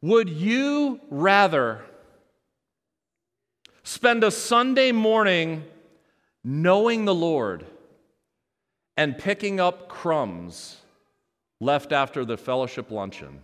Would 0.04 0.30
you 0.30 1.02
rather 1.10 1.82
spend 3.82 4.24
a 4.24 4.30
Sunday 4.30 4.92
morning 4.92 5.64
knowing 6.44 7.06
the 7.06 7.16
Lord 7.16 7.66
and 8.98 9.18
picking 9.18 9.60
up 9.60 9.90
crumbs 9.90 10.78
left 11.60 11.92
after 11.92 12.24
the 12.24 12.38
fellowship 12.38 12.92
luncheon, 12.92 13.42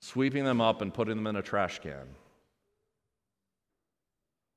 sweeping 0.00 0.44
them 0.44 0.62
up 0.62 0.80
and 0.80 0.94
putting 0.94 1.16
them 1.16 1.26
in 1.26 1.36
a 1.36 1.42
trash 1.42 1.78
can. 1.80 2.06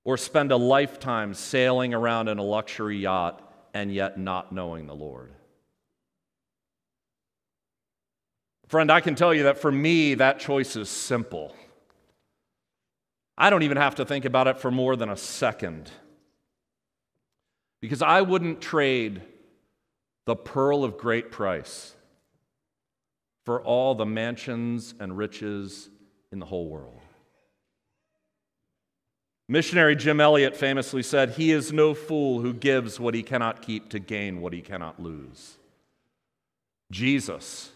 Or 0.03 0.17
spend 0.17 0.51
a 0.51 0.57
lifetime 0.57 1.33
sailing 1.33 1.93
around 1.93 2.27
in 2.27 2.37
a 2.37 2.43
luxury 2.43 2.97
yacht 2.97 3.47
and 3.73 3.93
yet 3.93 4.17
not 4.17 4.51
knowing 4.51 4.87
the 4.87 4.95
Lord. 4.95 5.31
Friend, 8.67 8.89
I 8.91 9.01
can 9.01 9.15
tell 9.15 9.33
you 9.33 9.43
that 9.43 9.57
for 9.59 9.71
me, 9.71 10.15
that 10.15 10.39
choice 10.39 10.75
is 10.75 10.89
simple. 10.89 11.53
I 13.37 13.49
don't 13.49 13.63
even 13.63 13.77
have 13.77 13.95
to 13.95 14.05
think 14.05 14.25
about 14.25 14.47
it 14.47 14.59
for 14.59 14.71
more 14.71 14.95
than 14.95 15.09
a 15.09 15.17
second. 15.17 15.91
Because 17.81 18.01
I 18.01 18.21
wouldn't 18.21 18.61
trade 18.61 19.21
the 20.25 20.35
pearl 20.35 20.83
of 20.83 20.97
great 20.97 21.31
price 21.31 21.95
for 23.43 23.61
all 23.61 23.95
the 23.95 24.05
mansions 24.05 24.93
and 24.99 25.17
riches 25.17 25.89
in 26.31 26.39
the 26.39 26.45
whole 26.45 26.69
world. 26.69 27.00
Missionary 29.51 29.97
Jim 29.97 30.21
Elliot 30.21 30.55
famously 30.55 31.03
said, 31.03 31.31
He 31.31 31.51
is 31.51 31.73
no 31.73 31.93
fool 31.93 32.39
who 32.39 32.53
gives 32.53 33.01
what 33.01 33.13
he 33.13 33.21
cannot 33.21 33.61
keep 33.61 33.89
to 33.89 33.99
gain 33.99 34.39
what 34.39 34.53
he 34.53 34.61
cannot 34.61 34.97
lose. 34.97 35.57
Jesus, 36.89 37.69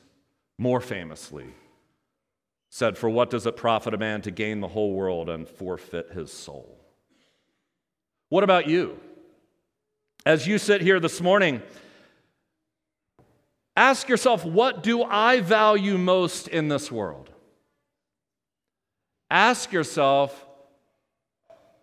more 0.57 0.79
famously, 0.79 1.47
said, 2.71 2.97
For 2.97 3.09
what 3.09 3.29
does 3.29 3.45
it 3.45 3.57
profit 3.57 3.93
a 3.93 3.97
man 3.97 4.21
to 4.21 4.31
gain 4.31 4.61
the 4.61 4.69
whole 4.69 4.93
world 4.93 5.27
and 5.27 5.45
forfeit 5.45 6.13
his 6.13 6.31
soul? 6.31 6.79
What 8.29 8.45
about 8.45 8.69
you? 8.69 8.97
As 10.25 10.47
you 10.47 10.57
sit 10.59 10.79
here 10.79 11.01
this 11.01 11.19
morning, 11.19 11.61
ask 13.75 14.07
yourself 14.07 14.45
what 14.45 14.81
do 14.81 15.03
I 15.03 15.41
value 15.41 15.97
most 15.97 16.47
in 16.47 16.69
this 16.69 16.89
world? 16.89 17.31
Ask 19.29 19.73
yourself, 19.73 20.45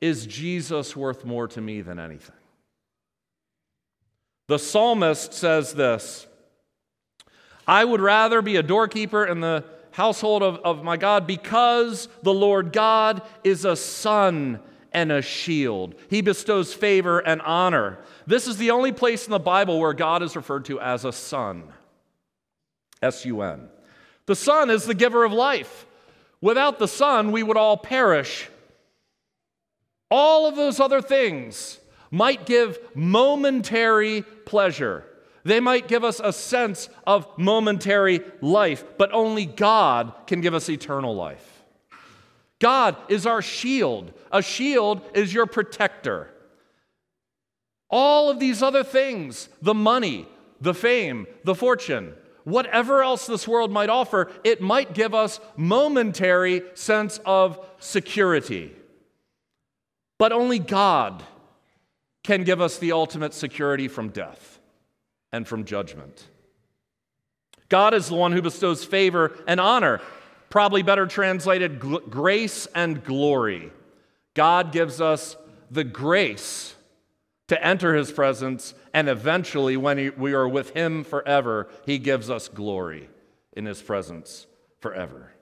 is 0.03 0.27
Jesus 0.27 0.95
worth 0.95 1.25
more 1.25 1.49
to 1.49 1.61
me 1.63 1.81
than 1.81 1.99
anything? 1.99 2.37
The 4.49 4.59
psalmist 4.59 5.33
says 5.33 5.73
this 5.73 6.27
I 7.67 7.85
would 7.85 8.03
rather 8.03 8.43
be 8.43 8.57
a 8.57 8.63
doorkeeper 8.63 9.25
in 9.25 9.41
the 9.41 9.65
household 9.93 10.43
of, 10.43 10.57
of 10.59 10.83
my 10.83 10.99
God 10.99 11.27
because 11.27 12.09
the 12.23 12.35
Lord 12.35 12.73
God 12.73 13.23
is 13.45 13.65
a 13.65 13.77
sun 13.77 14.61
and 14.93 15.13
a 15.13 15.23
shield. 15.23 15.95
He 16.11 16.21
bestows 16.21 16.75
favor 16.75 17.21
and 17.21 17.41
honor. 17.43 17.99
This 18.27 18.47
is 18.47 18.57
the 18.59 18.73
only 18.73 18.93
place 18.93 19.25
in 19.25 19.31
the 19.31 19.39
Bible 19.39 19.79
where 19.79 19.95
God 19.95 20.23
is 20.23 20.37
referred 20.37 20.67
to 20.67 20.81
as 20.81 21.05
a 21.05 21.13
sun. 21.13 21.73
S 23.01 23.25
U 23.25 23.43
N. 23.43 23.69
The 24.27 24.37
Sun 24.37 24.71
is 24.71 24.85
the 24.85 24.95
giver 24.95 25.25
of 25.25 25.33
life. 25.33 25.87
Without 26.41 26.79
the 26.79 26.89
Sun, 26.89 27.33
we 27.33 27.43
would 27.43 27.57
all 27.57 27.77
perish. 27.77 28.49
All 30.15 30.45
of 30.45 30.57
those 30.57 30.79
other 30.79 31.01
things 31.01 31.81
might 32.11 32.45
give 32.45 32.79
momentary 32.95 34.21
pleasure. 34.45 35.07
They 35.43 35.59
might 35.59 35.89
give 35.89 36.05
us 36.05 36.21
a 36.23 36.35
sense 36.35 36.91
of 37.07 37.27
momentary 37.39 38.21
life, 38.43 38.85
but 38.99 39.11
only 39.15 39.47
God 39.47 40.13
can 40.27 40.43
give 40.43 40.53
us 40.53 40.69
eternal 40.69 41.15
life. 41.17 41.63
God 42.59 42.95
is 43.09 43.25
our 43.25 43.41
shield. 43.41 44.13
A 44.31 44.43
shield 44.43 45.01
is 45.15 45.33
your 45.33 45.47
protector. 45.47 46.29
All 47.89 48.29
of 48.29 48.39
these 48.39 48.63
other 48.63 48.85
things, 48.85 49.49
the 49.63 49.73
money, 49.73 50.29
the 50.61 50.75
fame, 50.75 51.27
the 51.45 51.55
fortune, 51.55 52.13
whatever 52.45 53.03
else 53.03 53.27
this 53.27 53.49
world 53.49 53.73
might 53.73 53.89
offer, 53.89 54.31
it 54.45 54.61
might 54.61 54.93
give 54.93 55.15
us 55.15 55.41
momentary 55.57 56.65
sense 56.75 57.19
of 57.25 57.59
security. 57.79 58.73
But 60.23 60.31
only 60.31 60.61
God 60.61 61.25
can 62.23 62.45
give 62.45 62.61
us 62.61 62.79
the 62.79 62.93
ultimate 62.93 63.35
security 63.35 63.89
from 63.89 64.11
death 64.11 64.61
and 65.33 65.49
from 65.49 65.65
judgment. 65.65 66.29
God 67.69 67.93
is 67.93 68.09
the 68.09 68.15
one 68.15 68.31
who 68.31 68.41
bestows 68.41 68.85
favor 68.85 69.37
and 69.49 69.59
honor 69.59 70.01
probably 70.49 70.85
better 70.85 71.09
translated 71.09 71.81
gl- 71.81 72.09
grace 72.09 72.69
and 72.73 73.03
glory. 73.03 73.73
God 74.35 74.71
gives 74.71 75.01
us 75.01 75.35
the 75.73 75.83
grace 75.83 76.77
to 77.49 77.61
enter 77.61 77.97
his 77.97 78.13
presence, 78.13 78.75
and 78.95 79.09
eventually, 79.09 79.77
when 79.77 79.99
he, 79.99 80.11
we 80.11 80.35
are 80.35 80.47
with 80.47 80.71
him 80.71 81.03
forever, 81.03 81.69
he 81.85 81.99
gives 81.99 82.31
us 82.31 82.47
glory 82.47 83.11
in 83.55 83.67
his 83.67 83.83
presence 83.83 84.47
forever. 84.79 85.33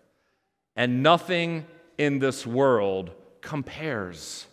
And 0.74 1.02
nothing 1.02 1.66
in 1.98 2.18
this 2.18 2.46
world 2.46 3.10
compares. 3.42 4.46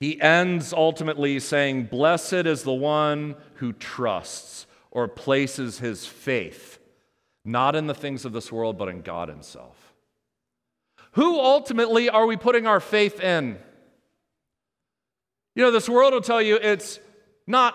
He 0.00 0.20
ends 0.20 0.72
ultimately 0.72 1.38
saying, 1.38 1.84
Blessed 1.84 2.32
is 2.32 2.62
the 2.62 2.72
one 2.72 3.36
who 3.56 3.72
trusts 3.74 4.66
or 4.90 5.06
places 5.06 5.78
his 5.78 6.06
faith 6.06 6.80
not 7.44 7.74
in 7.74 7.86
the 7.86 7.94
things 7.94 8.24
of 8.24 8.32
this 8.32 8.52
world, 8.52 8.78
but 8.78 8.88
in 8.88 9.02
God 9.02 9.28
Himself. 9.28 9.94
Who 11.12 11.38
ultimately 11.38 12.08
are 12.08 12.26
we 12.26 12.36
putting 12.36 12.66
our 12.66 12.80
faith 12.80 13.20
in? 13.20 13.58
You 15.54 15.64
know, 15.64 15.70
this 15.70 15.88
world 15.88 16.12
will 16.12 16.20
tell 16.20 16.40
you 16.40 16.56
it's 16.56 17.00
not 17.46 17.74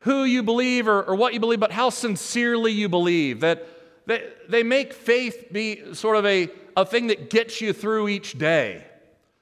who 0.00 0.24
you 0.24 0.42
believe 0.42 0.88
or, 0.88 1.02
or 1.02 1.14
what 1.14 1.34
you 1.34 1.40
believe, 1.40 1.60
but 1.60 1.72
how 1.72 1.90
sincerely 1.90 2.72
you 2.72 2.88
believe. 2.88 3.40
That 3.40 3.66
they, 4.06 4.30
they 4.48 4.62
make 4.62 4.92
faith 4.92 5.48
be 5.52 5.94
sort 5.94 6.16
of 6.16 6.24
a, 6.24 6.48
a 6.76 6.86
thing 6.86 7.08
that 7.08 7.28
gets 7.28 7.60
you 7.60 7.72
through 7.72 8.08
each 8.08 8.38
day. 8.38 8.84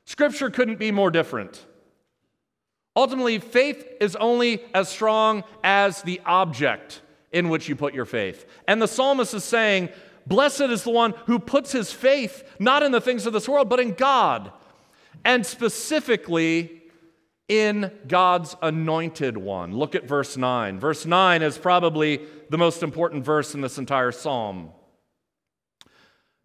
Scripture 0.06 0.50
couldn't 0.50 0.78
be 0.78 0.90
more 0.90 1.10
different. 1.10 1.66
Ultimately, 2.94 3.38
faith 3.38 3.86
is 4.00 4.16
only 4.16 4.62
as 4.72 4.88
strong 4.88 5.44
as 5.62 6.00
the 6.02 6.20
object 6.24 7.02
in 7.32 7.50
which 7.50 7.68
you 7.68 7.76
put 7.76 7.92
your 7.92 8.06
faith. 8.06 8.46
And 8.66 8.80
the 8.80 8.88
psalmist 8.88 9.34
is 9.34 9.44
saying, 9.44 9.90
Blessed 10.26 10.62
is 10.62 10.84
the 10.84 10.90
one 10.90 11.12
who 11.26 11.38
puts 11.38 11.72
his 11.72 11.92
faith 11.92 12.42
not 12.58 12.82
in 12.82 12.92
the 12.92 13.00
things 13.00 13.26
of 13.26 13.32
this 13.32 13.48
world, 13.48 13.68
but 13.68 13.78
in 13.78 13.92
God, 13.92 14.50
and 15.24 15.44
specifically 15.44 16.82
in 17.48 17.92
God's 18.08 18.56
anointed 18.62 19.36
one. 19.36 19.72
Look 19.72 19.94
at 19.94 20.08
verse 20.08 20.36
9. 20.36 20.80
Verse 20.80 21.04
9 21.04 21.42
is 21.42 21.58
probably 21.58 22.22
the 22.48 22.58
most 22.58 22.82
important 22.82 23.24
verse 23.24 23.54
in 23.54 23.60
this 23.60 23.78
entire 23.78 24.12
psalm. 24.12 24.70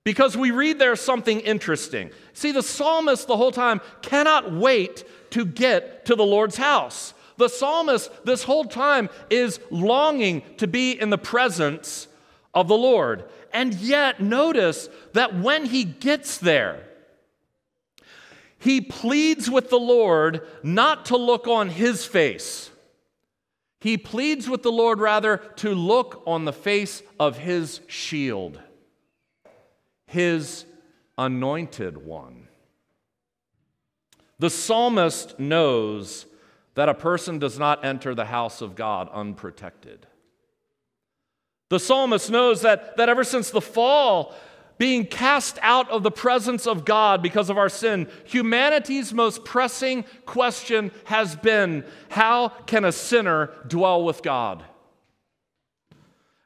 Because 0.03 0.35
we 0.35 0.51
read 0.51 0.79
there 0.79 0.95
something 0.95 1.39
interesting. 1.41 2.09
See, 2.33 2.51
the 2.51 2.63
psalmist 2.63 3.27
the 3.27 3.37
whole 3.37 3.51
time 3.51 3.81
cannot 4.01 4.51
wait 4.51 5.03
to 5.31 5.45
get 5.45 6.05
to 6.05 6.15
the 6.15 6.25
Lord's 6.25 6.57
house. 6.57 7.13
The 7.37 7.49
psalmist, 7.49 8.11
this 8.25 8.43
whole 8.43 8.65
time, 8.65 9.09
is 9.29 9.59
longing 9.69 10.43
to 10.57 10.67
be 10.67 10.91
in 10.91 11.09
the 11.09 11.17
presence 11.17 12.07
of 12.53 12.67
the 12.67 12.77
Lord. 12.77 13.25
And 13.53 13.73
yet, 13.75 14.19
notice 14.19 14.89
that 15.13 15.39
when 15.39 15.65
he 15.65 15.83
gets 15.83 16.37
there, 16.37 16.83
he 18.57 18.79
pleads 18.79 19.49
with 19.49 19.69
the 19.69 19.79
Lord 19.79 20.47
not 20.61 21.05
to 21.05 21.17
look 21.17 21.47
on 21.47 21.69
his 21.69 22.05
face. 22.05 22.69
He 23.79 23.97
pleads 23.97 24.47
with 24.47 24.61
the 24.61 24.71
Lord 24.71 24.99
rather 24.99 25.37
to 25.57 25.73
look 25.73 26.21
on 26.27 26.45
the 26.45 26.53
face 26.53 27.01
of 27.19 27.39
his 27.39 27.81
shield, 27.87 28.59
his 30.11 30.65
anointed 31.17 31.97
one. 31.97 32.49
The 34.39 34.49
psalmist 34.49 35.39
knows 35.39 36.25
that 36.75 36.89
a 36.89 36.93
person 36.93 37.39
does 37.39 37.57
not 37.57 37.85
enter 37.85 38.13
the 38.13 38.25
house 38.25 38.59
of 38.61 38.75
God 38.75 39.07
unprotected. 39.13 40.05
The 41.69 41.79
psalmist 41.79 42.29
knows 42.29 42.61
that, 42.63 42.97
that 42.97 43.07
ever 43.07 43.23
since 43.23 43.51
the 43.51 43.61
fall, 43.61 44.35
being 44.77 45.05
cast 45.05 45.57
out 45.61 45.89
of 45.89 46.03
the 46.03 46.11
presence 46.11 46.67
of 46.67 46.83
God 46.83 47.23
because 47.23 47.49
of 47.49 47.57
our 47.57 47.69
sin, 47.69 48.09
humanity's 48.25 49.13
most 49.13 49.45
pressing 49.45 50.03
question 50.25 50.91
has 51.05 51.37
been 51.37 51.85
how 52.09 52.49
can 52.49 52.83
a 52.83 52.91
sinner 52.91 53.51
dwell 53.65 54.03
with 54.03 54.21
God? 54.23 54.65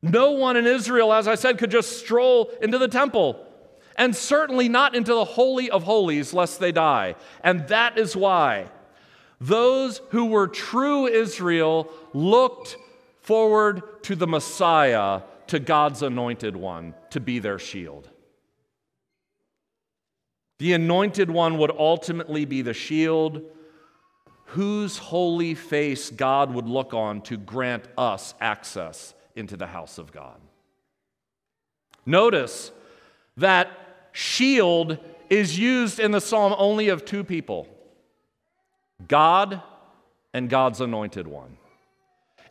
No 0.03 0.31
one 0.31 0.55
in 0.55 0.67
Israel, 0.67 1.11
as 1.11 1.27
I 1.27 1.33
said, 1.33 1.57
could 1.57 1.71
just 1.71 1.97
stroll 1.97 2.51
into 2.61 2.77
the 2.77 2.87
temple 2.87 3.44
and 3.95 4.15
certainly 4.15 4.69
not 4.69 4.95
into 4.95 5.13
the 5.13 5.25
Holy 5.25 5.69
of 5.69 5.83
Holies, 5.83 6.33
lest 6.33 6.59
they 6.59 6.71
die. 6.71 7.15
And 7.43 7.67
that 7.67 7.97
is 7.97 8.15
why 8.15 8.69
those 9.39 10.01
who 10.09 10.25
were 10.25 10.47
true 10.47 11.07
Israel 11.07 11.89
looked 12.13 12.77
forward 13.21 14.03
to 14.03 14.15
the 14.15 14.27
Messiah, 14.27 15.21
to 15.47 15.59
God's 15.59 16.01
anointed 16.01 16.55
one, 16.55 16.93
to 17.09 17.19
be 17.19 17.39
their 17.39 17.59
shield. 17.59 18.09
The 20.59 20.73
anointed 20.73 21.29
one 21.29 21.57
would 21.57 21.71
ultimately 21.71 22.45
be 22.45 22.61
the 22.61 22.73
shield 22.73 23.41
whose 24.49 24.97
holy 24.97 25.53
face 25.55 26.09
God 26.09 26.53
would 26.53 26.67
look 26.67 26.93
on 26.93 27.21
to 27.23 27.35
grant 27.35 27.85
us 27.97 28.33
access 28.39 29.13
into 29.35 29.57
the 29.57 29.67
house 29.67 29.97
of 29.97 30.11
God. 30.11 30.39
Notice 32.05 32.71
that 33.37 33.69
shield 34.15 34.97
is 35.29 35.59
used 35.59 35.99
in 35.99 36.11
the 36.11 36.21
psalm 36.21 36.55
only 36.57 36.87
of 36.87 37.03
two 37.03 37.23
people 37.23 37.67
God 39.07 39.61
and 40.33 40.49
God's 40.49 40.79
anointed 40.79 41.27
one. 41.27 41.57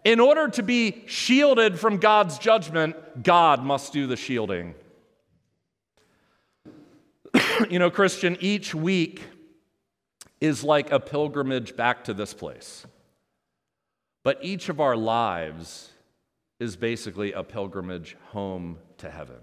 In 0.05 0.21
order 0.21 0.49
to 0.49 0.63
be 0.63 1.05
shielded 1.07 1.81
from 1.81 1.97
God's 1.97 2.39
judgment, 2.39 3.23
God 3.23 3.65
must 3.65 3.95
do 3.95 4.07
the 4.07 4.17
shielding. 4.17 4.75
you 7.71 7.79
know, 7.79 7.91
Christian, 7.91 8.37
each 8.41 8.75
week 8.75 9.23
is 10.43 10.63
like 10.63 10.93
a 10.93 11.01
pilgrimage 11.01 11.75
back 11.75 12.05
to 12.05 12.13
this 12.13 12.35
place. 12.35 12.85
But 14.23 14.39
each 14.43 14.69
of 14.69 14.81
our 14.81 14.97
lives 14.97 15.91
is 16.61 16.77
basically 16.77 17.33
a 17.33 17.43
pilgrimage 17.43 18.19
home 18.33 18.79
to 18.99 19.09
heaven. 19.09 19.41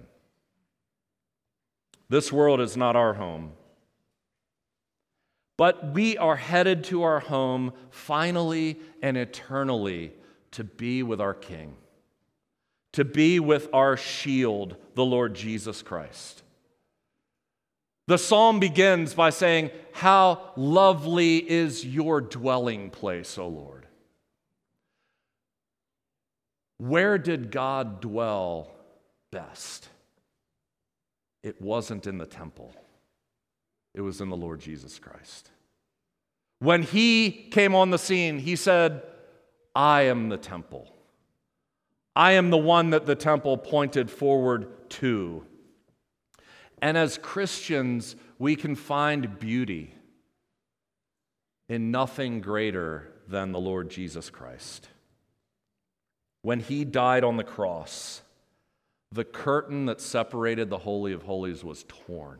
This 2.12 2.30
world 2.30 2.60
is 2.60 2.76
not 2.76 2.98
our 2.98 3.14
home. 3.14 3.54
But 5.58 5.94
we 5.94 6.18
are 6.18 6.36
headed 6.36 6.84
to 6.86 7.04
our 7.04 7.22
home 7.22 7.72
finally 7.90 8.82
and 9.02 9.16
eternally 9.16 10.12
to 10.52 10.66
be 10.66 11.04
with 11.04 11.22
our 11.22 11.34
King, 11.34 11.78
to 12.92 13.06
be 13.06 13.40
with 13.40 13.70
our 13.72 13.96
shield, 13.96 14.76
the 14.94 15.06
Lord 15.06 15.36
Jesus 15.36 15.82
Christ. 15.82 16.44
The 18.08 18.18
psalm 18.18 18.60
begins 18.60 19.14
by 19.14 19.30
saying, 19.30 19.72
How 19.94 20.52
lovely 20.58 21.38
is 21.38 21.86
your 21.86 22.20
dwelling 22.20 22.90
place, 22.90 23.38
O 23.38 23.48
Lord. 23.48 23.88
Where 26.78 27.18
did 27.18 27.52
God 27.52 28.02
dwell 28.02 28.70
best? 29.32 29.88
It 31.44 31.62
wasn't 31.62 32.08
in 32.08 32.18
the 32.18 32.26
temple, 32.26 32.74
it 33.94 34.02
was 34.02 34.22
in 34.22 34.30
the 34.30 34.38
Lord 34.38 34.60
Jesus 34.60 35.00
Christ. 35.00 35.50
When 36.60 36.84
he 36.84 37.32
came 37.32 37.74
on 37.74 37.90
the 37.90 37.98
scene, 37.98 38.38
he 38.38 38.56
said, 38.56 39.02
I 39.76 40.04
am 40.04 40.30
the 40.30 40.38
temple. 40.38 40.88
I 42.16 42.34
am 42.34 42.50
the 42.50 42.58
one 42.58 42.92
that 42.92 43.06
the 43.06 43.16
temple 43.16 43.58
pointed 43.58 44.12
forward 44.12 44.90
to. 44.92 45.46
And 46.82 46.98
as 46.98 47.18
Christians, 47.18 48.16
we 48.38 48.56
can 48.56 48.76
find 48.76 49.40
beauty 49.40 49.96
in 51.70 51.90
nothing 51.90 52.42
greater 52.42 53.12
than 53.28 53.52
the 53.52 53.60
Lord 53.60 53.90
Jesus 53.90 54.30
Christ. 54.30 54.90
When 56.42 56.60
he 56.60 56.84
died 56.84 57.24
on 57.24 57.38
the 57.38 57.44
cross, 57.44 58.22
the 59.12 59.26
curtain 59.26 59.86
that 59.88 60.00
separated 60.00 60.70
the 60.70 60.78
Holy 60.78 61.14
of 61.14 61.24
Holies 61.24 61.64
was 61.64 61.86
torn. 61.88 62.40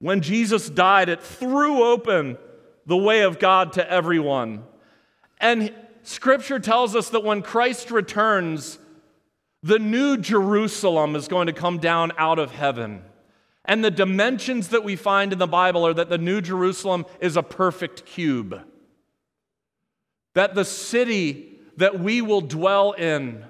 When 0.00 0.20
Jesus 0.20 0.70
died, 0.70 1.08
it 1.08 1.22
threw 1.22 1.82
open 1.82 2.38
the 2.86 2.96
way 2.96 3.22
of 3.22 3.38
God 3.38 3.72
to 3.74 3.90
everyone. 3.90 4.64
And 5.40 5.74
scripture 6.04 6.60
tells 6.60 6.94
us 6.94 7.10
that 7.10 7.24
when 7.24 7.42
Christ 7.42 7.90
returns, 7.90 8.78
the 9.62 9.80
new 9.80 10.16
Jerusalem 10.16 11.16
is 11.16 11.26
going 11.26 11.48
to 11.48 11.52
come 11.52 11.78
down 11.78 12.12
out 12.16 12.38
of 12.38 12.52
heaven. 12.52 13.02
And 13.64 13.84
the 13.84 13.90
dimensions 13.90 14.68
that 14.68 14.84
we 14.84 14.94
find 14.94 15.32
in 15.32 15.38
the 15.38 15.48
Bible 15.48 15.86
are 15.86 15.94
that 15.94 16.08
the 16.08 16.16
new 16.16 16.40
Jerusalem 16.40 17.04
is 17.20 17.36
a 17.36 17.42
perfect 17.42 18.06
cube. 18.06 18.62
That 20.34 20.54
the 20.54 20.64
city 20.64 21.57
that 21.78 21.98
we 21.98 22.20
will 22.20 22.40
dwell 22.40 22.92
in 22.92 23.44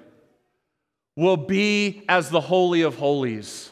will 1.15 1.37
be 1.37 2.03
as 2.07 2.29
the 2.29 2.39
Holy 2.39 2.81
of 2.81 2.95
Holies, 2.95 3.71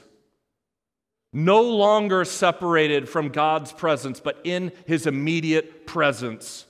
no 1.32 1.62
longer 1.62 2.26
separated 2.26 3.08
from 3.08 3.30
God's 3.30 3.72
presence, 3.72 4.20
but 4.20 4.42
in 4.44 4.72
His 4.86 5.08
immediate 5.08 5.86
presence, 5.86 6.66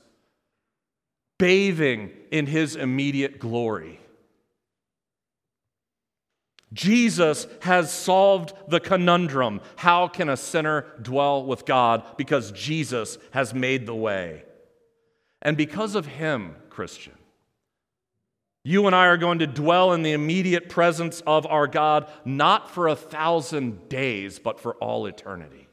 bathing 1.39 2.11
in 2.29 2.45
His 2.45 2.75
immediate 2.75 3.39
glory. 3.39 3.99
Jesus 6.73 7.47
has 7.61 7.91
solved 7.91 8.53
the 8.67 8.81
conundrum 8.81 9.61
how 9.77 10.09
can 10.09 10.27
a 10.27 10.35
sinner 10.35 10.85
dwell 11.01 11.45
with 11.45 11.65
God? 11.65 12.03
Because 12.17 12.51
Jesus 12.51 13.17
has 13.31 13.53
made 13.53 13.85
the 13.85 13.95
way. 13.95 14.43
And 15.41 15.55
because 15.55 15.95
of 15.95 16.05
him, 16.05 16.55
Christian, 16.69 17.13
you 18.67 18.85
and 18.85 18.93
I 18.93 19.05
are 19.05 19.15
going 19.15 19.39
to 19.39 19.47
dwell 19.47 19.93
in 19.93 20.01
the 20.01 20.11
immediate 20.11 20.67
presence 20.67 21.21
of 21.25 21.47
our 21.47 21.67
God, 21.67 22.11
not 22.25 22.69
for 22.69 22.89
a 22.89 22.97
thousand 22.97 23.87
days, 23.87 24.39
but 24.39 24.59
for 24.59 24.73
all 24.75 25.05
eternity. 25.05 25.69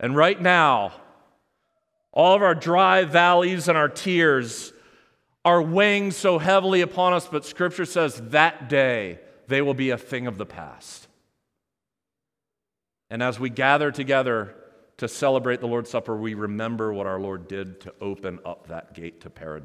And 0.00 0.16
right 0.16 0.40
now, 0.40 0.94
all 2.12 2.34
of 2.34 2.40
our 2.40 2.54
dry 2.54 3.04
valleys 3.04 3.68
and 3.68 3.76
our 3.76 3.90
tears 3.90 4.72
are 5.44 5.60
weighing 5.60 6.12
so 6.12 6.38
heavily 6.38 6.80
upon 6.80 7.12
us, 7.12 7.28
but 7.30 7.44
Scripture 7.44 7.84
says 7.84 8.22
that 8.30 8.70
day 8.70 9.18
they 9.46 9.60
will 9.60 9.74
be 9.74 9.90
a 9.90 9.98
thing 9.98 10.26
of 10.26 10.38
the 10.38 10.46
past. 10.46 11.08
And 13.10 13.22
as 13.22 13.38
we 13.38 13.50
gather 13.50 13.90
together 13.90 14.54
to 14.96 15.08
celebrate 15.08 15.60
the 15.60 15.68
Lord's 15.68 15.90
Supper, 15.90 16.16
we 16.16 16.32
remember 16.32 16.90
what 16.94 17.06
our 17.06 17.20
Lord 17.20 17.48
did 17.48 17.82
to 17.82 17.92
open 18.00 18.38
up 18.46 18.68
that 18.68 18.94
gate 18.94 19.20
to 19.20 19.28
paradise. 19.28 19.54